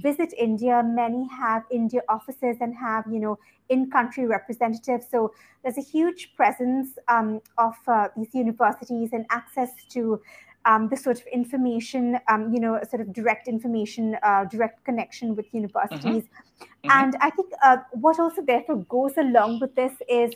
visit 0.00 0.32
India. 0.38 0.82
Many 0.84 1.28
have 1.28 1.64
India 1.70 2.02
offices 2.08 2.56
and 2.60 2.74
have, 2.76 3.04
you 3.10 3.18
know, 3.18 3.38
in-country 3.68 4.26
representatives. 4.26 5.06
So 5.10 5.32
there's 5.62 5.78
a 5.78 5.82
huge 5.82 6.34
presence 6.36 6.98
um, 7.08 7.40
of 7.58 7.74
uh, 7.88 8.08
these 8.16 8.34
universities 8.34 9.10
and 9.12 9.26
access 9.30 9.70
to 9.90 10.20
um, 10.64 10.88
the 10.88 10.96
sort 10.96 11.20
of 11.20 11.26
information, 11.26 12.18
um, 12.28 12.52
you 12.52 12.60
know, 12.60 12.80
sort 12.88 13.00
of 13.00 13.12
direct 13.12 13.48
information, 13.48 14.16
uh, 14.22 14.44
direct 14.44 14.84
connection 14.84 15.34
with 15.34 15.46
universities. 15.52 16.02
Mm-hmm. 16.02 16.64
Mm-hmm. 16.64 16.90
And 16.90 17.16
I 17.20 17.30
think 17.30 17.50
uh, 17.64 17.78
what 17.92 18.20
also 18.20 18.42
therefore 18.42 18.76
goes 18.88 19.16
along 19.16 19.60
with 19.60 19.74
this 19.74 19.92
is 20.08 20.32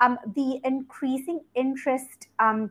um, 0.00 0.18
the 0.34 0.60
increasing 0.64 1.40
interest 1.54 2.28
um, 2.38 2.70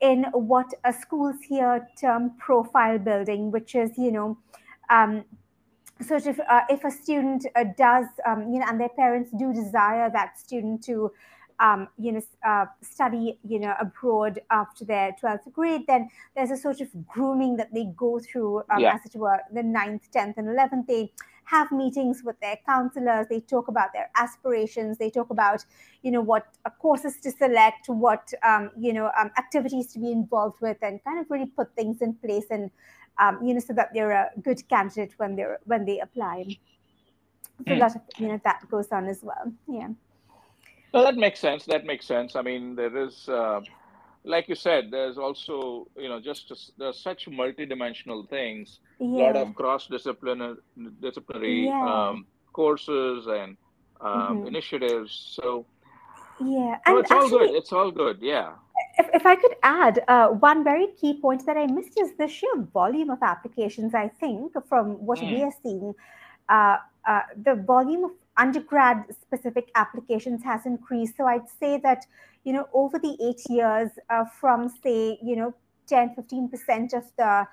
in 0.00 0.24
what 0.32 0.72
schools 1.00 1.36
here 1.46 1.86
term 2.00 2.32
profile 2.38 2.98
building, 2.98 3.50
which 3.50 3.74
is, 3.74 3.90
you 3.98 4.12
know, 4.12 4.38
um, 4.90 5.24
sort 6.00 6.26
of 6.26 6.40
uh, 6.48 6.60
if 6.68 6.84
a 6.84 6.90
student 6.90 7.44
uh, 7.56 7.64
does, 7.76 8.06
um, 8.26 8.52
you 8.52 8.60
know, 8.60 8.66
and 8.68 8.80
their 8.80 8.88
parents 8.90 9.30
do 9.38 9.52
desire 9.52 10.10
that 10.10 10.38
student 10.38 10.82
to, 10.84 11.10
um, 11.60 11.88
you 11.98 12.12
know, 12.12 12.22
uh, 12.46 12.66
study, 12.80 13.38
you 13.42 13.58
know, 13.58 13.74
abroad 13.80 14.40
after 14.50 14.84
their 14.84 15.14
12th 15.20 15.52
grade, 15.52 15.82
then 15.86 16.08
there's 16.36 16.50
a 16.50 16.56
sort 16.56 16.80
of 16.80 16.88
grooming 17.06 17.56
that 17.56 17.72
they 17.74 17.86
go 17.96 18.20
through, 18.20 18.58
um, 18.70 18.78
yeah. 18.78 18.94
as 18.94 19.12
it 19.12 19.18
were, 19.18 19.38
the 19.52 19.62
9th, 19.62 20.02
10th, 20.14 20.34
and 20.36 20.48
11th. 20.48 20.86
They 20.86 21.12
have 21.48 21.72
meetings 21.72 22.22
with 22.22 22.38
their 22.40 22.58
counselors 22.66 23.26
they 23.28 23.40
talk 23.40 23.68
about 23.68 23.90
their 23.94 24.10
aspirations 24.16 24.98
they 24.98 25.08
talk 25.08 25.30
about 25.30 25.64
you 26.02 26.10
know 26.10 26.20
what 26.20 26.46
courses 26.78 27.16
to 27.22 27.30
select 27.30 27.88
what 27.88 28.30
um, 28.42 28.70
you 28.78 28.92
know 28.92 29.10
um, 29.18 29.30
activities 29.38 29.86
to 29.90 29.98
be 29.98 30.12
involved 30.12 30.60
with 30.60 30.76
and 30.82 31.02
kind 31.04 31.18
of 31.18 31.24
really 31.30 31.46
put 31.46 31.74
things 31.74 32.02
in 32.02 32.12
place 32.14 32.44
and 32.50 32.70
um, 33.18 33.38
you 33.42 33.54
know 33.54 33.60
so 33.60 33.72
that 33.72 33.88
they're 33.94 34.10
a 34.10 34.28
good 34.42 34.60
candidate 34.68 35.14
when 35.16 35.36
they're 35.36 35.58
when 35.64 35.86
they 35.86 35.98
apply 36.00 36.44
so 37.66 37.72
mm. 37.74 37.78
that 37.78 37.96
you 38.18 38.28
know 38.28 38.40
that 38.44 38.60
goes 38.70 38.88
on 38.92 39.06
as 39.06 39.22
well 39.22 39.50
yeah 39.66 39.88
well 40.92 41.04
that 41.04 41.16
makes 41.16 41.38
sense 41.38 41.64
that 41.64 41.84
makes 41.84 42.06
sense 42.06 42.36
i 42.36 42.42
mean 42.42 42.74
there 42.74 42.96
is 42.96 43.28
uh, 43.28 43.60
like 44.24 44.48
you 44.48 44.54
said, 44.54 44.90
there's 44.90 45.18
also 45.18 45.88
you 45.96 46.08
know 46.08 46.20
just 46.20 46.52
there's 46.78 46.98
such 46.98 47.26
multidimensional 47.26 48.28
things, 48.28 48.80
a 49.00 49.04
yeah. 49.04 49.08
lot 49.24 49.36
of 49.36 49.54
cross 49.54 49.86
disciplinary 49.86 50.56
disciplinary 51.00 51.66
yeah. 51.66 52.08
um, 52.08 52.26
courses 52.52 53.26
and 53.26 53.56
um, 54.00 54.10
mm-hmm. 54.10 54.46
initiatives. 54.46 55.12
So 55.36 55.66
yeah, 56.40 56.76
and 56.86 56.98
it's 56.98 57.10
actually, 57.10 57.32
all 57.32 57.38
good. 57.38 57.50
It's 57.50 57.72
all 57.72 57.90
good. 57.90 58.18
Yeah. 58.20 58.52
If, 58.98 59.08
if 59.14 59.26
I 59.26 59.34
could 59.34 59.54
add 59.62 60.04
uh, 60.08 60.28
one 60.28 60.62
very 60.62 60.88
key 61.00 61.20
point 61.20 61.44
that 61.46 61.56
I 61.56 61.66
missed 61.66 61.98
is 61.98 62.12
the 62.16 62.28
sheer 62.28 62.56
volume 62.72 63.10
of 63.10 63.22
applications. 63.22 63.94
I 63.94 64.08
think 64.20 64.52
from 64.68 65.04
what 65.04 65.18
mm. 65.18 65.32
we 65.32 65.42
are 65.42 65.54
seeing, 65.62 65.94
uh, 66.48 66.76
uh, 67.06 67.22
the 67.42 67.54
volume 67.54 68.04
of 68.04 68.10
undergrad 68.38 69.04
specific 69.20 69.70
applications 69.74 70.42
has 70.44 70.64
increased. 70.64 71.16
So 71.16 71.26
I'd 71.26 71.48
say 71.60 71.78
that 71.82 72.06
you 72.48 72.54
know, 72.54 72.66
over 72.72 72.98
the 72.98 73.14
eight 73.20 73.42
years 73.50 73.90
uh, 74.08 74.24
from 74.40 74.70
say, 74.82 75.18
you 75.22 75.36
know, 75.36 75.54
10, 75.86 76.14
15% 76.16 76.94
of 76.94 77.04
the 77.18 77.46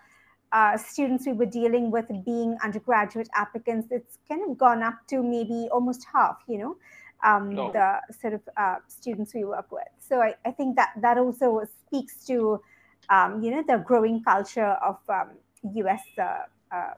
uh, 0.53 0.77
students 0.77 1.25
we 1.25 1.33
were 1.33 1.45
dealing 1.45 1.91
with 1.91 2.07
being 2.23 2.55
undergraduate 2.63 3.27
applicants, 3.36 3.88
it's 3.91 4.19
kind 4.29 4.41
of 4.49 4.57
gone 4.57 4.81
up 4.81 4.95
to 5.07 5.21
maybe 5.21 5.67
almost 5.71 6.05
half, 6.13 6.38
you 6.47 6.57
know, 6.57 6.77
um, 7.25 7.57
Oh. 7.57 7.71
the 7.73 7.99
sort 8.21 8.33
of 8.36 8.41
uh, 8.55 8.75
students 8.88 9.33
we 9.33 9.43
work 9.43 9.69
with. 9.69 9.83
So 9.99 10.21
I, 10.21 10.36
I 10.45 10.51
think 10.51 10.77
that 10.77 10.91
that 11.01 11.17
also 11.17 11.63
speaks 11.86 12.25
to, 12.27 12.61
um, 13.09 13.43
you 13.43 13.51
know, 13.51 13.63
the 13.67 13.83
growing 13.86 14.23
culture 14.23 14.77
of 14.81 14.97
um, 15.09 15.31
US 15.73 16.03
uh, 16.17 16.43
uh, 16.71 16.93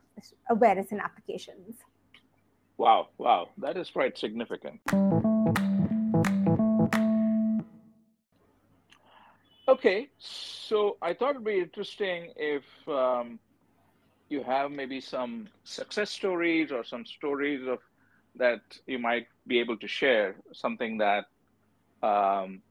awareness 0.51 0.91
and 0.91 1.01
applications. 1.01 1.77
Wow, 2.78 3.09
wow, 3.17 3.49
that 3.57 3.75
is 3.75 3.89
quite 3.89 4.17
significant. 4.17 4.80
Okay, 9.67 10.09
so 10.17 10.97
I 11.01 11.13
thought 11.13 11.32
it'd 11.32 11.43
be 11.43 11.59
interesting 11.59 12.32
if 12.38 12.63
um, 12.88 13.39
you 14.30 14.43
have 14.43 14.71
maybe 14.71 15.01
some 15.01 15.47
success 15.63 16.09
stories 16.09 16.71
or 16.71 16.84
some 16.84 17.05
stories 17.05 17.67
of 17.67 17.80
that 18.36 18.61
you 18.86 18.99
might 18.99 19.28
be 19.47 19.59
able 19.59 19.78
to 19.78 19.88
share, 19.88 20.36
something 20.53 20.99
that 20.99 21.25
um, 22.03 22.61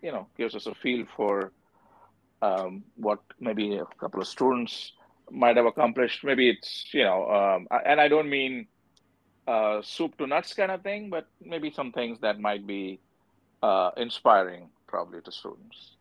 you 0.00 0.12
know 0.12 0.28
gives 0.38 0.54
us 0.54 0.66
a 0.66 0.74
feel 0.74 1.04
for 1.16 1.52
um, 2.40 2.84
what 2.96 3.20
maybe 3.40 3.76
a 3.76 3.84
couple 3.98 4.20
of 4.20 4.28
students 4.28 4.92
might 5.30 5.56
have 5.56 5.66
accomplished. 5.66 6.24
Maybe 6.24 6.48
it's 6.48 6.86
you 6.94 7.02
know, 7.04 7.28
um, 7.28 7.66
and 7.84 8.00
I 8.00 8.08
don't 8.08 8.30
mean 8.30 8.68
uh, 9.46 9.80
soup 9.82 10.16
to 10.18 10.26
nuts 10.26 10.54
kind 10.54 10.70
of 10.70 10.82
thing, 10.82 11.10
but 11.10 11.28
maybe 11.40 11.70
some 11.70 11.92
things 11.92 12.18
that 12.20 12.40
might 12.40 12.66
be 12.66 13.00
uh, 13.62 13.90
inspiring 13.96 14.68
probably 14.86 15.20
to 15.22 15.32
students. 15.32 15.96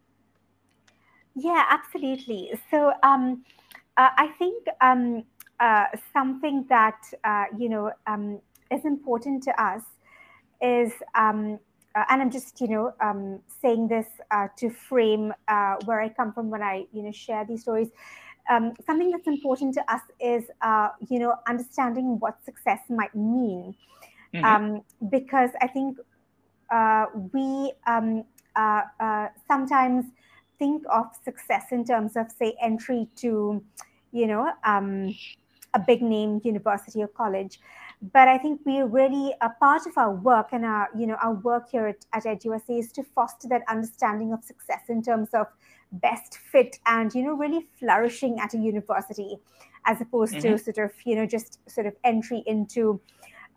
Yeah, 1.36 1.66
absolutely. 1.70 2.52
So 2.72 2.94
um, 3.04 3.44
uh, 3.98 4.10
I 4.18 4.28
think 4.40 4.66
um, 4.82 5.24
uh, 5.60 5.86
something 6.14 6.66
that 6.70 7.02
uh, 7.24 7.46
you 7.58 7.70
know 7.70 7.92
um, 8.08 8.40
is 8.72 8.86
important 8.86 9.44
to 9.44 9.62
us 9.62 9.82
is, 10.62 10.94
um, 11.14 11.60
uh, 11.94 12.04
and 12.10 12.22
I'm 12.22 12.32
just 12.32 12.62
you 12.62 12.68
know 12.68 12.94
um, 13.02 13.40
saying 13.62 13.88
this 13.88 14.08
to 14.58 14.70
frame 14.70 15.34
where 15.86 16.02
I 16.02 16.10
come 16.10 16.34
from 16.34 16.50
when 16.50 16.62
I 16.62 16.86
you 16.92 17.04
know 17.04 17.12
share 17.12 17.46
these 17.46 17.62
stories. 17.62 17.90
Um, 18.50 18.74
something 18.86 19.10
that's 19.12 19.28
important 19.28 19.74
to 19.76 19.94
us 19.94 20.02
is 20.20 20.44
you 21.10 21.20
know 21.20 21.36
understanding 21.48 22.20
what 22.20 22.44
success 22.44 22.80
might 22.90 23.14
mean, 23.16 23.76
Mhm. 24.34 24.84
because 25.10 25.52
I 25.62 25.68
think 25.68 25.98
we 27.34 27.74
sometimes 29.48 30.06
think 30.60 30.84
of 30.90 31.08
success 31.24 31.72
in 31.72 31.84
terms 31.84 32.16
of 32.16 32.32
say 32.32 32.56
entry 32.62 33.08
to 33.18 33.64
you 34.12 34.28
know 34.28 34.52
um, 34.64 35.14
a 35.74 35.80
big 35.80 36.02
name 36.02 36.40
university 36.44 37.04
or 37.04 37.08
college 37.08 37.60
but 38.14 38.28
i 38.28 38.38
think 38.38 38.62
we 38.66 38.82
really 38.82 39.34
a 39.42 39.50
part 39.50 39.86
of 39.86 39.98
our 39.98 40.14
work 40.14 40.50
and 40.54 40.64
our 40.66 40.88
you 40.98 41.06
know 41.06 41.16
our 41.22 41.34
work 41.34 41.70
here 41.70 41.88
at, 41.88 42.06
at 42.14 42.24
EdUSA 42.24 42.80
is 42.80 42.92
to 42.94 43.04
foster 43.04 43.48
that 43.50 43.62
understanding 43.68 44.32
of 44.32 44.44
success 44.44 44.84
in 44.90 45.02
terms 45.04 45.30
of 45.34 45.48
best 45.92 46.38
fit 46.38 46.80
and 46.86 47.14
you 47.14 47.24
know 47.24 47.34
really 47.34 47.68
flourishing 47.80 48.40
at 48.40 48.54
a 48.54 48.58
university 48.58 49.38
as 49.86 50.02
opposed 50.02 50.40
to 50.42 50.58
Mhm. 50.58 50.60
sort 50.60 50.78
of 50.78 50.92
you 51.06 51.16
know 51.16 51.26
just 51.26 51.60
sort 51.70 51.88
of 51.88 51.96
entry 52.04 52.44
into 52.46 53.00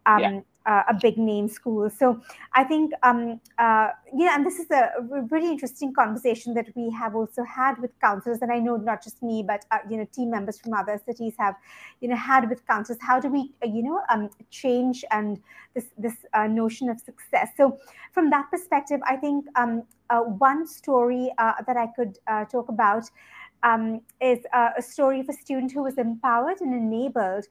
um, 0.07 0.23
Yeah. 0.23 0.41
Uh, 0.69 0.83
a 0.89 0.95
big 0.95 1.17
name 1.17 1.49
school. 1.49 1.89
So 1.89 2.21
I 2.53 2.63
think, 2.63 2.93
um, 3.03 3.41
uh, 3.59 3.89
yeah, 4.15 4.35
and 4.35 4.45
this 4.45 4.59
is 4.59 4.71
a 4.71 4.91
really 5.31 5.49
interesting 5.49 5.95
conversation 5.95 6.53
that 6.55 6.69
we 6.77 6.91
have 6.91 7.17
also 7.17 7.43
had 7.43 7.79
with 7.79 7.91
counselors, 8.01 8.41
and 8.43 8.53
I 8.53 8.59
know 8.59 8.77
not 8.77 9.03
just 9.03 9.23
me, 9.23 9.43
but 9.43 9.65
uh, 9.71 9.79
you 9.89 9.97
know, 9.97 10.07
team 10.13 10.31
members 10.31 10.61
from 10.61 10.75
other 10.75 11.01
cities 11.07 11.35
have, 11.39 11.55
you 12.03 12.09
know, 12.09 12.17
had 12.17 12.51
with 12.51 12.67
counselors. 12.67 12.99
How 13.01 13.19
do 13.19 13.29
we, 13.29 13.53
uh, 13.65 13.69
you 13.69 13.83
know, 13.83 14.03
um, 14.11 14.29
change 14.51 15.05
and 15.11 15.41
this 15.75 15.87
this 15.97 16.17
uh, 16.35 16.47
notion 16.47 16.91
of 16.91 17.01
success? 17.01 17.49
So 17.57 17.79
from 18.13 18.29
that 18.31 18.51
perspective, 18.51 19.01
I 19.07 19.17
think 19.17 19.47
um, 19.57 19.85
uh, 20.11 20.21
one 20.21 20.67
story 20.67 21.33
that 21.39 21.77
I 21.77 21.87
could 21.97 22.19
talk 22.51 22.69
about 22.69 23.05
um, 23.63 24.03
is 24.21 24.41
a 24.53 24.83
story 24.83 25.21
of 25.21 25.29
a 25.31 25.33
student 25.33 25.73
who 25.73 25.83
was 25.83 25.97
empowered 25.97 26.61
and 26.61 26.75
enabled 26.75 27.47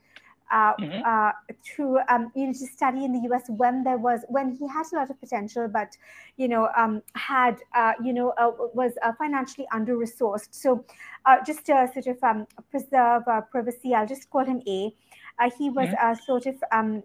uh, 0.52 0.74
Mhm. 0.78 1.06
uh, 1.06 1.32
to 1.76 2.00
um, 2.10 2.32
you 2.36 2.48
know 2.48 2.54
to 2.54 2.68
study 2.68 3.06
in 3.06 3.14
the 3.14 3.20
U.S. 3.30 3.44
when 3.50 3.84
there 3.84 3.98
was 3.98 4.22
when 4.30 4.52
he 4.52 4.68
had 4.68 4.86
a 4.94 4.96
lot 4.98 5.10
of 5.10 5.20
potential, 5.20 5.68
but 5.68 5.98
you 6.38 6.48
know 6.48 6.70
um, 6.76 7.02
had 7.16 7.58
uh, 7.76 7.94
you 8.04 8.14
know 8.14 8.30
uh, 8.38 8.52
was 8.74 8.94
uh, 9.04 9.12
financially 9.18 9.68
under 9.72 9.96
resourced. 9.98 10.50
So 10.52 10.86
uh, 11.26 11.38
just 11.46 11.66
to 11.68 11.90
sort 11.94 12.08
of 12.08 12.24
um, 12.24 12.48
preserve 12.72 13.24
uh, 13.28 13.42
privacy, 13.42 13.94
I'll 13.94 14.08
just 14.08 14.30
call 14.30 14.46
him 14.46 14.62
A. 14.68 14.94
Uh, 15.40 15.50
he 15.58 15.70
was 15.70 15.90
Mhm. 15.90 15.98
a 16.02 16.16
sort 16.16 16.46
of 16.46 16.56
um, 16.72 17.04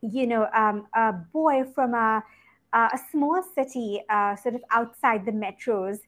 you 0.00 0.26
know 0.26 0.48
um, 0.54 0.86
a 0.94 1.12
boy 1.12 1.64
from 1.74 1.94
a 1.94 2.22
a 2.74 2.98
small 3.10 3.42
city, 3.54 4.02
uh, 4.08 4.34
sort 4.36 4.54
of 4.54 4.62
outside 4.70 5.26
the 5.26 5.32
metros. 5.32 5.98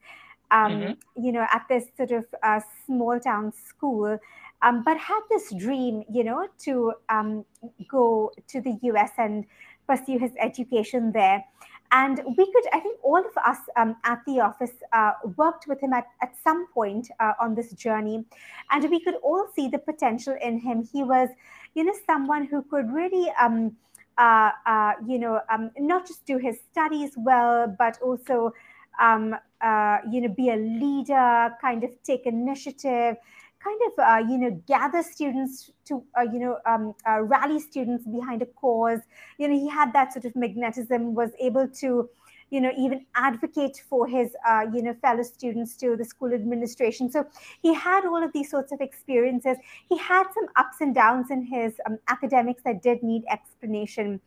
Um, 0.51 0.89
Mhm. 0.89 0.97
You 1.15 1.31
know, 1.31 1.45
at 1.51 1.65
this 1.69 1.85
sort 1.97 2.11
of 2.11 2.25
uh, 2.43 2.59
small 2.85 3.19
town 3.19 3.51
school, 3.53 4.17
um, 4.65 4.83
but 4.83 4.97
had 4.97 5.21
this 5.29 5.53
dream, 5.53 6.03
you 6.11 6.23
know, 6.23 6.47
to 6.65 6.93
um, 7.09 7.45
go 7.87 8.31
to 8.47 8.59
the 8.59 8.77
US 8.81 9.11
and 9.17 9.45
pursue 9.87 10.17
his 10.17 10.31
education 10.39 11.11
there. 11.11 11.45
And 11.91 12.19
we 12.35 12.51
could, 12.51 12.63
I 12.73 12.79
think, 12.79 12.99
all 13.03 13.19
of 13.19 13.37
us 13.45 13.59
um, 13.77 13.95
at 14.03 14.19
the 14.25 14.39
office 14.39 14.71
uh, 14.91 15.11
worked 15.37 15.67
with 15.67 15.81
him 15.81 15.93
at, 15.93 16.07
at 16.21 16.33
some 16.43 16.65
point 16.73 17.09
uh, 17.19 17.33
on 17.39 17.53
this 17.53 17.73
journey. 17.73 18.25
And 18.71 18.89
we 18.89 18.99
could 18.99 19.15
all 19.23 19.47
see 19.55 19.67
the 19.67 19.77
potential 19.77 20.35
in 20.41 20.59
him. 20.59 20.83
He 20.91 21.03
was, 21.03 21.29
you 21.75 21.83
know, 21.83 21.93
someone 22.07 22.47
who 22.47 22.63
could 22.63 22.91
really, 22.91 23.31
um, 23.39 23.77
uh, 24.17 24.49
uh, 24.65 24.93
you 25.05 25.19
know, 25.19 25.41
um, 25.49 25.69
not 25.77 26.07
just 26.07 26.25
do 26.25 26.37
his 26.39 26.57
studies 26.71 27.11
well, 27.15 27.73
but 27.77 28.01
also, 28.01 28.51
um, 28.99 29.35
uh, 29.61 29.97
you 30.11 30.21
know, 30.21 30.29
be 30.29 30.49
a 30.49 30.55
leader, 30.55 31.55
kind 31.61 31.83
of 31.83 31.91
take 32.03 32.25
initiative, 32.25 33.15
kind 33.63 33.79
of 33.87 33.93
uh, 33.99 34.31
you 34.31 34.37
know 34.37 34.51
gather 34.67 35.01
students 35.03 35.71
to 35.85 36.03
uh, 36.17 36.21
you 36.21 36.39
know 36.39 36.57
um, 36.65 36.93
uh, 37.07 37.21
rally 37.21 37.59
students 37.59 38.05
behind 38.05 38.41
a 38.41 38.45
cause. 38.45 38.99
You 39.37 39.47
know 39.47 39.55
he 39.55 39.69
had 39.69 39.93
that 39.93 40.13
sort 40.13 40.25
of 40.25 40.35
magnetism 40.35 41.13
was 41.13 41.31
able 41.39 41.67
to 41.67 42.09
you 42.51 42.61
know 42.61 42.71
even 42.77 43.05
advocate 43.15 43.81
for 43.89 44.07
his 44.07 44.35
uh, 44.47 44.65
you 44.73 44.81
know 44.81 44.93
fellow 45.01 45.23
students 45.23 45.75
to 45.77 45.95
the 45.95 46.05
school 46.05 46.33
administration. 46.33 47.11
So 47.11 47.25
he 47.61 47.73
had 47.73 48.05
all 48.05 48.23
of 48.23 48.31
these 48.33 48.49
sorts 48.51 48.71
of 48.71 48.81
experiences. 48.81 49.57
He 49.89 49.97
had 49.97 50.25
some 50.33 50.47
ups 50.55 50.81
and 50.81 50.93
downs 50.93 51.31
in 51.31 51.43
his 51.43 51.73
um, 51.85 51.97
academics 52.07 52.63
that 52.63 52.81
did 52.81 53.03
need 53.03 53.23
explanation. 53.29 54.21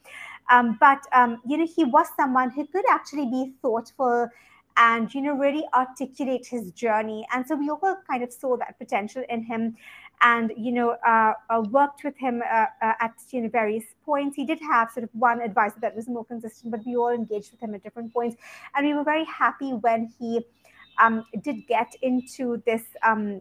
Um, 0.51 0.79
but 0.81 1.01
um, 1.13 1.41
you 1.47 1.59
know 1.59 1.67
he 1.67 1.85
was 1.85 2.07
someone 2.17 2.51
who 2.51 2.67
could 2.67 2.85
actually 2.91 3.27
be 3.27 3.53
thoughtful 3.63 4.29
and 4.79 5.13
you 5.15 5.21
know 5.23 5.35
really 5.35 5.65
articulate 5.75 6.47
his 6.47 6.71
journey. 6.73 7.27
And 7.35 7.47
so 7.47 7.57
we 7.57 7.69
all 7.71 7.97
kind 8.11 8.23
of 8.23 8.33
saw 8.33 8.57
that 8.59 8.79
potential 8.79 9.25
in 9.29 9.43
him 9.43 9.77
and 10.21 10.53
you 10.57 10.73
know 10.73 10.91
uh, 11.07 11.33
uh, 11.51 11.63
worked 11.71 12.05
with 12.05 12.17
him 12.19 12.43
uh, 12.43 12.67
uh, 12.83 12.93
at 13.01 13.15
you 13.31 13.43
know 13.43 13.49
various 13.49 13.85
points. 14.05 14.37
He 14.37 14.45
did 14.47 14.61
have 14.61 14.91
sort 14.91 15.05
of 15.05 15.11
one 15.13 15.41
advisor 15.43 15.81
that 15.81 15.95
was 15.97 16.09
more 16.09 16.25
consistent 16.25 16.71
but 16.71 16.81
we 16.87 16.97
all 16.97 17.11
engaged 17.11 17.51
with 17.53 17.61
him 17.61 17.75
at 17.75 17.83
different 17.83 18.13
points. 18.13 18.37
And 18.75 18.87
we 18.87 18.95
were 18.95 19.05
very 19.05 19.25
happy 19.25 19.73
when 19.73 20.09
he 20.19 20.41
um, 21.03 21.25
did 21.43 21.67
get 21.67 21.95
into 22.03 22.63
this 22.67 22.83
um, 23.05 23.41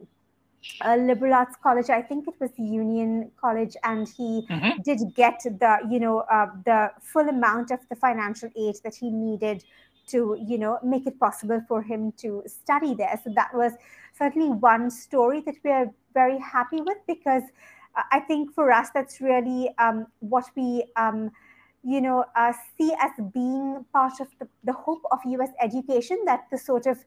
uh, 0.81 0.95
liberal 0.95 1.33
arts 1.33 1.55
college. 1.61 1.89
I 1.89 2.01
think 2.01 2.27
it 2.27 2.33
was 2.39 2.51
union 2.57 3.31
college 3.39 3.75
and 3.83 4.07
he 4.07 4.45
Mhm. 4.49 4.83
did 4.83 4.99
get 5.15 5.41
the 5.43 5.79
you 5.89 5.99
know 5.99 6.19
uh, 6.21 6.47
the 6.65 6.91
full 7.01 7.27
amount 7.29 7.71
of 7.71 7.79
the 7.89 7.95
financial 7.95 8.49
aid 8.55 8.75
that 8.83 8.95
he 8.95 9.09
needed 9.09 9.63
to 10.07 10.37
you 10.39 10.57
know 10.57 10.79
make 10.83 11.05
it 11.05 11.19
possible 11.19 11.61
for 11.67 11.81
him 11.81 12.11
to 12.13 12.43
study 12.45 12.93
there 12.93 13.19
so 13.23 13.31
that 13.35 13.53
was 13.53 13.73
certainly 14.17 14.49
one 14.49 14.89
story 14.89 15.41
that 15.41 15.55
we 15.63 15.71
are 15.71 15.91
very 16.13 16.39
happy 16.39 16.81
with 16.81 16.97
because 17.07 17.43
uh, 17.95 18.03
i 18.11 18.19
think 18.19 18.53
for 18.53 18.71
us 18.71 18.89
that's 18.93 19.21
really 19.21 19.69
um, 19.77 20.07
what 20.19 20.45
we 20.55 20.85
um, 20.95 21.31
you 21.83 22.01
know 22.01 22.25
uh, 22.35 22.51
see 22.77 22.93
as 22.99 23.11
being 23.33 23.85
part 23.93 24.19
of 24.19 24.27
the, 24.39 24.47
the 24.63 24.73
hope 24.73 25.01
of 25.11 25.19
us 25.25 25.49
education 25.61 26.17
that 26.25 26.45
the 26.51 26.57
sort 26.57 26.85
of 26.85 26.97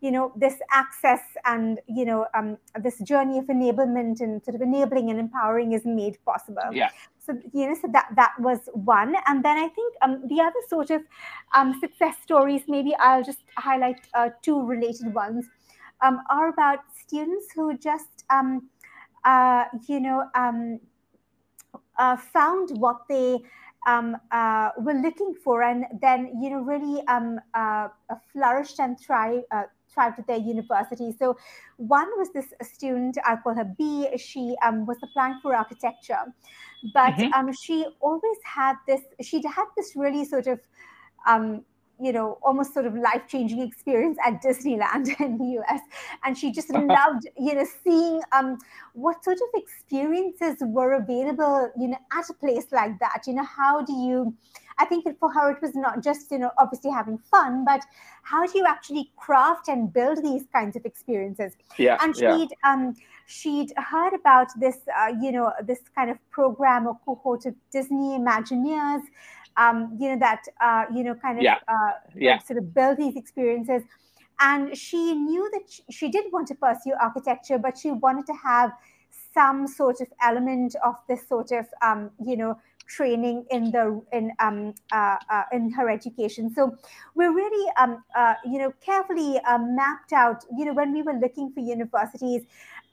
you 0.00 0.10
know 0.10 0.32
this 0.36 0.54
access 0.72 1.20
and 1.44 1.80
you 1.86 2.04
know 2.04 2.26
um, 2.34 2.56
this 2.82 2.98
journey 3.00 3.38
of 3.38 3.46
enablement 3.46 4.20
and 4.20 4.42
sort 4.44 4.54
of 4.54 4.62
enabling 4.62 5.10
and 5.10 5.18
empowering 5.18 5.72
is 5.72 5.84
made 5.84 6.16
possible 6.24 6.70
Yeah. 6.72 6.90
So 7.30 7.40
you 7.52 7.66
know 7.68 7.74
so 7.74 7.88
that 7.92 8.08
that 8.16 8.32
was 8.38 8.68
one. 8.74 9.14
And 9.26 9.44
then 9.44 9.56
i 9.56 9.68
think 9.68 9.94
um, 10.02 10.22
the 10.28 10.40
other 10.40 10.62
sort 10.68 10.90
of 10.90 11.02
um, 11.54 11.78
success 11.80 12.16
stories 12.22 12.62
maybe 12.68 12.94
i'll 12.98 13.22
just 13.22 13.42
highlight 13.56 14.00
uh, 14.14 14.30
two 14.42 14.66
related 14.66 15.14
ones 15.14 15.46
um, 16.02 16.20
are 16.30 16.48
about 16.48 16.78
students 16.96 17.46
who 17.54 17.76
just 17.78 18.24
um, 18.30 18.68
uh, 19.24 19.64
you 19.88 20.00
know 20.00 20.24
um, 20.34 20.80
uh, 21.98 22.16
found 22.16 22.70
what 22.78 22.98
they 23.08 23.38
um, 23.86 24.16
uh, 24.30 24.70
were 24.78 24.94
looking 24.94 25.34
for 25.42 25.62
and 25.62 25.84
then 26.00 26.30
you 26.40 26.50
know 26.50 26.60
really 26.60 27.02
uh, 27.08 27.88
flourished 28.32 28.80
and 28.80 28.98
thrive, 29.00 29.42
thrived 29.92 30.18
at 30.18 30.26
their 30.26 30.38
university. 30.38 31.12
So 31.18 31.36
one 31.76 32.08
was 32.16 32.30
this 32.32 32.52
student, 32.62 33.18
I'll 33.24 33.38
call 33.38 33.54
her 33.54 33.64
B. 33.78 34.08
She 34.16 34.56
um, 34.64 34.86
was 34.86 34.98
applying 35.02 35.38
for 35.42 35.54
architecture, 35.54 36.32
but 36.94 37.14
Mhm. 37.14 37.32
um, 37.34 37.52
she 37.52 37.86
always 38.00 38.38
had 38.44 38.76
this. 38.86 39.02
She 39.20 39.42
had 39.46 39.66
this 39.76 39.94
really 39.96 40.24
sort 40.24 40.46
of 40.46 40.60
um, 41.26 41.64
you 42.00 42.12
know, 42.12 42.38
almost 42.42 42.74
sort 42.74 42.86
of 42.86 42.94
life 42.94 43.22
changing 43.28 43.60
experience 43.60 44.18
at 44.24 44.42
Disneyland 44.42 45.08
in 45.20 45.38
the 45.38 45.60
US. 45.60 45.80
And 46.24 46.36
she 46.36 46.50
just 46.50 46.70
loved, 46.74 47.28
you 47.38 47.54
know, 47.54 47.66
seeing 47.84 48.20
um, 48.32 48.58
what 48.94 49.22
sort 49.24 49.36
of 49.36 49.60
experiences 49.60 50.56
were 50.60 50.94
available, 50.94 51.70
you 51.78 51.88
know, 51.88 51.98
at 52.12 52.28
a 52.30 52.34
place 52.34 52.66
like 52.72 52.98
that. 53.00 53.22
You 53.26 53.34
know, 53.34 53.44
how 53.44 53.82
do 53.82 53.92
you, 53.92 54.34
I 54.78 54.84
think 54.84 55.06
for 55.18 55.32
her, 55.32 55.50
it 55.50 55.60
was 55.60 55.74
not 55.74 56.02
just, 56.02 56.30
you 56.30 56.38
know, 56.38 56.50
obviously 56.58 56.90
having 56.90 57.18
fun, 57.18 57.64
but 57.64 57.84
how 58.22 58.46
do 58.46 58.58
you 58.58 58.64
actually 58.66 59.10
craft 59.16 59.68
and 59.68 59.92
build 59.92 60.22
these 60.22 60.44
kinds 60.52 60.76
of 60.76 60.84
experiences? 60.84 61.56
Yeah. 61.78 61.98
and 62.00 62.16
she'd 62.16 62.50
um, 62.64 62.94
she'd 63.26 63.72
heard 63.76 64.14
about 64.14 64.48
this 64.58 64.78
uh, 64.98 65.12
you 65.20 65.32
know 65.32 65.52
this 65.64 65.80
kind 65.94 66.10
of 66.10 66.18
program 66.30 66.86
or 66.86 66.98
cohort 67.04 67.46
of 67.46 67.54
Disney 67.70 68.18
Imagineers, 68.18 69.02
um, 69.56 69.96
you 70.00 70.10
know 70.10 70.18
that 70.18 70.42
uh, 70.60 70.84
you 70.94 71.04
know 71.04 71.14
kind 71.14 71.38
of 71.40 71.44
Yeah. 71.44 71.58
uh, 71.68 71.92
Yeah. 72.14 72.38
sort 72.40 72.58
of 72.58 72.74
build 72.74 72.98
these 72.98 73.16
experiences. 73.16 73.82
And 74.42 74.74
she 74.76 75.14
knew 75.14 75.50
that 75.52 75.62
she, 75.68 75.82
she 75.90 76.08
did 76.10 76.32
want 76.32 76.48
to 76.48 76.54
pursue 76.54 76.94
architecture, 77.00 77.58
but 77.58 77.76
she 77.76 77.90
wanted 77.90 78.26
to 78.26 78.32
have 78.42 78.72
some 79.34 79.66
sort 79.66 80.00
of 80.00 80.08
element 80.22 80.74
of 80.84 80.96
this 81.08 81.28
sort 81.28 81.52
of 81.52 81.66
um, 81.82 82.10
you 82.24 82.36
know 82.36 82.58
training 82.88 83.44
in 83.50 83.70
the 83.70 84.02
in 84.12 84.32
um, 84.40 84.74
uh, 84.92 85.16
uh, 85.30 85.42
in 85.52 85.70
her 85.70 85.88
education. 85.88 86.52
So 86.54 86.76
we're 87.14 87.32
really 87.32 87.70
um, 87.78 88.02
uh, 88.16 88.34
you 88.44 88.58
know 88.58 88.72
carefully 88.84 89.38
uh, 89.48 89.58
mapped 89.58 90.12
out. 90.12 90.44
You 90.56 90.64
know 90.66 90.74
when 90.74 90.92
we 90.92 91.02
were 91.02 91.14
looking 91.14 91.52
for 91.52 91.60
universities, 91.60 92.42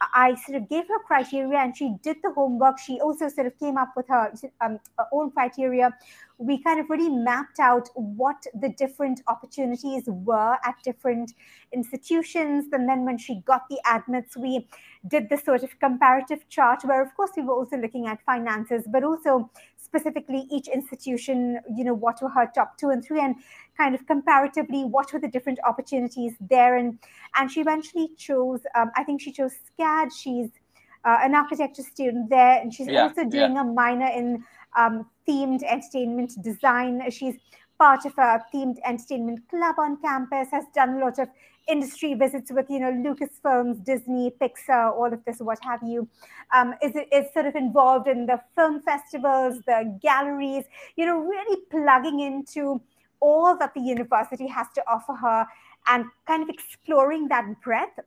I 0.01 0.35
sort 0.45 0.61
of 0.61 0.69
gave 0.69 0.87
her 0.87 0.99
criteria, 0.99 1.59
and 1.59 1.75
she 1.75 1.95
did 2.03 2.17
the 2.23 2.31
homework. 2.31 2.77
She 2.79 2.99
also 2.99 3.29
sort 3.29 3.47
of 3.47 3.57
came 3.59 3.77
up 3.77 3.93
with 3.95 4.07
her 4.09 4.31
um, 4.61 4.79
her 4.97 5.05
own 5.11 5.31
criteria. 5.31 5.95
We 6.39 6.61
kind 6.61 6.79
of 6.79 6.89
really 6.89 7.09
mapped 7.09 7.59
out 7.59 7.89
what 7.95 8.45
the 8.53 8.69
different 8.69 9.21
opportunities 9.27 10.03
were 10.05 10.57
at 10.63 10.75
different 10.83 11.33
institutions. 11.71 12.65
And 12.71 12.87
then 12.87 13.05
when 13.05 13.17
she 13.17 13.41
got 13.45 13.67
the 13.69 13.79
admits, 13.85 14.37
we 14.37 14.67
did 15.07 15.29
this 15.29 15.43
sort 15.43 15.63
of 15.63 15.79
comparative 15.79 16.47
chart 16.49 16.83
where, 16.83 17.01
of 17.01 17.15
course, 17.15 17.31
we 17.35 17.43
were 17.43 17.53
also 17.53 17.77
looking 17.77 18.07
at 18.07 18.21
finances, 18.23 18.83
but 18.87 19.03
also 19.03 19.49
specifically 19.77 20.45
each 20.51 20.67
institution, 20.67 21.59
you 21.75 21.83
know, 21.83 21.93
what 21.93 22.21
were 22.21 22.29
her 22.29 22.51
top 22.53 22.77
two 22.77 22.89
and 22.89 23.03
three, 23.03 23.21
and 23.21 23.35
kind 23.77 23.95
of 23.95 24.05
comparatively 24.05 24.83
what 24.83 25.11
were 25.11 25.19
the 25.19 25.27
different 25.27 25.59
opportunities 25.65 26.33
there. 26.39 26.75
And 26.77 26.99
and 27.35 27.49
she 27.51 27.61
eventually 27.61 28.09
chose, 28.17 28.61
um, 28.75 28.91
I 28.95 29.03
think 29.03 29.21
she 29.21 29.31
chose 29.31 29.53
SCAD. 29.79 30.11
She's 30.13 30.49
uh, 31.05 31.17
an 31.21 31.35
architecture 31.35 31.83
student 31.83 32.29
there, 32.29 32.59
and 32.61 32.73
she's 32.73 32.87
Yeah, 32.87 33.03
also 33.03 33.21
yeah. 33.21 33.29
doing 33.29 33.57
a 33.57 33.63
minor 33.63 34.07
in 34.07 34.43
um, 34.75 35.05
themed 35.27 35.63
entertainment 35.63 36.41
design. 36.41 37.09
She's 37.11 37.35
part 37.79 38.05
of 38.05 38.13
a 38.17 38.43
themed 38.53 38.77
entertainment 38.85 39.47
club 39.49 39.75
on 39.77 40.01
campus, 40.01 40.47
has 40.51 40.65
done 40.73 40.97
a 40.97 40.99
lot 40.99 41.19
of 41.19 41.29
industry 41.67 42.13
visits 42.13 42.51
with, 42.51 42.65
you 42.69 42.79
know, 42.79 42.91
Lucasfilms, 42.91 43.83
Disney, 43.83 44.31
Pixar, 44.41 44.93
all 44.93 45.11
of 45.11 45.23
this, 45.25 45.39
what 45.39 45.59
have 45.63 45.81
you. 45.83 46.07
Um, 46.55 46.73
is, 46.81 46.93
is 47.11 47.31
sort 47.33 47.45
of 47.45 47.55
involved 47.55 48.07
in 48.07 48.25
the 48.25 48.39
film 48.55 48.81
festivals, 48.81 49.61
the 49.67 49.99
galleries, 50.01 50.63
you 50.95 51.05
know, 51.05 51.19
really 51.19 51.61
plugging 51.69 52.21
into 52.21 52.81
all 53.19 53.57
that 53.57 53.73
the 53.73 53.81
university 53.81 54.47
has 54.47 54.67
to 54.75 54.83
offer 54.87 55.13
her 55.13 55.45
and 55.87 56.05
kind 56.25 56.41
of 56.41 56.49
exploring 56.49 57.27
that 57.27 57.45
breadth. 57.61 57.99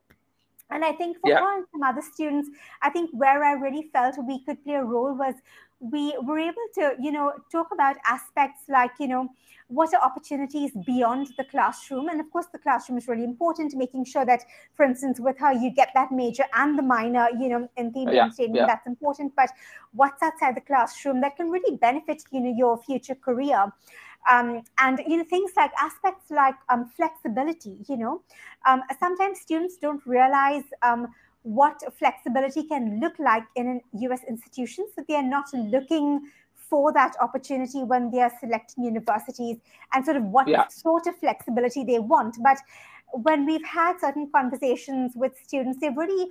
And 0.71 0.85
I 0.85 0.93
think 0.93 1.19
for 1.21 1.29
Yeah. 1.31 1.41
her 1.41 1.57
and 1.59 1.67
some 1.73 1.83
other 1.83 2.01
students, 2.01 2.49
I 2.81 2.91
think 2.91 3.11
where 3.13 3.45
I 3.45 3.53
really 3.53 3.91
felt 3.93 4.17
we 4.27 4.45
could 4.45 4.63
play 4.65 4.75
a 4.75 4.85
role 4.85 5.15
was 5.15 5.35
we 5.81 6.15
were 6.23 6.39
able 6.39 6.67
to, 6.75 6.95
you 7.01 7.11
know, 7.11 7.33
talk 7.51 7.69
about 7.73 7.97
aspects 8.05 8.63
like, 8.69 8.91
you 9.01 9.09
know, 9.09 9.29
what 9.69 9.95
are 9.95 10.03
opportunities 10.03 10.73
beyond 10.85 11.29
the 11.39 11.45
classroom? 11.45 12.09
And 12.09 12.21
of 12.21 12.31
course, 12.31 12.47
the 12.53 12.59
classroom 12.59 12.99
is 12.99 13.09
really 13.09 13.25
important, 13.25 13.75
making 13.75 14.05
sure 14.05 14.27
that, 14.27 14.45
for 14.75 14.85
instance, 14.85 15.21
with 15.21 15.39
her, 15.39 15.53
you 15.53 15.71
get 15.71 15.91
that 15.95 16.13
major 16.13 16.45
and 16.55 16.77
the 16.79 16.83
minor, 16.83 17.29
you 17.39 17.49
know, 17.49 17.69
in 17.77 17.93
theme 17.93 18.09
Yeah, 18.11 18.25
entertainment, 18.25 18.57
yeah. 18.57 18.67
that's 18.67 18.87
important. 18.87 19.35
But 19.37 19.51
what's 19.93 20.23
outside 20.23 20.57
the 20.57 20.61
classroom 20.61 21.21
that 21.23 21.37
can 21.37 21.51
really 21.51 21.77
benefit, 21.77 22.25
you 22.31 22.41
know, 22.41 22.55
your 22.57 22.79
future 22.83 23.15
career? 23.15 23.73
Um, 24.31 24.65
and 24.77 25.01
you 25.07 25.17
know 25.17 25.25
things 25.25 25.53
like 25.57 25.71
aspects 25.81 26.31
like 26.31 26.55
um, 26.69 26.91
flexibility 26.95 27.79
you 27.89 27.97
know 27.97 28.21
um, 28.67 28.83
sometimes 28.99 29.41
students 29.41 29.79
don't 29.79 30.05
realize 30.05 30.63
um, 30.83 31.09
what 31.43 31.81
flexibility 31.99 32.63
can 32.65 33.01
look 33.01 33.19
like 33.19 33.45
in 33.57 33.81
a 33.95 33.99
us 34.13 34.21
institution 34.29 34.87
so 34.95 35.05
they 35.09 35.15
are 35.15 35.23
not 35.23 35.47
looking 35.55 36.21
for 36.69 36.93
that 36.93 37.17
opportunity 37.21 37.83
when 37.83 38.11
they 38.11 38.21
are 38.21 38.33
selecting 38.41 38.85
universities 38.85 39.57
and 39.93 40.05
sort 40.05 40.17
of 40.17 40.25
what 40.25 40.47
Yeah. 40.47 40.67
sort 40.69 41.07
of 41.07 41.17
flexibility 41.17 41.85
they 41.85 41.99
want 41.99 42.37
but 42.43 42.59
when 43.13 43.45
we've 43.47 43.65
had 43.65 43.99
certain 44.01 44.31
conversations 44.31 45.13
with 45.17 45.33
students 45.43 45.81
they've 45.81 45.97
really 45.97 46.29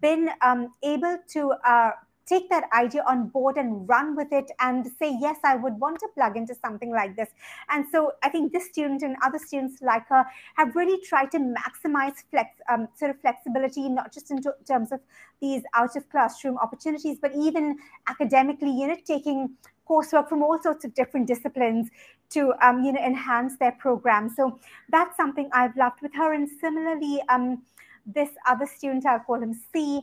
been 0.00 0.30
um, 0.40 0.68
able 0.82 1.18
to 1.28 1.52
uh, 1.66 1.90
take 2.26 2.48
that 2.50 2.64
idea 2.72 3.02
on 3.08 3.28
board 3.28 3.56
and 3.56 3.88
run 3.88 4.14
with 4.16 4.32
it 4.32 4.50
and 4.60 4.86
say 4.98 5.16
yes 5.20 5.36
i 5.44 5.56
would 5.56 5.78
want 5.78 5.98
to 5.98 6.08
plug 6.14 6.36
into 6.36 6.54
something 6.54 6.90
like 6.90 7.16
this. 7.16 7.28
And 7.70 7.84
so 7.90 8.12
i 8.22 8.28
think 8.28 8.52
this 8.52 8.66
student 8.66 9.02
and 9.02 9.16
other 9.24 9.38
students 9.38 9.82
like 9.82 10.06
her 10.08 10.24
have 10.56 10.74
really 10.76 11.00
tried 11.04 11.30
to 11.32 11.38
maximize 11.38 12.14
flex 12.30 12.50
um, 12.70 12.88
sort 12.96 13.10
of 13.10 13.20
flexibility 13.20 13.88
not 13.88 14.12
just 14.12 14.30
in 14.30 14.40
terms 14.66 14.92
of 14.92 15.00
these 15.40 15.62
out 15.74 15.96
of 15.96 16.08
classroom 16.10 16.58
opportunities 16.58 17.18
but 17.20 17.32
even 17.34 17.76
academically 18.08 18.70
you 18.70 18.88
know 18.88 18.96
taking 19.06 19.56
coursework 19.88 20.28
from 20.28 20.42
all 20.42 20.60
sorts 20.62 20.84
of 20.84 20.94
different 20.94 21.26
disciplines 21.26 21.88
to 22.30 22.52
um, 22.62 22.82
you 22.82 22.92
know 22.92 23.00
enhance 23.00 23.56
their 23.58 23.72
program. 23.72 24.30
So 24.34 24.58
that's 24.90 25.16
something 25.16 25.50
i've 25.52 25.76
loved 25.76 26.00
with 26.02 26.14
her. 26.14 26.32
And 26.32 26.48
similarly 26.60 27.20
um, 27.28 27.62
this 28.06 28.30
other 28.48 28.66
student 28.66 29.06
i'll 29.06 29.20
call 29.20 29.40
him 29.40 29.54
c 29.72 30.00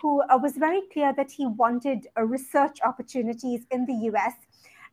who 0.00 0.22
uh, 0.22 0.38
was 0.40 0.56
very 0.56 0.82
clear 0.92 1.12
that 1.14 1.30
he 1.30 1.46
wanted 1.46 2.06
uh, 2.16 2.22
research 2.22 2.78
opportunities 2.84 3.66
in 3.70 3.86
the 3.86 3.94
US. 4.10 4.34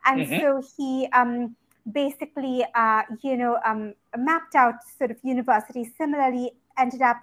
And 0.05 0.25
Mhm. 0.25 0.39
so 0.39 0.61
he 0.77 1.07
um, 1.13 1.55
basically, 1.91 2.65
uh, 2.75 3.03
you 3.21 3.37
know, 3.37 3.59
um, 3.65 3.93
mapped 4.17 4.55
out 4.55 4.75
sort 4.97 5.11
of 5.11 5.17
universities. 5.23 5.89
Similarly, 5.97 6.51
ended 6.77 7.01
up 7.01 7.17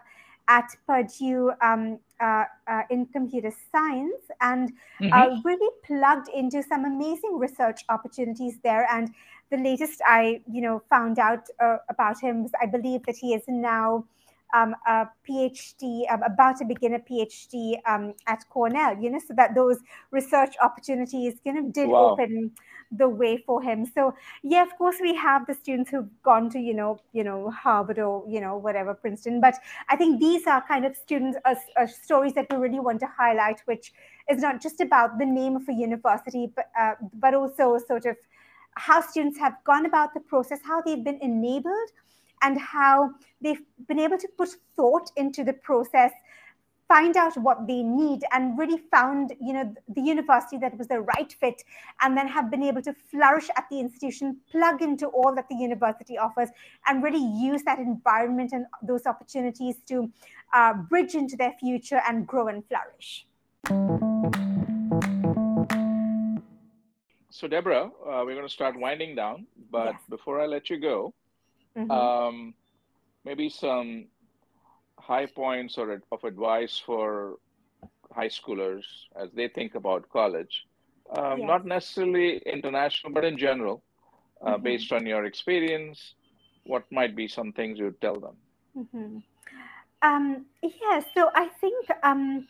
at 0.48 0.68
Purdue 0.86 1.52
um, 1.60 1.98
uh, 2.20 2.44
uh, 2.66 2.82
in 2.90 3.06
computer 3.06 3.52
science 3.72 4.22
and 4.40 4.72
uh, 5.12 5.28
really 5.44 5.70
plugged 5.84 6.28
into 6.28 6.62
some 6.62 6.84
amazing 6.84 7.38
research 7.38 7.80
opportunities 7.88 8.58
there. 8.62 8.86
And 8.90 9.10
the 9.50 9.56
latest 9.58 10.00
I, 10.06 10.40
you 10.46 10.60
know, 10.62 10.82
found 10.90 11.18
out 11.18 11.46
uh, 11.60 11.78
about 11.88 12.20
him 12.20 12.42
was 12.42 12.52
I 12.60 12.66
believe 12.66 13.04
that 13.06 13.16
he 13.16 13.34
is 13.34 13.42
now 13.48 14.04
um, 14.53 14.74
a 14.86 15.07
PhD, 15.28 16.11
um, 16.12 16.22
about 16.22 16.57
to 16.59 16.64
begin 16.64 16.94
a 16.94 16.98
PhD 16.98 17.76
um, 17.86 18.14
at 18.26 18.44
Cornell, 18.50 18.96
you 18.98 19.11
know, 19.11 19.18
so 19.18 19.34
that 19.34 19.55
those 19.55 19.78
research 20.11 20.55
opportunities 20.62 21.34
kind 21.44 21.59
of 21.59 21.72
did 21.72 21.88
Wow. 21.88 22.12
open 22.12 22.53
the 22.90 23.09
way 23.09 23.38
for 23.46 23.62
him. 23.62 23.86
So 23.86 24.14
yeah, 24.42 24.62
of 24.62 24.76
course 24.76 24.96
we 25.00 25.14
have 25.14 25.46
the 25.46 25.55
students 25.55 25.90
who've 25.90 26.09
gone 26.22 26.50
to, 26.50 26.59
you 26.59 26.74
know, 26.74 27.00
you 27.12 27.24
know, 27.24 27.50
Harvard 27.50 27.98
or, 27.98 28.24
you 28.28 28.40
know, 28.40 28.57
whatever, 28.57 28.92
Princeton. 28.92 29.40
But 29.40 29.55
I 29.88 29.96
think 29.96 30.20
these 30.20 30.46
are 30.46 30.62
kind 30.66 30.84
of 30.84 30.94
students, 30.96 31.38
uh, 31.44 31.55
uh, 31.80 31.86
stories 31.86 32.34
that 32.34 32.46
we 32.50 32.57
really 32.59 32.80
want 32.80 33.00
to 33.00 33.07
highlight, 33.07 33.61
which 33.64 33.92
is 34.28 34.42
not 34.42 34.61
just 34.61 34.80
about 34.80 35.18
the 35.18 35.24
name 35.24 35.57
of 35.57 35.68
a 35.68 35.72
university, 35.72 36.53
but, 36.55 36.66
uh, 36.78 36.94
but 37.14 37.32
also 37.34 37.78
sort 37.78 38.05
of 38.05 38.16
how 38.76 39.00
students 39.00 39.38
have 39.38 39.55
gone 39.64 39.86
about 39.86 40.12
the 40.14 40.20
process, 40.20 40.61
how 40.62 40.82
they've 40.82 41.05
been 41.05 41.18
enabled 41.22 41.90
and 42.43 42.61
how 42.61 43.11
they've 43.40 43.62
been 43.88 43.99
able 43.99 44.18
to 44.18 44.28
put 44.36 44.51
thought 44.76 45.11
into 45.16 45.45
the 45.45 45.53
process 45.53 46.12
find 46.88 47.16
out 47.16 47.34
what 47.38 47.66
they 47.66 47.82
need 47.82 48.22
and 48.32 48.59
really 48.59 48.76
found 48.90 49.32
you 49.40 49.53
know 49.55 49.74
the 49.97 50.03
university 50.03 50.59
that 50.59 50.76
was 50.76 50.88
the 50.88 51.01
right 51.01 51.32
fit 51.32 51.64
and 52.03 52.16
then 52.16 52.28
have 52.28 52.51
been 52.51 52.62
able 52.62 52.82
to 52.82 52.93
flourish 53.11 53.49
at 53.57 53.64
the 53.70 53.80
institution 53.80 54.36
plug 54.51 54.82
into 54.82 55.07
all 55.07 55.34
that 55.34 55.49
the 55.49 55.55
university 55.55 56.18
offers 56.18 56.51
and 56.86 57.03
really 57.03 57.24
use 57.51 57.62
that 57.62 57.78
environment 57.78 58.53
and 58.53 58.66
those 58.82 59.07
opportunities 59.07 59.76
to 59.86 60.11
uh, 60.53 60.74
bridge 60.74 61.14
into 61.14 61.34
their 61.34 61.55
future 61.59 62.03
and 62.07 62.26
grow 62.26 62.49
and 62.49 62.62
flourish 62.68 63.26
So, 67.34 67.49
Deborah, 67.49 67.86
uh, 67.86 68.22
we're 68.24 68.36
going 68.36 68.47
to 68.47 68.53
start 68.53 68.78
winding 68.78 69.16
down. 69.16 69.47
But 69.70 69.97
before 70.09 70.40
I 70.40 70.47
let 70.47 70.70
you 70.70 70.78
go, 70.78 71.12
Mhm. 71.76 71.90
um, 71.90 72.54
maybe 73.24 73.48
some 73.48 74.06
high 74.98 75.26
points 75.26 75.78
or 75.78 76.00
of 76.12 76.24
advice 76.24 76.78
for 76.78 77.38
high 78.12 78.28
schoolers 78.28 78.84
as 79.16 79.30
they 79.32 79.48
think 79.48 79.74
about 79.74 80.08
college. 80.10 80.66
Um, 81.16 81.40
Yes. 81.40 81.48
Not 81.48 81.64
necessarily 81.66 82.38
international, 82.38 83.12
but 83.12 83.24
in 83.24 83.36
general, 83.38 83.82
uh, 84.42 84.56
Mhm. 84.56 84.62
based 84.62 84.92
on 84.92 85.06
your 85.06 85.24
experience, 85.24 86.14
what 86.64 86.84
might 86.90 87.14
be 87.16 87.28
some 87.28 87.52
things 87.52 87.78
you'd 87.78 88.00
tell 88.00 88.18
them? 88.20 88.36
Mhm. 88.76 89.22
Um, 90.02 90.46
yeah, 90.62 91.00
so 91.14 91.30
I 91.34 91.48
think 91.48 91.86
um, 92.02 92.48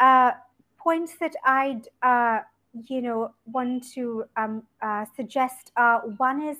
uh, 0.00 0.32
points 0.78 1.16
that 1.18 1.34
I'd 1.44 1.88
uh, 2.02 2.40
you 2.88 3.00
know 3.02 3.34
want 3.46 3.84
to 3.94 4.24
um, 4.36 4.66
uh, 4.82 5.04
suggest. 5.16 5.72
Uh, 5.76 6.00
one 6.18 6.42
is, 6.42 6.58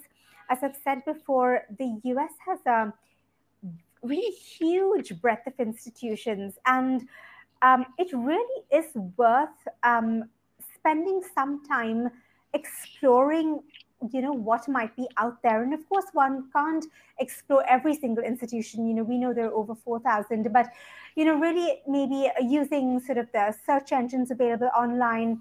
as 0.51 0.59
I've 0.63 0.77
said 0.83 1.05
before, 1.05 1.63
the 1.79 2.01
U.S. 2.05 2.33
has 2.47 2.59
a 2.67 2.93
really 4.03 4.35
huge 4.35 5.21
breadth 5.21 5.47
of 5.47 5.55
institutions, 5.59 6.59
and 6.67 7.09
um, 7.63 7.87
it 7.99 8.09
really 8.13 8.63
is 8.71 8.87
worth 9.17 9.69
um, 9.83 10.25
spending 10.75 11.23
some 11.35 11.65
time 11.67 12.11
exploring 12.53 13.61
you 14.13 14.21
know 14.21 14.33
what 14.33 14.69
might 14.69 14.95
be 14.97 15.07
out 15.17 15.43
there 15.43 15.63
and 15.63 15.73
of 15.73 15.89
course 15.89 16.05
one 16.13 16.45
can't 16.53 16.85
explore 17.19 17.65
every 17.69 17.95
single 17.95 18.23
institution 18.23 18.87
you 18.87 18.95
know 18.95 19.03
we 19.03 19.19
know 19.19 19.33
there 19.33 19.47
are 19.47 19.55
over 19.55 19.75
4000 19.75 20.53
but 20.53 20.69
you 21.17 21.25
know 21.25 21.35
really 21.39 21.81
maybe 21.89 22.31
using 22.43 23.01
sort 23.01 23.19
of 23.19 23.31
the 23.33 23.55
search 23.65 23.93
engines 23.93 24.31
available 24.31 24.69
online 24.77 25.41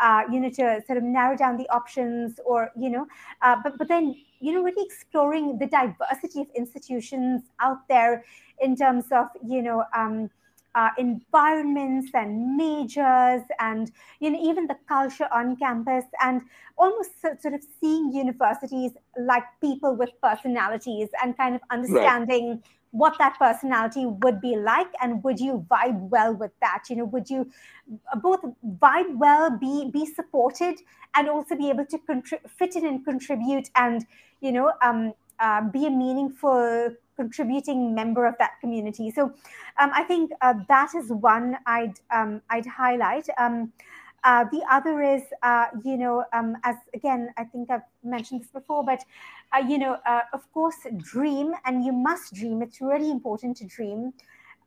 uh, 0.00 0.22
you 0.30 0.40
know 0.40 0.50
to 0.50 0.82
sort 0.86 0.98
of 0.98 1.04
narrow 1.04 1.36
down 1.36 1.56
the 1.56 1.68
options 1.70 2.38
or 2.44 2.70
you 2.78 2.90
know 2.90 3.06
uh, 3.42 3.56
but 3.62 3.78
but 3.78 3.88
then 3.88 4.14
you 4.42 4.52
know 4.52 4.62
really 4.62 4.84
exploring 4.84 5.58
the 5.58 5.66
diversity 5.66 6.40
of 6.40 6.48
institutions 6.56 7.42
out 7.60 7.86
there 7.88 8.24
in 8.60 8.76
terms 8.76 9.06
of 9.12 9.28
you 9.46 9.62
know 9.62 9.84
um, 9.96 10.28
uh, 10.74 10.90
environments 10.98 12.10
and 12.14 12.56
majors 12.56 13.42
and 13.60 13.92
you 14.20 14.30
know 14.30 14.40
even 14.42 14.66
the 14.66 14.76
culture 14.88 15.28
on 15.32 15.56
campus 15.56 16.04
and 16.22 16.42
almost 16.76 17.10
sort 17.20 17.54
of 17.54 17.62
seeing 17.80 18.12
universities 18.12 18.92
like 19.18 19.44
people 19.60 19.94
with 19.94 20.10
personalities 20.22 21.08
and 21.22 21.36
kind 21.36 21.54
of 21.54 21.60
understanding 21.70 22.50
right. 22.50 22.60
What 22.92 23.16
that 23.18 23.36
personality 23.38 24.06
would 24.06 24.40
be 24.40 24.54
like 24.56 24.88
and 25.00 25.24
would 25.24 25.40
you 25.40 25.66
vibe 25.70 25.98
well 26.10 26.34
with 26.34 26.52
that 26.60 26.84
you 26.88 26.96
know 26.96 27.04
would 27.06 27.28
you 27.28 27.50
both 28.22 28.40
vibe 28.78 29.16
well 29.16 29.50
be 29.58 29.90
be 29.90 30.06
supported 30.06 30.78
and 31.14 31.28
also 31.28 31.56
be 31.56 31.68
able 31.70 31.86
to 31.86 31.98
contri- 31.98 32.48
fit 32.48 32.76
in 32.76 32.86
and 32.86 33.04
contribute 33.04 33.68
and 33.74 34.06
you 34.40 34.52
know 34.52 34.72
um, 34.82 35.12
uh, 35.40 35.62
be 35.70 35.86
a 35.86 35.90
meaningful 35.90 36.94
contributing 37.16 37.94
member 37.94 38.26
of 38.26 38.34
that 38.38 38.52
community. 38.60 39.10
So 39.10 39.24
um, 39.78 39.90
I 39.92 40.02
think 40.04 40.30
uh, 40.40 40.54
that 40.68 40.94
is 40.94 41.10
one 41.10 41.58
I'd 41.66 41.94
um, 42.10 42.42
I'd 42.50 42.66
highlight. 42.66 43.28
Uh, 44.24 44.44
the 44.52 44.62
other 44.70 45.02
is, 45.02 45.22
uh, 45.42 45.66
you 45.84 45.96
know, 45.96 46.24
um, 46.32 46.56
as 46.62 46.76
again, 46.94 47.30
I 47.36 47.44
think 47.44 47.70
I've 47.70 47.82
mentioned 48.04 48.42
this 48.42 48.50
before, 48.50 48.84
but 48.84 49.02
uh, 49.52 49.58
you 49.58 49.78
know, 49.78 49.98
uh, 50.06 50.20
of 50.32 50.50
course, 50.52 50.76
dream, 50.98 51.52
and 51.64 51.84
you 51.84 51.92
must 51.92 52.32
dream. 52.32 52.62
It's 52.62 52.80
really 52.80 53.10
important 53.10 53.56
to 53.58 53.66
dream, 53.66 54.12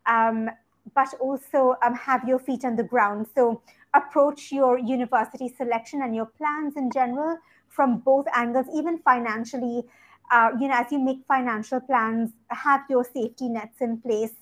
um, 0.08 0.50
but 0.94 1.14
also 1.22 1.76
um, 1.84 1.96
have 1.96 2.28
your 2.28 2.40
feet 2.40 2.66
on 2.66 2.76
the 2.76 2.84
ground. 2.84 3.28
So 3.34 3.62
approach 3.94 4.52
your 4.52 4.78
university 4.78 5.48
selection 5.48 6.02
and 6.02 6.14
your 6.14 6.26
plans 6.26 6.76
in 6.76 6.92
general 6.92 7.38
from 7.70 8.00
both 8.00 8.26
angles, 8.34 8.68
even 8.74 9.00
financially 9.00 9.86
uh, 10.32 10.50
you 10.60 10.68
know, 10.68 10.76
as 10.76 10.92
you 10.92 11.00
make 11.00 11.20
financial 11.28 11.80
plans, 11.80 12.32
have 12.50 12.82
your 12.90 13.04
safety 13.04 13.50
nets 13.50 13.82
in 13.82 14.00
place. 14.00 14.34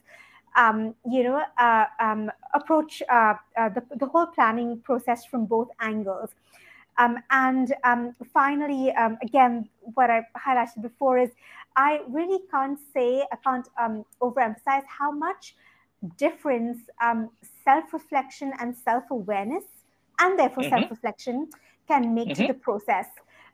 Um, 0.56 0.94
you 1.10 1.24
know, 1.24 1.42
uh, 1.58 1.86
um, 2.00 2.32
approach 2.54 3.02
uh, 3.10 3.34
uh 3.58 3.70
the, 3.70 3.84
the 3.96 4.06
whole 4.06 4.28
planning 4.28 4.80
process 4.82 5.26
from 5.26 5.46
both 5.46 5.70
angles. 5.80 6.30
Um, 7.00 7.18
and 7.32 7.74
um, 7.84 8.16
finally, 8.32 8.92
um, 8.92 9.18
again, 9.24 9.68
what 9.96 10.12
I 10.12 10.22
highlighted 10.38 10.84
before 10.84 11.18
is 11.18 11.32
I 11.76 12.02
really 12.08 12.40
can't 12.52 12.78
say, 12.94 13.26
I 13.32 13.36
can't 13.38 13.68
um, 13.82 14.06
overemphasize 14.22 14.84
how 14.86 15.12
much 15.12 15.56
difference 16.18 16.78
self 17.64 17.94
reflection 17.94 18.54
and 18.60 18.76
self 18.76 19.06
awareness, 19.10 19.64
and 20.20 20.38
therefore 20.38 20.64
mm-hmm. 20.64 20.78
self 20.78 20.92
reflection, 20.92 21.50
can 21.88 22.14
make 22.14 22.30
mm-hmm. 22.30 22.44
to 22.44 22.48
the 22.48 22.54
process 22.54 23.08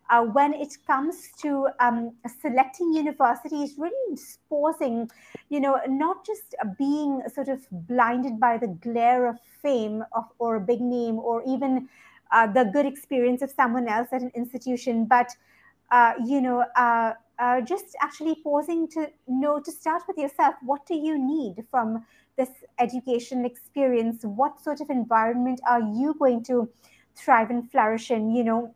uh, 0.09 0.23
when 0.23 0.53
it 0.53 0.75
comes 0.87 1.29
to 1.39 1.67
um, 1.79 2.11
selecting 2.41 2.91
universities, 2.93 3.75
really 3.77 4.13
exposing, 4.13 5.09
you 5.49 5.59
know, 5.59 5.79
not 5.87 6.25
just 6.25 6.55
being 6.77 7.21
sort 7.33 7.47
of 7.47 7.65
blinded 7.71 8.39
by 8.39 8.57
the 8.57 8.67
glare 8.67 9.27
of 9.27 9.37
fame 9.61 10.03
of, 10.13 10.25
or 10.39 10.55
a 10.55 10.59
big 10.59 10.81
name 10.81 11.19
or 11.19 11.43
even 11.47 11.87
uh, 12.31 12.47
the 12.47 12.63
good 12.65 12.85
experience 12.85 13.41
of 13.41 13.51
someone 13.51 13.87
else 13.87 14.07
at 14.11 14.21
an 14.21 14.31
institution, 14.35 15.05
but, 15.05 15.29
uh, 15.91 16.13
you 16.25 16.41
know, 16.41 16.65
uh, 16.75 17.13
uh, 17.37 17.61
just 17.61 17.95
actually 18.01 18.35
pausing 18.43 18.87
to 18.87 19.09
know 19.27 19.59
to 19.59 19.71
start 19.71 20.01
with 20.07 20.17
yourself 20.17 20.55
what 20.61 20.85
do 20.85 20.95
you 20.95 21.17
need 21.17 21.63
from 21.71 22.03
this 22.35 22.49
education 22.79 23.45
experience? 23.45 24.23
What 24.23 24.59
sort 24.59 24.81
of 24.81 24.89
environment 24.89 25.61
are 25.67 25.81
you 25.81 26.15
going 26.17 26.43
to 26.45 26.67
thrive 27.15 27.49
and 27.49 27.69
flourish 27.71 28.11
in? 28.11 28.35
You 28.35 28.43
know, 28.43 28.75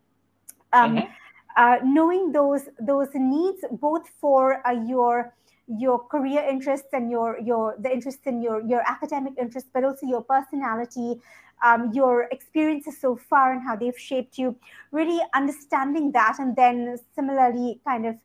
um, 0.72 0.98
mm-hmm 0.98 1.14
uh, 1.58 1.78
knowing 1.84 2.32
those 2.32 2.70
those 2.80 3.10
needs 3.14 3.64
both 3.72 4.08
for 4.20 4.66
uh, 4.68 4.72
your 4.72 5.34
your 5.68 6.00
career 6.08 6.44
interests 6.48 6.90
and 6.94 7.10
your 7.10 7.40
your 7.40 7.76
the 7.80 7.92
interests 7.92 8.22
in 8.26 8.42
your 8.42 8.62
your 8.62 8.82
academic 8.88 9.34
interests 9.40 9.70
but 9.74 9.84
also 9.84 10.06
your 10.06 10.22
personality 10.22 11.16
um, 11.64 11.92
your 11.94 12.28
experiences 12.32 13.00
so 13.00 13.16
far 13.16 13.54
and 13.54 13.62
how 13.62 13.76
they've 13.76 13.98
shaped 13.98 14.38
you 14.38 14.56
really 14.92 15.22
understanding 15.34 16.12
that 16.12 16.36
and 16.40 16.56
then 16.56 16.98
similarly 17.16 17.80
kind 17.86 18.06
of 18.06 18.16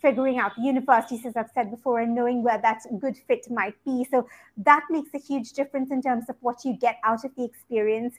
figuring 0.00 0.38
out 0.38 0.52
the 0.56 0.62
universities 0.62 1.26
as 1.26 1.36
i've 1.36 1.50
said 1.52 1.70
before 1.70 2.00
and 2.00 2.14
knowing 2.14 2.42
where 2.42 2.58
that 2.58 2.80
good 2.98 3.16
fit 3.26 3.50
might 3.50 3.74
be. 3.84 4.06
So 4.10 4.26
that 4.58 4.84
makes 4.88 5.12
a 5.14 5.18
huge 5.18 5.52
difference 5.52 5.90
in 5.90 6.00
terms 6.00 6.28
of 6.28 6.36
what 6.40 6.64
you 6.64 6.74
get 6.74 6.98
out 7.04 7.24
of 7.24 7.34
the 7.36 7.44
experience 7.44 8.14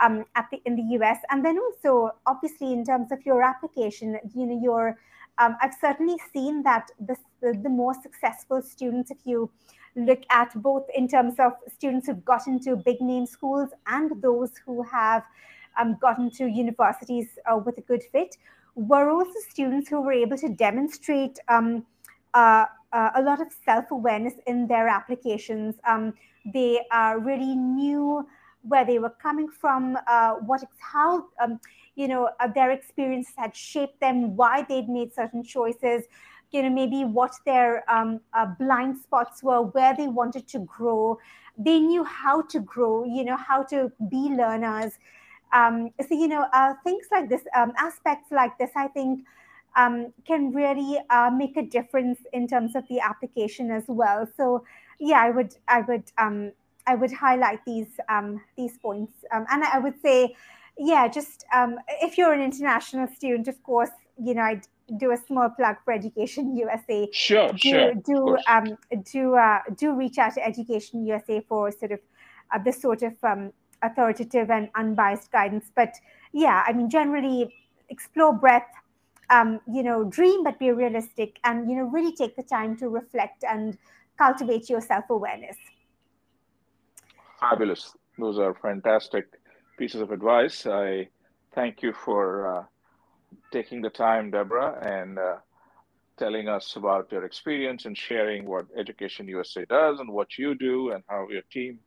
um, 0.00 0.24
at 0.34 0.46
the, 0.50 0.60
in 0.64 0.76
the 0.76 0.96
US. 0.98 1.18
And 1.30 1.44
then 1.44 1.58
also, 1.58 2.12
obviously, 2.26 2.72
in 2.72 2.84
terms 2.84 3.12
of 3.12 3.24
your 3.24 3.42
application, 3.42 4.18
you 4.34 4.46
know, 4.46 4.60
your 4.62 4.98
um, 5.38 5.56
I've 5.62 5.74
certainly 5.80 6.16
seen 6.34 6.62
that 6.64 6.90
the, 7.00 7.16
the, 7.40 7.68
more 7.70 7.94
successful 7.94 8.60
students, 8.60 9.10
if 9.10 9.18
you 9.24 9.50
look 9.96 10.20
at 10.30 10.52
both 10.62 10.84
in 10.94 11.08
terms 11.08 11.34
of 11.38 11.52
students 11.74 12.06
who've 12.06 12.24
gotten 12.24 12.60
to 12.60 12.76
big 12.76 13.00
name 13.00 13.24
schools 13.26 13.70
and 13.86 14.20
those 14.20 14.50
who 14.66 14.82
have 14.82 15.24
um, 15.80 15.96
gotten 16.00 16.30
to 16.32 16.46
universities 16.46 17.38
uh, 17.50 17.56
with 17.56 17.78
a 17.78 17.80
good 17.80 18.02
fit, 18.12 18.36
were 18.74 19.10
also 19.10 19.32
students 19.48 19.88
who 19.88 20.02
were 20.02 20.12
able 20.12 20.36
to 20.36 20.50
demonstrate 20.50 21.38
um, 21.48 21.86
uh, 22.34 22.66
uh, 22.92 23.10
a 23.14 23.22
lot 23.22 23.40
of 23.40 23.48
self 23.64 23.90
awareness 23.90 24.34
in 24.46 24.66
their 24.66 24.88
applications. 24.88 25.76
Um, 25.86 26.12
they 26.52 26.80
really 27.18 27.54
knew 27.54 28.26
where 28.62 28.84
they 28.84 28.98
were 28.98 29.10
coming 29.10 29.48
from, 29.48 29.96
uh, 30.06 30.34
what 30.34 30.62
how 30.78 31.26
um, 31.42 31.60
you 31.94 32.08
know 32.08 32.30
uh, 32.40 32.48
their 32.48 32.70
experiences 32.70 33.34
had 33.36 33.54
shaped 33.54 34.00
them, 34.00 34.36
why 34.36 34.62
they'd 34.68 34.88
made 34.88 35.14
certain 35.14 35.42
choices, 35.42 36.04
you 36.50 36.62
know 36.62 36.70
maybe 36.70 37.04
what 37.04 37.32
their 37.46 37.90
um, 37.90 38.20
uh, 38.34 38.46
blind 38.58 38.98
spots 38.98 39.42
were, 39.42 39.62
where 39.62 39.94
they 39.96 40.08
wanted 40.08 40.46
to 40.48 40.58
grow. 40.60 41.18
They 41.58 41.78
knew 41.78 42.04
how 42.04 42.42
to 42.42 42.60
grow, 42.60 43.04
you 43.04 43.24
know 43.24 43.36
how 43.36 43.62
to 43.64 43.90
be 44.08 44.28
learners. 44.30 44.92
Um, 45.52 45.90
so 46.00 46.14
you 46.14 46.28
know 46.28 46.46
uh, 46.52 46.74
things 46.84 47.06
like 47.10 47.28
this, 47.28 47.42
um, 47.56 47.72
aspects 47.78 48.30
like 48.30 48.58
this, 48.58 48.70
I 48.76 48.88
think. 48.88 49.24
Um, 49.76 50.12
can 50.26 50.50
really 50.52 50.98
uh, 51.10 51.30
make 51.30 51.56
a 51.56 51.62
difference 51.62 52.18
in 52.32 52.48
terms 52.48 52.74
of 52.74 52.82
the 52.88 52.98
application 52.98 53.70
as 53.70 53.84
well. 53.86 54.26
So, 54.36 54.64
yeah, 54.98 55.22
I 55.22 55.30
would 55.30 55.54
I 55.68 55.82
would 55.82 56.10
um, 56.18 56.50
I 56.90 56.96
would 56.96 57.12
highlight 57.12 57.60
these 57.64 57.92
um, 58.08 58.40
these 58.56 58.76
points, 58.78 59.12
um, 59.32 59.46
and 59.50 59.62
I 59.62 59.78
would 59.78 59.98
say, 60.02 60.34
yeah, 60.76 61.06
just 61.06 61.44
um, 61.54 61.76
if 62.02 62.18
you're 62.18 62.32
an 62.32 62.40
international 62.40 63.06
student, 63.16 63.46
of 63.46 63.62
course, 63.62 63.94
you 64.18 64.34
know, 64.34 64.42
I'd 64.42 64.66
do 64.96 65.12
a 65.12 65.16
small 65.16 65.48
plug 65.50 65.76
for 65.84 65.92
Education 65.92 66.56
USA. 66.56 67.08
Sure, 67.12 67.52
do, 67.52 67.58
sure. 67.58 67.94
Do 67.94 68.36
um, 68.48 68.76
do 69.12 69.36
uh, 69.36 69.60
do 69.76 69.94
reach 69.94 70.18
out 70.18 70.34
to 70.34 70.44
Education 70.44 71.06
USA 71.06 71.40
for 71.48 71.70
sort 71.70 71.92
of 71.92 72.00
uh, 72.52 72.58
this 72.58 72.82
sort 72.82 73.02
of 73.02 73.14
um, 73.22 73.52
authoritative 73.82 74.50
and 74.50 74.68
unbiased 74.74 75.30
guidance. 75.30 75.70
But 75.76 75.94
yeah, 76.32 76.64
I 76.66 76.72
mean, 76.72 76.90
generally 76.90 77.54
explore 77.88 78.32
breadth. 78.32 78.74
Um, 79.30 79.60
you 79.72 79.84
know, 79.84 80.02
dream 80.02 80.42
but 80.42 80.58
be 80.58 80.72
realistic, 80.72 81.38
and 81.44 81.70
you 81.70 81.76
know, 81.76 81.84
really 81.84 82.16
take 82.16 82.34
the 82.34 82.42
time 82.42 82.76
to 82.78 82.88
reflect 82.88 83.44
and 83.44 83.78
cultivate 84.18 84.68
your 84.68 84.80
self 84.80 85.04
awareness. 85.08 85.56
Fabulous. 87.40 87.94
Those 88.18 88.38
are 88.38 88.54
fantastic 88.54 89.26
pieces 89.78 90.02
of 90.02 90.10
advice. 90.12 90.66
I 90.66 91.08
thank 91.54 91.82
you 91.82 91.94
for 91.94 92.58
uh, 92.58 92.64
taking 93.50 93.80
the 93.80 93.88
time, 93.88 94.30
Deborah, 94.30 94.78
and 94.82 95.18
uh, 95.18 95.36
telling 96.18 96.48
us 96.48 96.76
about 96.76 97.10
your 97.10 97.24
experience 97.24 97.86
and 97.86 97.96
sharing 97.96 98.44
what 98.44 98.66
Education 98.76 99.26
USA 99.28 99.64
does 99.64 100.00
and 100.00 100.12
what 100.12 100.36
you 100.36 100.54
do 100.54 100.92
and 100.92 101.02
how 101.08 101.26
your 101.30 101.42
team 101.50 101.78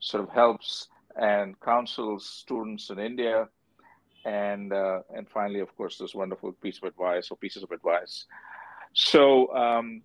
sort 0.00 0.24
of 0.24 0.30
helps 0.30 0.88
and 1.20 1.60
counsels 1.60 2.26
students 2.26 2.88
in 2.88 2.98
India. 2.98 3.48
And 4.24 4.72
uh, 4.72 5.00
and 5.14 5.28
finally, 5.28 5.60
of 5.60 5.76
course, 5.76 5.98
this 5.98 6.14
wonderful 6.14 6.52
piece 6.52 6.78
of 6.78 6.84
advice 6.84 7.28
or 7.30 7.36
pieces 7.36 7.62
of 7.62 7.70
advice. 7.70 8.24
So 8.94 9.54
um, 9.54 10.02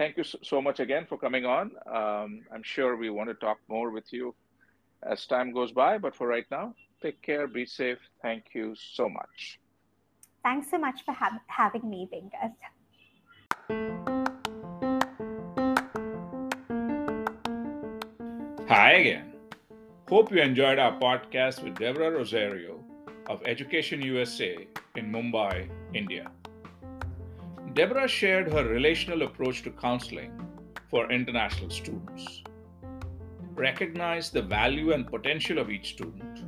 thank 0.00 0.16
you 0.16 0.24
so 0.24 0.62
much 0.62 0.80
again 0.80 1.04
for 1.06 1.18
coming 1.18 1.44
on. 1.44 1.72
Um, 1.86 2.40
I'm 2.54 2.62
sure 2.62 2.96
we 2.96 3.10
want 3.10 3.28
to 3.28 3.34
talk 3.34 3.58
more 3.68 3.90
with 3.90 4.10
you 4.10 4.34
as 5.02 5.26
time 5.26 5.52
goes 5.52 5.72
by, 5.72 5.98
but 5.98 6.14
for 6.16 6.26
right 6.26 6.46
now, 6.50 6.74
take 7.02 7.20
care, 7.20 7.46
be 7.46 7.66
safe. 7.66 7.98
Thank 8.22 8.44
you 8.54 8.74
so 8.74 9.10
much. 9.10 9.60
Thanks 10.42 10.70
so 10.70 10.78
much 10.78 11.04
for 11.04 11.12
ha- 11.12 11.42
having 11.48 11.84
me, 11.90 12.08
Venkat. 12.10 12.56
Hi 18.68 18.92
again. 18.92 19.34
Hope 20.08 20.32
you 20.32 20.40
enjoyed 20.40 20.78
our 20.78 20.98
podcast 20.98 21.62
with 21.62 21.74
Deborah 21.74 22.10
Rosario 22.10 22.82
of 23.26 23.42
Education 23.44 24.00
USA 24.00 24.66
in 24.96 25.12
Mumbai, 25.12 25.68
India. 25.92 26.30
Deborah 27.74 28.08
shared 28.08 28.52
her 28.52 28.64
relational 28.64 29.22
approach 29.22 29.62
to 29.62 29.70
counseling 29.70 30.32
for 30.88 31.08
international 31.12 31.70
students. 31.70 32.42
Recognize 33.54 34.30
the 34.30 34.42
value 34.42 34.92
and 34.92 35.06
potential 35.06 35.58
of 35.58 35.70
each 35.70 35.90
student, 35.90 36.42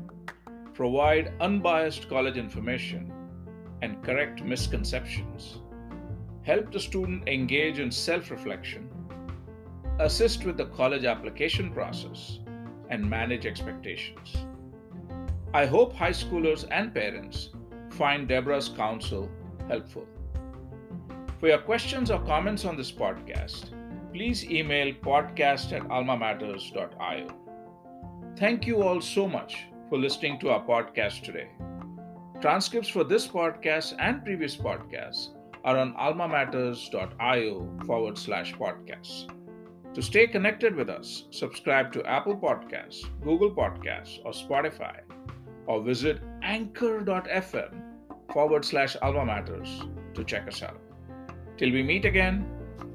provide 0.75 1.33
unbiased 1.41 2.09
college 2.09 2.37
information, 2.37 3.13
and 3.83 4.03
correct 4.03 4.43
misconceptions. 4.43 5.61
Help 6.43 6.73
the 6.73 6.81
student 6.81 7.29
engage 7.29 7.79
in 7.79 7.93
self 7.93 8.29
reflection, 8.33 8.89
assist 10.01 10.45
with 10.45 10.57
the 10.57 10.67
college 10.67 11.05
application 11.05 11.73
process, 11.73 12.41
and 12.91 13.09
manage 13.09 13.47
expectations. 13.47 14.39
I 15.55 15.67
hope 15.67 15.93
high 15.93 16.11
schoolers 16.11 16.67
and 16.73 16.93
parents 16.93 17.51
find 17.91 18.27
Deborah's 18.27 18.69
counsel 18.69 19.31
helpful. 19.69 20.09
For 21.43 21.49
your 21.49 21.59
questions 21.59 22.09
or 22.13 22.21
comments 22.21 22.65
on 22.65 22.77
this 22.77 22.93
podcast, 22.93 23.71
please 24.13 24.45
email 24.45 24.95
podcast 24.95 25.73
at 25.73 25.83
almamatters.io. 25.89 27.29
Thank 28.39 28.65
you 28.65 28.81
all 28.85 29.01
so 29.01 29.27
much 29.27 29.67
for 29.89 29.99
listening 29.99 30.39
to 30.39 30.51
our 30.51 30.65
podcast 30.65 31.25
today. 31.25 31.49
Transcripts 32.41 32.89
for 32.89 33.03
this 33.03 33.27
podcast 33.27 33.97
and 33.99 34.23
previous 34.25 34.57
podcasts 34.57 35.31
are 35.65 35.79
on 35.79 35.95
almamatters.io 35.95 37.79
forward 37.87 38.17
slash 38.17 38.55
podcasts. 38.55 39.27
To 39.95 40.01
stay 40.01 40.29
connected 40.29 40.77
with 40.77 40.89
us, 40.89 41.25
subscribe 41.33 41.93
to 41.95 42.07
Apple 42.07 42.37
Podcasts, 42.37 43.03
Google 43.21 43.51
Podcasts, 43.51 44.21
or 44.25 44.31
Spotify, 44.31 45.01
or 45.67 45.83
visit 45.83 46.21
anchor.fm 46.45 47.83
forward 48.33 48.65
slash 48.65 48.95
alma 49.03 49.27
matters 49.27 49.83
to 50.15 50.23
check 50.23 50.47
us 50.47 50.63
out. 50.63 50.82
Till 51.63 51.71
we 51.71 51.85
meet 51.85 52.05
again, 52.05 52.45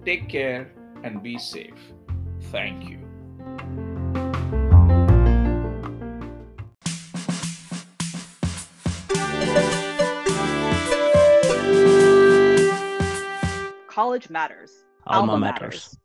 take 0.03 0.27
care 0.27 0.73
and 1.01 1.23
be 1.23 1.37
safe. 1.37 1.71
Thank 2.51 2.89
you. 2.89 2.99
College 13.87 14.29
matters. 14.29 14.83
Alma, 15.05 15.37
matters. 15.37 15.97